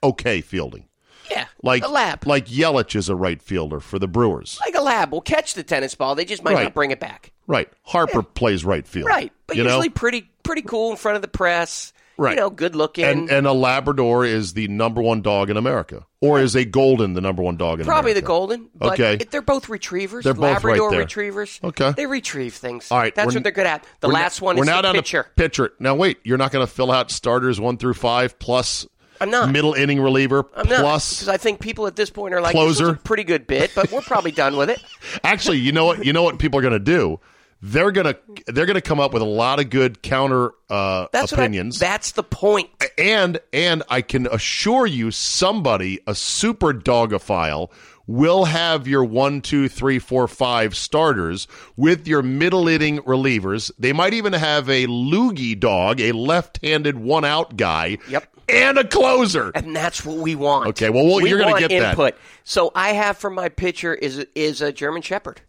okay 0.00 0.42
fielding. 0.42 0.86
Yeah, 1.28 1.46
Like 1.60 1.84
a 1.84 1.88
lab. 1.88 2.24
like 2.24 2.46
Yelich 2.46 2.94
is 2.94 3.08
a 3.08 3.16
right 3.16 3.42
fielder 3.42 3.80
for 3.80 3.98
the 3.98 4.06
Brewers. 4.06 4.60
Like 4.64 4.76
a 4.76 4.80
lab 4.80 5.10
will 5.10 5.20
catch 5.20 5.54
the 5.54 5.64
tennis 5.64 5.96
ball. 5.96 6.14
They 6.14 6.24
just 6.24 6.44
might 6.44 6.54
Right. 6.54 6.62
not 6.62 6.74
bring 6.74 6.92
it 6.92 7.00
back. 7.00 7.32
Right. 7.48 7.68
Harper 7.82 8.22
plays 8.22 8.64
right 8.64 8.86
field. 8.86 9.08
Right. 9.08 9.32
But 9.48 9.56
you 9.56 9.64
know? 9.64 9.70
usually 9.70 9.88
pretty 9.90 10.30
pretty 10.44 10.62
cool 10.62 10.92
in 10.92 10.96
front 10.96 11.16
of 11.16 11.22
the 11.22 11.26
press. 11.28 11.92
Right. 12.20 12.30
You 12.34 12.40
know, 12.40 12.50
good 12.50 12.74
looking. 12.74 13.04
and 13.04 13.30
and 13.30 13.46
a 13.46 13.52
Labrador 13.52 14.24
is 14.24 14.52
the 14.54 14.66
number 14.66 15.00
one 15.00 15.22
dog 15.22 15.50
in 15.50 15.56
America, 15.56 16.04
or 16.20 16.40
is 16.40 16.56
a 16.56 16.64
Golden 16.64 17.12
the 17.14 17.20
number 17.20 17.42
one 17.42 17.56
dog 17.56 17.78
in 17.78 17.86
Probably 17.86 18.10
America? 18.10 18.26
Probably 18.26 18.54
the 18.56 18.56
golden. 18.58 18.70
But 18.74 18.92
Okay. 18.94 19.14
it- 19.20 19.30
they're 19.30 19.40
both 19.40 19.68
retrievers. 19.68 20.24
They're 20.24 20.34
both 20.34 20.42
right 20.42 20.52
Labrador 20.64 20.90
there. 20.90 20.98
retrievers. 21.00 21.60
Okay. 21.62 21.92
They 21.92 22.06
retrieve 22.06 22.54
things. 22.54 22.90
All 22.90 22.98
right, 22.98 23.14
That's 23.14 23.32
what 23.34 23.44
they're 23.44 23.52
good 23.52 23.66
at. 23.68 23.84
The 24.00 24.08
last 24.08 24.42
one 24.42 24.56
we're 24.56 24.64
is 24.64 24.66
now 24.66 24.76
the 24.78 24.82
down 24.82 24.94
pitcher. 24.96 25.22
To 25.22 25.30
pitcher. 25.36 25.72
Now 25.78 25.94
wait, 25.94 26.18
you're 26.24 26.38
not 26.38 26.50
going 26.50 26.66
to 26.66 26.72
fill 26.72 26.90
out 26.90 27.12
starters 27.12 27.60
one 27.60 27.76
through 27.76 27.94
five 27.94 28.36
plus 28.40 28.86
I'm 29.20 29.30
not. 29.30 29.50
middle 29.52 29.74
inning 29.74 30.00
reliever 30.00 30.44
I'm 30.56 30.68
not 30.68 30.80
plus. 30.80 31.14
because 31.20 31.28
I 31.28 31.36
think 31.36 31.60
people 31.60 31.86
at 31.86 31.94
this 31.94 32.10
point 32.10 32.34
are 32.34 32.40
like, 32.40 32.54
"This 32.54 32.64
was 32.66 32.76
Closer. 32.78 32.94
a 32.94 32.96
pretty 32.98 33.22
good 33.24 33.46
bit," 33.46 33.70
but 33.76 33.92
we're 33.92 34.00
probably 34.00 34.32
done 34.32 34.56
with 34.56 34.70
it. 34.70 34.80
Actually, 35.24 35.58
you 35.58 35.70
know 35.70 35.84
what? 35.84 36.04
You 36.04 36.12
know 36.12 36.24
what 36.24 36.38
people 36.40 36.58
are 36.58 36.62
going 36.62 36.72
to 36.72 36.78
do? 36.80 37.20
They're 37.60 37.90
gonna 37.90 38.14
they're 38.46 38.66
gonna 38.66 38.80
come 38.80 39.00
up 39.00 39.12
with 39.12 39.22
a 39.22 39.26
lot 39.26 39.58
of 39.58 39.68
good 39.68 40.00
counter 40.02 40.52
uh, 40.70 41.08
That's 41.12 41.32
what 41.32 41.40
I- 41.40 41.44
opinions. 41.44 41.78
that's 41.78 42.12
the 42.12 42.22
point. 42.22 42.70
and 42.96 43.40
and 43.52 43.82
I 43.88 44.00
can 44.02 44.26
assure 44.28 44.86
you, 44.86 45.10
somebody, 45.10 45.98
a 46.06 46.14
super 46.14 46.72
dogophile, 46.72 47.70
will 48.06 48.44
have 48.44 48.86
your 48.86 49.02
one, 49.04 49.40
two, 49.40 49.68
three, 49.68 49.98
four, 49.98 50.28
five 50.28 50.76
starters 50.76 51.48
with 51.76 52.06
your 52.06 52.22
middle 52.22 52.68
inning 52.68 52.98
relievers. 53.00 53.72
They 53.78 53.92
might 53.92 54.14
even 54.14 54.32
have 54.34 54.70
a 54.70 54.86
LOOGY 54.86 55.56
dog, 55.56 56.00
a 56.00 56.12
left-handed 56.12 56.96
one-out 56.98 57.56
guy. 57.56 57.98
Yep. 58.08 58.24
And 58.48 58.78
a 58.78 58.84
closer. 58.86 59.50
And 59.54 59.76
that's 59.76 60.06
what 60.06 60.16
we 60.18 60.34
want. 60.34 60.68
Okay, 60.68 60.88
well, 60.90 61.04
well, 61.04 61.20
we 61.20 61.28
you're 61.28 61.38
gonna 61.38 61.50
want 61.50 61.68
get 61.68 61.80
that. 61.80 61.90
input. 61.90 62.14
So 62.44 62.70
I 62.74 62.90
have 62.94 63.18
for 63.18 63.28
my 63.30 63.48
pitcher 63.50 63.94
is 63.94 64.24
is 64.34 64.62
a 64.62 64.72
German 64.72 65.02
Shepherd. 65.02 65.42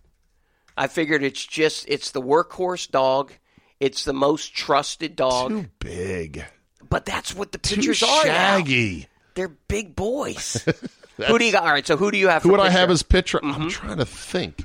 I 0.80 0.88
figured 0.88 1.22
it's 1.24 1.46
just 1.46 1.86
it's 1.90 2.12
the 2.12 2.22
workhorse 2.22 2.90
dog. 2.90 3.34
It's 3.80 4.04
the 4.06 4.14
most 4.14 4.56
trusted 4.56 5.16
dog. 5.16 5.50
Too 5.50 5.66
big. 5.80 6.46
But 6.90 7.06
that's 7.06 7.36
what 7.36 7.52
the 7.52 7.58
Too 7.60 7.76
pitchers 7.76 8.02
are 8.02 8.26
now. 8.26 8.58
shaggy. 8.58 9.08
They're 9.36 9.48
big 9.50 9.96
boys. 9.96 10.66
who 11.28 11.38
do 11.38 11.46
you 11.46 11.52
got? 11.52 11.64
All 11.64 11.70
right, 11.72 11.86
so 11.86 11.98
who 11.98 12.10
do 12.12 12.18
you 12.18 12.30
have? 12.30 12.42
Who 12.44 12.50
for 12.50 12.54
would 12.54 12.62
I 12.62 12.70
pitcher? 12.70 12.72
Mm-hmm. 12.72 12.80
have 12.82 12.90
as 12.92 13.04
pitcher? 13.04 13.40
I'm 13.44 13.70
trying 13.70 13.98
to 13.98 14.06
think. 14.06 14.64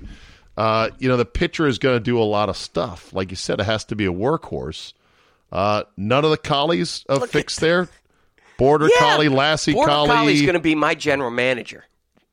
Uh, 0.56 0.90
you 0.98 1.08
know, 1.08 1.16
the 1.16 1.24
pitcher 1.26 1.66
is 1.66 1.78
going 1.78 1.96
to 1.96 2.00
do 2.00 2.18
a 2.18 2.22
lot 2.24 2.48
of 2.48 2.56
stuff. 2.56 3.12
Like 3.12 3.30
you 3.30 3.36
said, 3.36 3.58
it 3.60 3.64
has 3.64 3.84
to 3.86 3.96
be 3.96 4.06
a 4.06 4.12
workhorse. 4.12 4.92
Uh, 5.52 5.82
none 5.96 6.24
of 6.24 6.30
the 6.30 6.36
collies 6.36 7.04
uh, 7.08 7.20
fixed 7.26 7.60
there. 7.60 7.88
Border 8.56 8.86
Yeah. 8.88 9.00
collie, 9.00 9.28
Lassie 9.28 9.72
Border 9.72 9.90
collie. 9.90 10.08
Collie's 10.10 10.42
going 10.42 10.54
to 10.54 10.60
be 10.60 10.76
my 10.76 10.94
general 10.94 11.30
manager. 11.32 11.84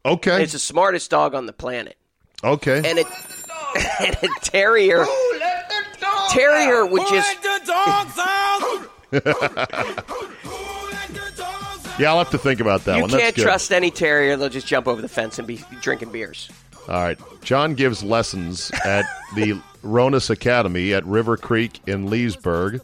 okay, 0.05 0.43
It's 0.43 0.53
the 0.53 0.59
smartest 0.59 1.09
dog 1.11 1.34
on 1.36 1.47
the 1.47 1.53
planet, 1.53 1.97
okay. 2.43 2.77
and 2.77 2.99
it 2.99 3.07
and 3.99 4.15
a 4.24 4.28
terrier. 4.41 5.05
Terrier 6.30 6.86
would 6.86 7.07
just 7.09 7.41
the 7.41 7.61
dogs 7.65 8.19
out? 8.19 8.88
yeah, 11.99 12.09
I'll 12.09 12.17
have 12.17 12.30
to 12.32 12.38
think 12.38 12.59
about 12.59 12.86
that 12.86 12.95
you 12.95 13.01
one. 13.01 13.11
That's 13.11 13.24
can't 13.24 13.36
good. 13.36 13.43
trust 13.43 13.72
any 13.72 13.91
terrier. 13.91 14.38
They'll 14.38 14.49
just 14.49 14.67
jump 14.67 14.88
over 14.88 15.01
the 15.01 15.09
fence 15.09 15.39
and 15.39 15.47
be 15.47 15.63
drinking 15.82 16.11
beers. 16.11 16.49
All 16.88 17.01
right. 17.01 17.19
John 17.43 17.76
gives 17.76 18.03
lessons 18.03 18.72
at 18.86 19.05
the 19.36 19.53
Ronis 19.84 20.30
Academy 20.30 20.93
at 20.93 21.05
River 21.05 21.38
Creek 21.38 21.80
in 21.88 22.09
Leesburg 22.09 22.82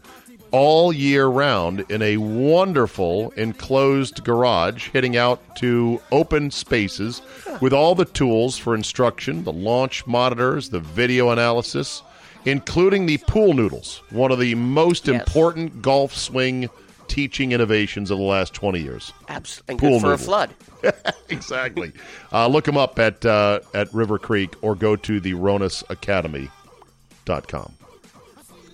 all 0.51 0.93
year 0.93 1.27
round 1.27 1.85
in 1.89 2.01
a 2.01 2.17
wonderful 2.17 3.31
enclosed 3.31 4.23
garage, 4.23 4.89
hitting 4.89 5.17
out 5.17 5.41
to 5.57 6.01
open 6.11 6.51
spaces 6.51 7.21
with 7.61 7.73
all 7.73 7.95
the 7.95 8.05
tools 8.05 8.57
for 8.57 8.75
instruction, 8.75 9.43
the 9.43 9.53
launch 9.53 10.05
monitors, 10.07 10.69
the 10.69 10.79
video 10.79 11.31
analysis, 11.31 12.01
including 12.45 13.05
the 13.05 13.17
pool 13.19 13.53
noodles, 13.53 14.01
one 14.09 14.31
of 14.31 14.39
the 14.39 14.55
most 14.55 15.07
important 15.07 15.81
golf 15.81 16.15
swing 16.15 16.69
teaching 17.07 17.51
innovations 17.51 18.09
of 18.11 18.17
the 18.17 18.23
last 18.23 18.53
20 18.53 18.81
years. 18.81 19.13
Absolutely, 19.29 19.71
and 19.71 19.79
Pool 19.79 19.91
good 19.91 20.01
for 20.01 20.13
a 20.13 20.17
flood. 20.17 20.53
exactly. 21.29 21.93
Uh, 22.31 22.47
look 22.47 22.65
them 22.65 22.77
up 22.77 22.99
at 22.99 23.25
uh, 23.25 23.59
at 23.73 23.93
River 23.93 24.19
Creek 24.19 24.53
or 24.61 24.75
go 24.75 24.95
to 24.95 25.19
the 25.19 25.33
RonisAcademy.com. 25.33 27.73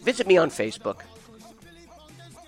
Visit 0.03 0.27
me 0.27 0.37
on 0.37 0.49
Facebook. 0.49 1.01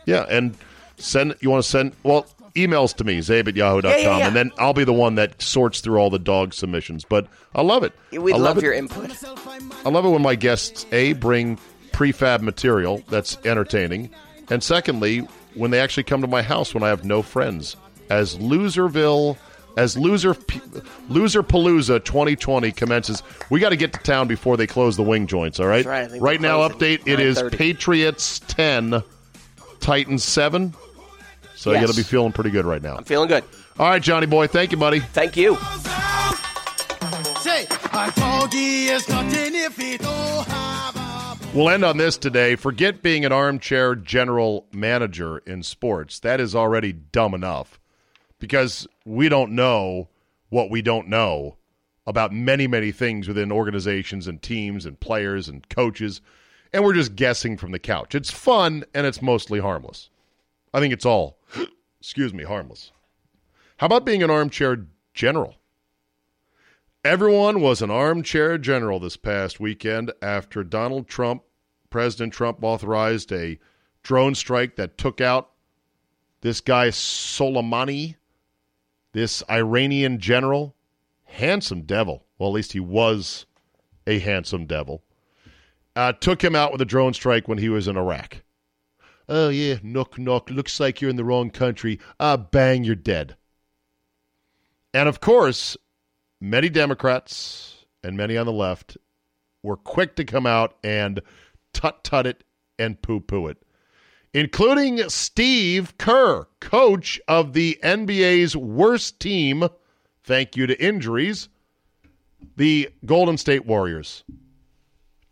Yeah, 0.05 0.25
and 0.29 0.55
send 0.97 1.35
you 1.41 1.49
want 1.49 1.63
to 1.63 1.69
send 1.69 1.93
well 2.03 2.25
emails 2.55 2.95
to 2.95 3.03
me 3.03 3.17
czabe 3.19 3.49
at 3.49 3.55
yahoo.com 3.55 3.91
Yeah, 3.91 3.97
yeah, 3.97 4.17
yeah. 4.17 4.27
and 4.27 4.35
then 4.35 4.51
I'll 4.57 4.73
be 4.73 4.85
the 4.85 4.93
one 4.93 5.15
that 5.15 5.41
sorts 5.41 5.81
through 5.81 5.97
all 5.97 6.09
the 6.09 6.19
dog 6.19 6.53
submissions. 6.53 7.03
But 7.03 7.27
I 7.53 7.61
love 7.61 7.83
it. 7.83 7.91
We'd 8.11 8.33
I 8.33 8.37
love 8.37 8.57
it. 8.57 8.63
your 8.63 8.73
input. 8.73 9.11
I 9.85 9.89
love 9.89 10.05
it 10.05 10.09
when 10.09 10.21
my 10.21 10.35
guests 10.35 10.85
a 10.91 11.13
bring 11.13 11.57
prefab 11.91 12.41
material 12.41 13.03
that's 13.09 13.37
entertaining, 13.45 14.09
and 14.49 14.63
secondly, 14.63 15.27
when 15.53 15.71
they 15.71 15.79
actually 15.79 16.03
come 16.03 16.21
to 16.21 16.27
my 16.27 16.41
house 16.41 16.73
when 16.73 16.83
I 16.83 16.89
have 16.89 17.03
no 17.05 17.21
friends. 17.21 17.75
As 18.09 18.35
Loserville, 18.37 19.35
as 19.77 19.97
Loser 19.97 20.35
Loser 21.09 21.41
Palooza 21.43 22.03
2020 22.03 22.71
commences, 22.71 23.23
we 23.49 23.59
got 23.59 23.69
to 23.69 23.75
get 23.77 23.93
to 23.93 23.99
town 23.99 24.27
before 24.27 24.57
they 24.57 24.67
close 24.67 24.95
the 24.95 25.03
wing 25.03 25.25
joints. 25.27 25.59
All 25.59 25.65
right. 25.67 25.83
That's 25.85 26.11
right, 26.13 26.21
right 26.21 26.41
now, 26.41 26.59
update. 26.67 27.07
It 27.07 27.19
is 27.19 27.41
Patriots 27.51 28.39
10, 28.47 29.01
Titans 29.85 30.23
7. 30.23 30.73
So 31.55 31.69
you 31.69 31.75
Yes. 31.75 31.85
got 31.85 31.91
to 31.91 31.97
be 31.97 32.01
feeling 32.03 32.31
pretty 32.31 32.49
good 32.49 32.65
right 32.65 32.81
now. 32.81 32.95
I'm 32.95 33.03
feeling 33.03 33.27
good. 33.27 33.43
All 33.77 33.87
right, 33.87 34.01
Johnny 34.01 34.25
boy. 34.25 34.47
Thank 34.47 34.71
you, 34.71 34.77
buddy. 34.77 34.99
Thank 34.99 35.37
you. 35.37 35.55
Say, 37.39 37.67
a 37.93 38.11
doggy 38.15 38.85
is 38.87 39.07
nothing 39.07 39.53
if 39.53 39.77
he 39.77 39.97
don't 39.97 40.09
oh, 40.09 40.43
have 40.47 40.95
a 40.95 41.55
We'll 41.55 41.69
end 41.69 41.85
on 41.85 41.97
this 41.97 42.17
today. 42.17 42.55
Forget 42.55 43.03
being 43.03 43.25
an 43.25 43.31
armchair 43.31 43.93
general 43.93 44.65
manager 44.73 45.37
in 45.45 45.61
sports. 45.61 46.17
That 46.19 46.39
is 46.39 46.55
already 46.55 46.91
dumb 46.91 47.35
enough 47.35 47.79
because 48.39 48.87
we 49.05 49.29
don't 49.29 49.51
know 49.51 50.09
what 50.49 50.71
we 50.71 50.81
don't 50.81 51.07
know 51.09 51.57
about 52.07 52.33
many, 52.33 52.65
many 52.65 52.91
things 52.91 53.27
within 53.27 53.51
organizations 53.51 54.27
and 54.27 54.41
teams 54.41 54.83
and 54.87 54.99
players 54.99 55.47
and 55.47 55.69
coaches. 55.69 56.21
And 56.75 56.83
we're 56.83 56.93
just 56.93 57.15
guessing 57.15 57.55
from 57.55 57.71
the 57.71 57.79
couch. 57.79 58.15
It's 58.15 58.29
fun 58.29 58.83
and 58.93 59.07
it's 59.07 59.21
mostly 59.21 59.61
harmless. 59.61 60.09
I 60.73 60.81
think 60.81 60.91
it's 60.91 61.05
all, 61.05 61.39
excuse 62.01 62.33
me, 62.33 62.43
harmless. 62.43 62.91
How 63.77 63.85
about 63.85 64.05
being 64.05 64.21
an 64.21 64.29
armchair 64.29 64.85
general? 65.13 65.55
Everyone 67.05 67.61
was 67.61 67.81
an 67.81 67.89
armchair 67.89 68.57
general 68.57 68.99
this 68.99 69.15
past 69.15 69.57
weekend 69.57 70.11
after 70.21 70.65
Donald 70.65 71.07
Trump, 71.07 71.43
President 71.89 72.33
Trump, 72.33 72.61
authorized 72.61 73.31
a 73.31 73.57
drone 74.03 74.35
strike 74.35 74.75
that 74.75 74.97
took 74.97 75.21
out 75.21 75.51
this 76.41 76.59
guy 76.59 76.89
Soleimani, 76.89 78.15
this 79.13 79.41
Iranian 79.49 80.19
general, 80.19 80.75
handsome 81.23 81.83
devil. 81.83 82.25
Well, 82.37 82.49
at 82.49 82.55
least 82.55 82.73
he 82.73 82.81
was 82.81 83.45
a 84.05 84.19
handsome 84.19 84.65
devil. 84.65 85.04
Uh, 85.95 86.11
took 86.13 86.43
him 86.43 86.55
out 86.55 86.71
with 86.71 86.81
a 86.81 86.85
drone 86.85 87.13
strike 87.13 87.47
when 87.47 87.57
he 87.57 87.69
was 87.69 87.87
in 87.87 87.97
Iraq. 87.97 88.41
Oh, 89.27 89.49
yeah, 89.49 89.77
knock, 89.81 90.19
knock. 90.19 90.49
Looks 90.49 90.79
like 90.79 91.01
you're 91.01 91.09
in 91.09 91.15
the 91.15 91.23
wrong 91.23 91.49
country. 91.49 91.99
Ah, 92.19 92.37
bang, 92.37 92.83
you're 92.83 92.95
dead. 92.95 93.35
And 94.93 95.09
of 95.09 95.19
course, 95.19 95.75
many 96.39 96.69
Democrats 96.69 97.85
and 98.03 98.15
many 98.15 98.37
on 98.37 98.45
the 98.45 98.51
left 98.51 98.97
were 99.63 99.75
quick 99.75 100.15
to 100.15 100.23
come 100.23 100.45
out 100.45 100.77
and 100.83 101.21
tut 101.73 102.03
tut 102.03 102.27
it 102.27 102.43
and 102.77 103.01
poo 103.01 103.19
poo 103.19 103.47
it, 103.47 103.57
including 104.33 105.09
Steve 105.09 105.97
Kerr, 105.97 106.45
coach 106.59 107.19
of 107.27 107.53
the 107.53 107.77
NBA's 107.83 108.55
worst 108.55 109.19
team, 109.19 109.67
thank 110.23 110.55
you 110.55 110.67
to 110.67 110.81
injuries, 110.81 111.49
the 112.55 112.89
Golden 113.05 113.37
State 113.37 113.65
Warriors. 113.65 114.23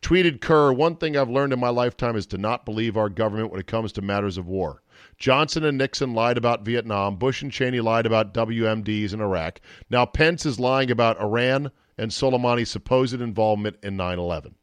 Tweeted 0.04 0.42
Kerr, 0.42 0.74
one 0.74 0.98
thing 0.98 1.16
I've 1.16 1.30
learned 1.30 1.54
in 1.54 1.62
my 1.62 1.70
lifetime 1.70 2.18
is 2.18 2.26
to 2.28 2.38
not 2.38 2.66
believe 2.66 2.98
our 2.98 3.08
government 3.08 3.52
when 3.52 3.62
it 3.62 3.68
comes 3.68 3.94
to 3.94 4.02
matters 4.02 4.38
of 4.38 4.48
war. 4.48 4.84
Johnson 5.18 5.64
and 5.64 5.78
Nixon 5.78 6.14
lied 6.14 6.38
about 6.38 6.66
Vietnam. 6.66 7.16
Bush 7.16 7.42
and 7.42 7.50
Cheney 7.50 7.80
lied 7.80 8.06
about 8.06 8.34
WMDs 8.34 9.14
in 9.14 9.22
Iraq. 9.22 9.62
Now 9.90 10.06
Pence 10.06 10.46
is 10.46 10.60
lying 10.60 10.92
about 10.92 11.22
Iran 11.22 11.72
and 11.98 12.12
Soleimani's 12.12 12.70
supposed 12.70 13.14
involvement 13.14 13.78
in 13.82 13.96
9 13.96 14.20
11. 14.20 14.56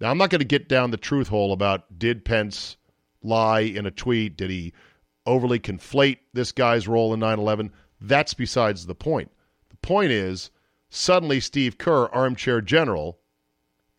Now, 0.00 0.10
I'm 0.10 0.18
not 0.18 0.30
going 0.30 0.40
to 0.40 0.44
get 0.44 0.68
down 0.68 0.90
the 0.90 0.96
truth 0.96 1.28
hole 1.28 1.52
about 1.52 2.00
did 2.00 2.24
Pence 2.24 2.76
lie 3.22 3.60
in 3.60 3.86
a 3.86 3.92
tweet? 3.92 4.36
Did 4.36 4.50
he 4.50 4.72
overly 5.24 5.60
conflate 5.60 6.18
this 6.32 6.50
guy's 6.50 6.88
role 6.88 7.14
in 7.14 7.20
9 7.20 7.38
11? 7.38 7.70
That's 8.00 8.34
besides 8.34 8.86
the 8.86 8.96
point. 8.96 9.30
The 9.68 9.76
point 9.76 10.10
is, 10.10 10.50
suddenly 10.90 11.38
Steve 11.38 11.78
Kerr, 11.78 12.06
armchair 12.06 12.60
general, 12.60 13.20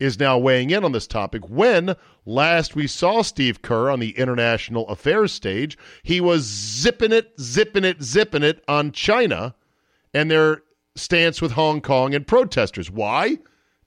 is 0.00 0.18
now 0.18 0.36
weighing 0.38 0.70
in 0.70 0.84
on 0.84 0.92
this 0.92 1.06
topic. 1.06 1.48
When 1.48 1.94
last 2.26 2.74
we 2.74 2.86
saw 2.86 3.22
Steve 3.22 3.62
Kerr 3.62 3.90
on 3.90 4.00
the 4.00 4.18
international 4.18 4.88
affairs 4.88 5.32
stage, 5.32 5.78
he 6.02 6.20
was 6.20 6.42
zipping 6.42 7.12
it, 7.12 7.32
zipping 7.40 7.84
it, 7.84 8.02
zipping 8.02 8.42
it 8.42 8.62
on 8.66 8.92
China 8.92 9.54
and 10.12 10.30
their 10.30 10.62
stance 10.96 11.40
with 11.40 11.52
Hong 11.52 11.80
Kong 11.80 12.14
and 12.14 12.26
protesters. 12.26 12.90
Why? 12.90 13.38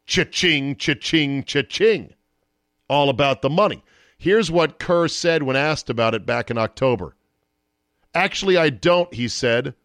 Cha-ching, 0.06 0.78
cha-ching, 0.78 1.44
cha-ching. 1.44 2.14
All 2.90 3.10
about 3.10 3.42
the 3.42 3.50
money. 3.50 3.84
Here's 4.18 4.50
what 4.50 4.80
Kerr 4.80 5.08
said 5.08 5.44
when 5.44 5.56
asked 5.56 5.90
about 5.90 6.16
it 6.16 6.26
back 6.26 6.50
in 6.50 6.58
October. 6.58 7.16
Actually, 8.14 8.58
I 8.58 8.70
don't, 8.70 9.14
he 9.14 9.28
said. 9.28 9.76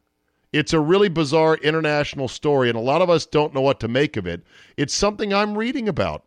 It's 0.53 0.75
a 0.75 0.81
really 0.81 1.09
bizarre 1.09 1.57
international 1.57 2.29
story, 2.29 2.69
and 2.69 2.77
a 2.77 2.83
lot 2.83 3.01
of 3.01 3.09
us 3.09 3.25
don't 3.25 3.55
know 3.55 3.63
what 3.63 3.81
to 3.81 3.89
make 3.89 4.17
of 4.17 4.27
it. 4.27 4.45
It's 4.77 4.93
something 4.93 5.33
I'm 5.33 5.57
reading 5.57 5.89
about, 5.89 6.25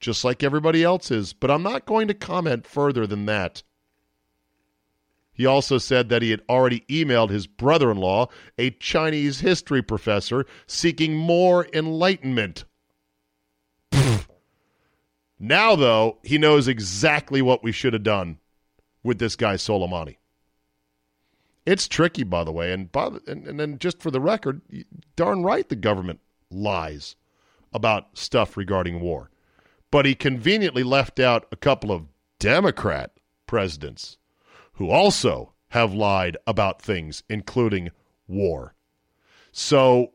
just 0.00 0.24
like 0.24 0.42
everybody 0.42 0.82
else 0.82 1.10
is, 1.12 1.32
but 1.32 1.50
I'm 1.50 1.62
not 1.62 1.86
going 1.86 2.08
to 2.08 2.14
comment 2.14 2.66
further 2.66 3.06
than 3.06 3.26
that. 3.26 3.62
He 5.32 5.46
also 5.46 5.78
said 5.78 6.08
that 6.08 6.22
he 6.22 6.32
had 6.32 6.42
already 6.48 6.80
emailed 6.88 7.30
his 7.30 7.46
brother 7.46 7.92
in 7.92 7.98
law, 7.98 8.26
a 8.58 8.70
Chinese 8.70 9.38
history 9.38 9.82
professor, 9.82 10.44
seeking 10.66 11.14
more 11.14 11.68
enlightenment. 11.72 12.64
now, 15.38 15.76
though, 15.76 16.18
he 16.24 16.38
knows 16.38 16.66
exactly 16.66 17.40
what 17.40 17.62
we 17.62 17.70
should 17.70 17.92
have 17.92 18.02
done 18.02 18.38
with 19.04 19.20
this 19.20 19.36
guy, 19.36 19.54
Soleimani. 19.54 20.16
It's 21.68 21.86
tricky, 21.86 22.22
by 22.22 22.44
the 22.44 22.52
way, 22.52 22.72
and, 22.72 22.90
by 22.90 23.10
and 23.26 23.46
and 23.46 23.60
then 23.60 23.78
just 23.78 24.00
for 24.00 24.10
the 24.10 24.22
record, 24.22 24.62
darn 25.16 25.42
right, 25.42 25.68
the 25.68 25.76
government 25.76 26.20
lies 26.50 27.14
about 27.74 28.16
stuff 28.16 28.56
regarding 28.56 29.00
war, 29.00 29.30
but 29.90 30.06
he 30.06 30.14
conveniently 30.14 30.82
left 30.82 31.20
out 31.20 31.46
a 31.52 31.56
couple 31.56 31.92
of 31.92 32.06
Democrat 32.38 33.12
presidents 33.46 34.16
who 34.74 34.88
also 34.88 35.52
have 35.68 35.92
lied 35.92 36.38
about 36.46 36.80
things, 36.80 37.22
including 37.28 37.90
war. 38.26 38.74
So 39.52 40.12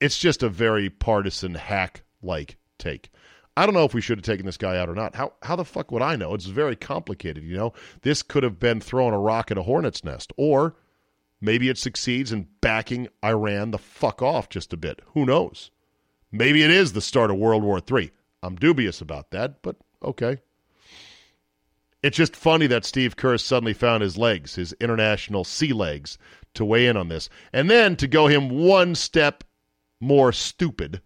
it's 0.00 0.18
just 0.18 0.42
a 0.42 0.48
very 0.48 0.90
partisan 0.90 1.54
hack 1.54 2.02
like 2.20 2.56
take. 2.78 3.10
I 3.56 3.66
don't 3.66 3.74
know 3.74 3.84
if 3.84 3.94
we 3.94 4.00
should 4.00 4.18
have 4.18 4.24
taken 4.24 4.46
this 4.46 4.56
guy 4.56 4.76
out 4.76 4.88
or 4.88 4.94
not. 4.94 5.14
How 5.14 5.34
how 5.42 5.54
the 5.56 5.64
fuck 5.64 5.92
would 5.92 6.02
I 6.02 6.16
know? 6.16 6.34
It's 6.34 6.46
very 6.46 6.74
complicated, 6.74 7.44
you 7.44 7.56
know. 7.56 7.72
This 8.02 8.22
could 8.22 8.42
have 8.42 8.58
been 8.58 8.80
throwing 8.80 9.14
a 9.14 9.18
rock 9.18 9.50
at 9.50 9.58
a 9.58 9.62
hornet's 9.62 10.02
nest, 10.02 10.32
or 10.36 10.74
maybe 11.40 11.68
it 11.68 11.78
succeeds 11.78 12.32
in 12.32 12.48
backing 12.60 13.08
Iran 13.24 13.70
the 13.70 13.78
fuck 13.78 14.22
off 14.22 14.48
just 14.48 14.72
a 14.72 14.76
bit. 14.76 15.00
Who 15.12 15.24
knows? 15.24 15.70
Maybe 16.32 16.64
it 16.64 16.70
is 16.70 16.92
the 16.92 17.00
start 17.00 17.30
of 17.30 17.36
World 17.36 17.62
War 17.62 17.80
III. 17.80 18.10
I'm 18.42 18.56
dubious 18.56 19.00
about 19.00 19.30
that, 19.30 19.62
but 19.62 19.76
okay. 20.02 20.38
It's 22.02 22.16
just 22.16 22.36
funny 22.36 22.66
that 22.66 22.84
Steve 22.84 23.16
Kerr 23.16 23.38
suddenly 23.38 23.72
found 23.72 24.02
his 24.02 24.18
legs, 24.18 24.56
his 24.56 24.74
international 24.74 25.44
sea 25.44 25.72
legs, 25.72 26.18
to 26.54 26.64
weigh 26.64 26.86
in 26.86 26.96
on 26.96 27.08
this. 27.08 27.30
And 27.52 27.70
then 27.70 27.96
to 27.96 28.06
go 28.06 28.26
him 28.26 28.50
one 28.50 28.94
step 28.94 29.44
more 30.00 30.32
stupid, 30.32 31.00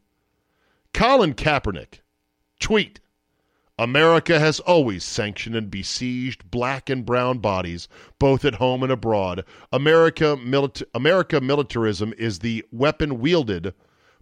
Colin 0.93 1.35
Kaepernick 1.35 2.01
Tweet 2.61 3.01
America 3.79 4.41
has 4.41 4.59
always 4.61 5.05
sanctioned 5.05 5.55
and 5.55 5.71
besieged 5.71 6.51
black 6.51 6.91
and 6.91 7.07
brown 7.07 7.39
bodies, 7.39 7.87
both 8.19 8.45
at 8.45 8.57
home 8.57 8.83
and 8.83 8.91
abroad. 8.91 9.45
America, 9.73 10.37
milita- 10.37 10.87
America 10.95 11.41
militarism 11.41 12.13
is 12.19 12.41
the 12.41 12.65
weapon 12.73 13.21
wielded 13.21 13.73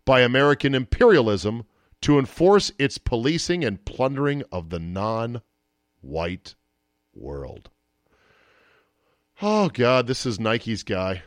by 0.04 0.20
American 0.20 0.74
imperialism 0.74 1.64
to 2.02 2.18
enforce 2.18 2.70
its 2.78 2.98
policing 2.98 3.64
and 3.64 3.84
plundering 3.86 4.42
of 4.52 4.68
the 4.68 4.78
non 4.78 5.40
white 6.02 6.54
world. 7.14 7.70
Oh, 9.40 9.70
God, 9.70 10.06
this 10.06 10.26
is 10.26 10.38
Nike's 10.38 10.82
guy. 10.82 11.22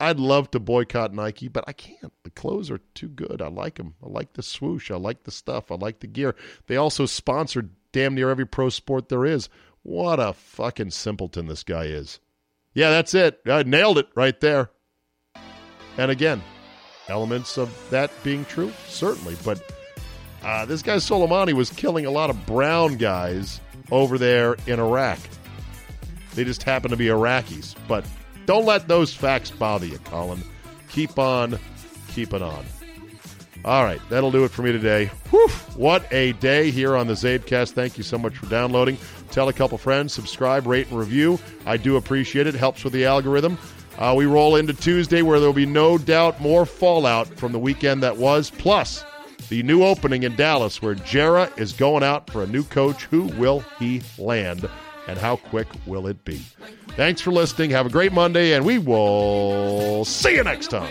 I'd 0.00 0.18
love 0.18 0.50
to 0.52 0.58
boycott 0.58 1.12
Nike, 1.12 1.48
but 1.48 1.64
I 1.68 1.72
can't. 1.74 2.12
The 2.22 2.30
clothes 2.30 2.70
are 2.70 2.80
too 2.94 3.08
good. 3.08 3.42
I 3.42 3.48
like 3.48 3.74
them. 3.74 3.94
I 4.02 4.08
like 4.08 4.32
the 4.32 4.42
swoosh. 4.42 4.90
I 4.90 4.96
like 4.96 5.24
the 5.24 5.30
stuff. 5.30 5.70
I 5.70 5.74
like 5.74 6.00
the 6.00 6.06
gear. 6.06 6.34
They 6.66 6.76
also 6.76 7.04
sponsor 7.04 7.68
damn 7.92 8.14
near 8.14 8.30
every 8.30 8.46
pro 8.46 8.70
sport 8.70 9.10
there 9.10 9.26
is. 9.26 9.50
What 9.82 10.18
a 10.18 10.32
fucking 10.32 10.90
simpleton 10.90 11.46
this 11.46 11.62
guy 11.62 11.84
is. 11.84 12.18
Yeah, 12.72 12.90
that's 12.90 13.14
it. 13.14 13.40
I 13.46 13.62
nailed 13.62 13.98
it 13.98 14.08
right 14.14 14.38
there. 14.40 14.70
And 15.98 16.10
again, 16.10 16.42
elements 17.08 17.58
of 17.58 17.70
that 17.90 18.10
being 18.22 18.46
true, 18.46 18.72
certainly. 18.88 19.36
But 19.44 19.62
uh, 20.42 20.64
this 20.64 20.82
guy 20.82 20.96
Soleimani 20.96 21.52
was 21.52 21.68
killing 21.70 22.06
a 22.06 22.10
lot 22.10 22.30
of 22.30 22.46
brown 22.46 22.96
guys 22.96 23.60
over 23.90 24.16
there 24.16 24.56
in 24.66 24.80
Iraq. 24.80 25.18
They 26.34 26.44
just 26.44 26.62
happen 26.62 26.90
to 26.90 26.96
be 26.96 27.06
Iraqis. 27.06 27.74
But 27.88 28.06
don't 28.50 28.66
let 28.66 28.88
those 28.88 29.14
facts 29.14 29.48
bother 29.48 29.86
you, 29.86 29.98
Colin. 29.98 30.42
Keep 30.88 31.20
on 31.20 31.56
keeping 32.08 32.42
on. 32.42 32.64
All 33.64 33.84
right, 33.84 34.00
that'll 34.08 34.32
do 34.32 34.42
it 34.42 34.50
for 34.50 34.62
me 34.62 34.72
today. 34.72 35.06
Whew, 35.30 35.46
what 35.76 36.04
a 36.12 36.32
day 36.32 36.72
here 36.72 36.96
on 36.96 37.06
the 37.06 37.12
Czabecast. 37.12 37.74
Thank 37.74 37.96
you 37.96 38.02
so 38.02 38.18
much 38.18 38.36
for 38.36 38.46
downloading. 38.46 38.98
Tell 39.30 39.48
a 39.48 39.52
couple 39.52 39.78
friends, 39.78 40.12
subscribe, 40.12 40.66
rate, 40.66 40.88
and 40.88 40.98
review. 40.98 41.38
I 41.64 41.76
do 41.76 41.96
appreciate 41.96 42.48
it. 42.48 42.56
Helps 42.56 42.82
with 42.82 42.92
the 42.92 43.04
algorithm. 43.04 43.56
Uh, 43.96 44.14
we 44.16 44.26
roll 44.26 44.56
into 44.56 44.72
Tuesday 44.72 45.22
where 45.22 45.38
there'll 45.38 45.54
be 45.54 45.64
no 45.64 45.96
doubt 45.96 46.40
more 46.40 46.66
fallout 46.66 47.28
from 47.28 47.52
the 47.52 47.58
weekend 47.60 48.02
that 48.02 48.16
was, 48.16 48.50
plus 48.50 49.04
the 49.48 49.62
new 49.62 49.84
opening 49.84 50.24
in 50.24 50.34
Dallas 50.34 50.82
where 50.82 50.96
Jerry 50.96 51.48
is 51.56 51.72
going 51.72 52.02
out 52.02 52.28
for 52.28 52.42
a 52.42 52.48
new 52.48 52.64
coach. 52.64 53.04
Who 53.04 53.26
will 53.26 53.60
he 53.78 54.02
land? 54.18 54.68
And 55.10 55.18
how 55.18 55.34
quick 55.34 55.66
will 55.86 56.06
it 56.06 56.24
be? 56.24 56.36
Thanks 56.90 57.20
for 57.20 57.32
listening. 57.32 57.70
Have 57.70 57.84
a 57.84 57.90
great 57.90 58.12
Monday, 58.12 58.52
and 58.52 58.64
we 58.64 58.78
will 58.78 60.04
see 60.04 60.36
you 60.36 60.44
next 60.44 60.68
time. 60.68 60.88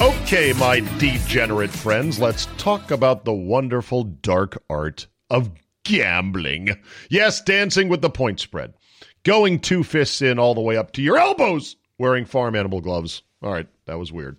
Okay, 0.00 0.54
my 0.54 0.80
degenerate 0.98 1.70
friends, 1.70 2.18
let's 2.18 2.48
talk 2.56 2.90
about 2.90 3.26
the 3.26 3.34
wonderful 3.34 4.04
dark 4.04 4.62
art 4.70 5.08
of 5.28 5.50
gambling. 5.84 6.76
Yes, 7.08 7.40
dancing 7.40 7.88
with 7.88 8.02
the 8.02 8.10
point 8.10 8.40
spread. 8.40 8.74
Going 9.22 9.60
two 9.60 9.84
fists 9.84 10.20
in 10.20 10.38
all 10.38 10.54
the 10.54 10.60
way 10.60 10.76
up 10.76 10.92
to 10.92 11.02
your 11.02 11.16
elbows 11.16 11.76
wearing 11.98 12.24
farm 12.24 12.56
animal 12.56 12.80
gloves. 12.80 13.22
All 13.42 13.52
right, 13.52 13.68
that 13.86 13.98
was 13.98 14.12
weird. 14.12 14.38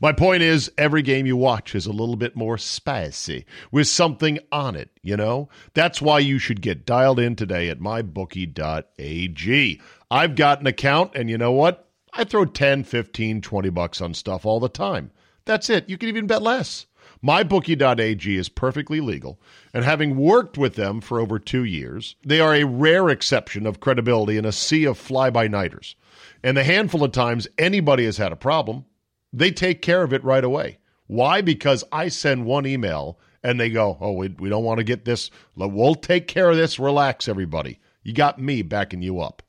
My 0.00 0.12
point 0.12 0.42
is, 0.42 0.70
every 0.76 1.02
game 1.02 1.26
you 1.26 1.36
watch 1.36 1.74
is 1.74 1.86
a 1.86 1.92
little 1.92 2.16
bit 2.16 2.36
more 2.36 2.58
spicy 2.58 3.46
with 3.70 3.88
something 3.88 4.38
on 4.50 4.76
it, 4.76 4.90
you 5.02 5.16
know? 5.16 5.48
That's 5.74 6.02
why 6.02 6.18
you 6.18 6.38
should 6.38 6.60
get 6.60 6.84
dialed 6.84 7.18
in 7.18 7.36
today 7.36 7.68
at 7.68 7.80
mybookie.ag. 7.80 9.80
I've 10.10 10.34
got 10.34 10.60
an 10.60 10.66
account, 10.66 11.12
and 11.14 11.30
you 11.30 11.38
know 11.38 11.52
what? 11.52 11.88
I 12.12 12.24
throw 12.24 12.44
10, 12.44 12.84
15, 12.84 13.40
20 13.40 13.70
bucks 13.70 14.00
on 14.02 14.12
stuff 14.12 14.44
all 14.44 14.60
the 14.60 14.68
time. 14.68 15.10
That's 15.44 15.70
it. 15.70 15.88
You 15.88 15.96
can 15.96 16.08
even 16.08 16.26
bet 16.26 16.42
less. 16.42 16.86
MyBookie.ag 17.24 18.36
is 18.36 18.48
perfectly 18.48 19.00
legal, 19.00 19.40
and 19.72 19.84
having 19.84 20.16
worked 20.16 20.58
with 20.58 20.74
them 20.74 21.00
for 21.00 21.20
over 21.20 21.38
two 21.38 21.62
years, 21.62 22.16
they 22.24 22.40
are 22.40 22.54
a 22.54 22.64
rare 22.64 23.08
exception 23.08 23.64
of 23.64 23.78
credibility 23.78 24.36
in 24.36 24.44
a 24.44 24.50
sea 24.50 24.84
of 24.84 24.98
fly 24.98 25.30
by 25.30 25.46
nighters. 25.46 25.94
And 26.42 26.56
the 26.56 26.64
handful 26.64 27.04
of 27.04 27.12
times 27.12 27.46
anybody 27.58 28.04
has 28.06 28.16
had 28.16 28.32
a 28.32 28.36
problem, 28.36 28.86
they 29.32 29.52
take 29.52 29.82
care 29.82 30.02
of 30.02 30.12
it 30.12 30.24
right 30.24 30.42
away. 30.42 30.78
Why? 31.06 31.42
Because 31.42 31.84
I 31.92 32.08
send 32.08 32.44
one 32.44 32.66
email 32.66 33.18
and 33.42 33.58
they 33.58 33.70
go, 33.70 33.96
Oh, 34.00 34.12
we, 34.12 34.28
we 34.28 34.48
don't 34.48 34.64
want 34.64 34.78
to 34.78 34.84
get 34.84 35.04
this. 35.04 35.30
We'll 35.56 35.94
take 35.94 36.26
care 36.26 36.50
of 36.50 36.56
this. 36.56 36.78
Relax, 36.78 37.28
everybody. 37.28 37.80
You 38.02 38.12
got 38.14 38.40
me 38.40 38.62
backing 38.62 39.02
you 39.02 39.20
up. 39.20 39.42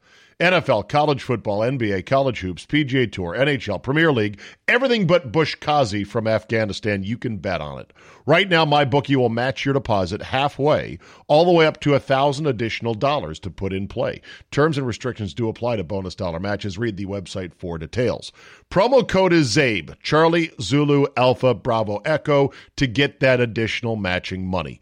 NFL, 0.44 0.90
college 0.90 1.24
football, 1.24 1.62
NBA, 1.62 2.06
college 2.06 2.42
hoops, 2.42 2.66
PGA 2.66 3.10
Tour, 3.10 3.34
NHL, 3.34 3.82
Premier 3.82 4.12
League, 4.12 4.42
everything 4.68 5.08
but 5.08 5.32
buzkashi 5.32 6.06
from 6.06 6.28
Afghanistan, 6.28 7.02
you 7.02 7.18
can 7.18 7.38
bet 7.38 7.62
on 7.62 7.80
it. 7.80 7.94
Right 8.26 8.50
now, 8.50 8.66
my 8.66 8.84
bookie 8.84 9.16
will 9.16 9.30
match 9.30 9.64
your 9.64 9.74
deposit 9.74 10.22
halfway, 10.22 11.00
all 11.30 11.46
the 11.46 11.52
way 11.54 11.66
up 11.66 11.80
to 11.80 11.94
a 11.94 12.00
thousand 12.00 12.48
additional 12.48 12.94
dollars 12.94 13.40
to 13.40 13.50
put 13.50 13.72
in 13.72 13.88
play. 13.88 14.22
Terms 14.52 14.78
and 14.78 14.86
restrictions 14.86 15.34
do 15.34 15.48
apply 15.48 15.78
to 15.78 15.84
bonus 15.86 16.14
dollar 16.14 16.42
matches. 16.42 16.78
Read 16.78 16.98
the 16.98 17.06
website 17.06 17.54
for 17.54 17.78
details. 17.78 18.34
Promo 18.70 19.08
code 19.08 19.32
is 19.32 19.56
CZABE, 19.56 19.96
Charlie 20.04 20.52
Zulu 20.60 21.06
Alpha 21.16 21.54
Bravo 21.54 22.02
Echo, 22.04 22.52
to 22.76 22.86
get 22.86 23.22
that 23.22 23.40
additional 23.40 23.96
matching 23.96 24.46
money. 24.46 24.82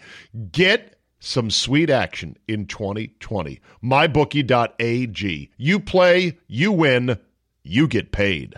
Get 0.51 1.00
some 1.21 1.49
sweet 1.49 1.89
action 1.89 2.35
in 2.47 2.65
2020. 2.65 3.61
MyBookie.ag. 3.81 5.51
You 5.55 5.79
play, 5.79 6.37
you 6.47 6.71
win, 6.71 7.17
you 7.63 7.87
get 7.87 8.11
paid. 8.11 8.55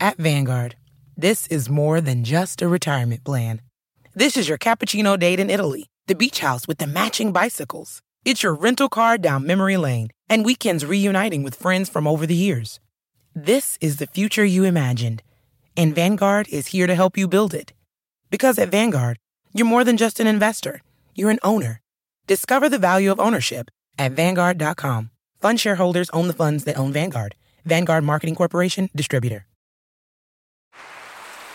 At 0.00 0.16
Vanguard, 0.16 0.76
this 1.16 1.46
is 1.48 1.68
more 1.68 2.00
than 2.00 2.24
just 2.24 2.62
a 2.62 2.68
retirement 2.68 3.24
plan. 3.24 3.60
This 4.14 4.36
is 4.36 4.48
your 4.48 4.58
cappuccino 4.58 5.18
date 5.18 5.40
in 5.40 5.50
Italy, 5.50 5.86
the 6.06 6.14
beach 6.14 6.40
house 6.40 6.68
with 6.68 6.78
the 6.78 6.86
matching 6.86 7.32
bicycles. 7.32 8.00
It's 8.24 8.42
your 8.42 8.54
rental 8.54 8.88
car 8.88 9.18
down 9.18 9.46
memory 9.46 9.76
lane, 9.76 10.10
and 10.28 10.44
weekends 10.44 10.86
reuniting 10.86 11.42
with 11.42 11.54
friends 11.54 11.88
from 11.88 12.06
over 12.06 12.26
the 12.26 12.34
years. 12.34 12.80
This 13.34 13.76
is 13.80 13.96
the 13.96 14.06
future 14.06 14.44
you 14.44 14.64
imagined, 14.64 15.22
and 15.76 15.94
Vanguard 15.94 16.48
is 16.48 16.68
here 16.68 16.86
to 16.86 16.94
help 16.94 17.18
you 17.18 17.26
build 17.26 17.52
it. 17.52 17.72
Because 18.30 18.58
at 18.58 18.70
Vanguard, 18.70 19.18
you're 19.54 19.66
more 19.66 19.84
than 19.84 19.96
just 19.96 20.20
an 20.20 20.26
investor, 20.26 20.82
you're 21.14 21.30
an 21.30 21.38
owner. 21.42 21.80
Discover 22.26 22.68
the 22.68 22.78
value 22.78 23.10
of 23.10 23.20
ownership 23.20 23.70
at 23.98 24.12
Vanguard.com. 24.12 25.10
Fund 25.40 25.60
shareholders 25.60 26.10
own 26.10 26.26
the 26.26 26.34
funds 26.34 26.64
that 26.64 26.76
own 26.76 26.92
Vanguard. 26.92 27.36
Vanguard 27.64 28.04
Marketing 28.04 28.34
Corporation, 28.34 28.90
distributor. 28.94 29.46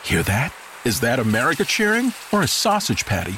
Hear 0.04 0.24
that? 0.24 0.54
Is 0.86 1.02
that 1.02 1.20
America 1.20 1.66
cheering 1.66 2.14
or 2.32 2.42
a 2.42 2.48
sausage 2.48 3.06
patty 3.06 3.38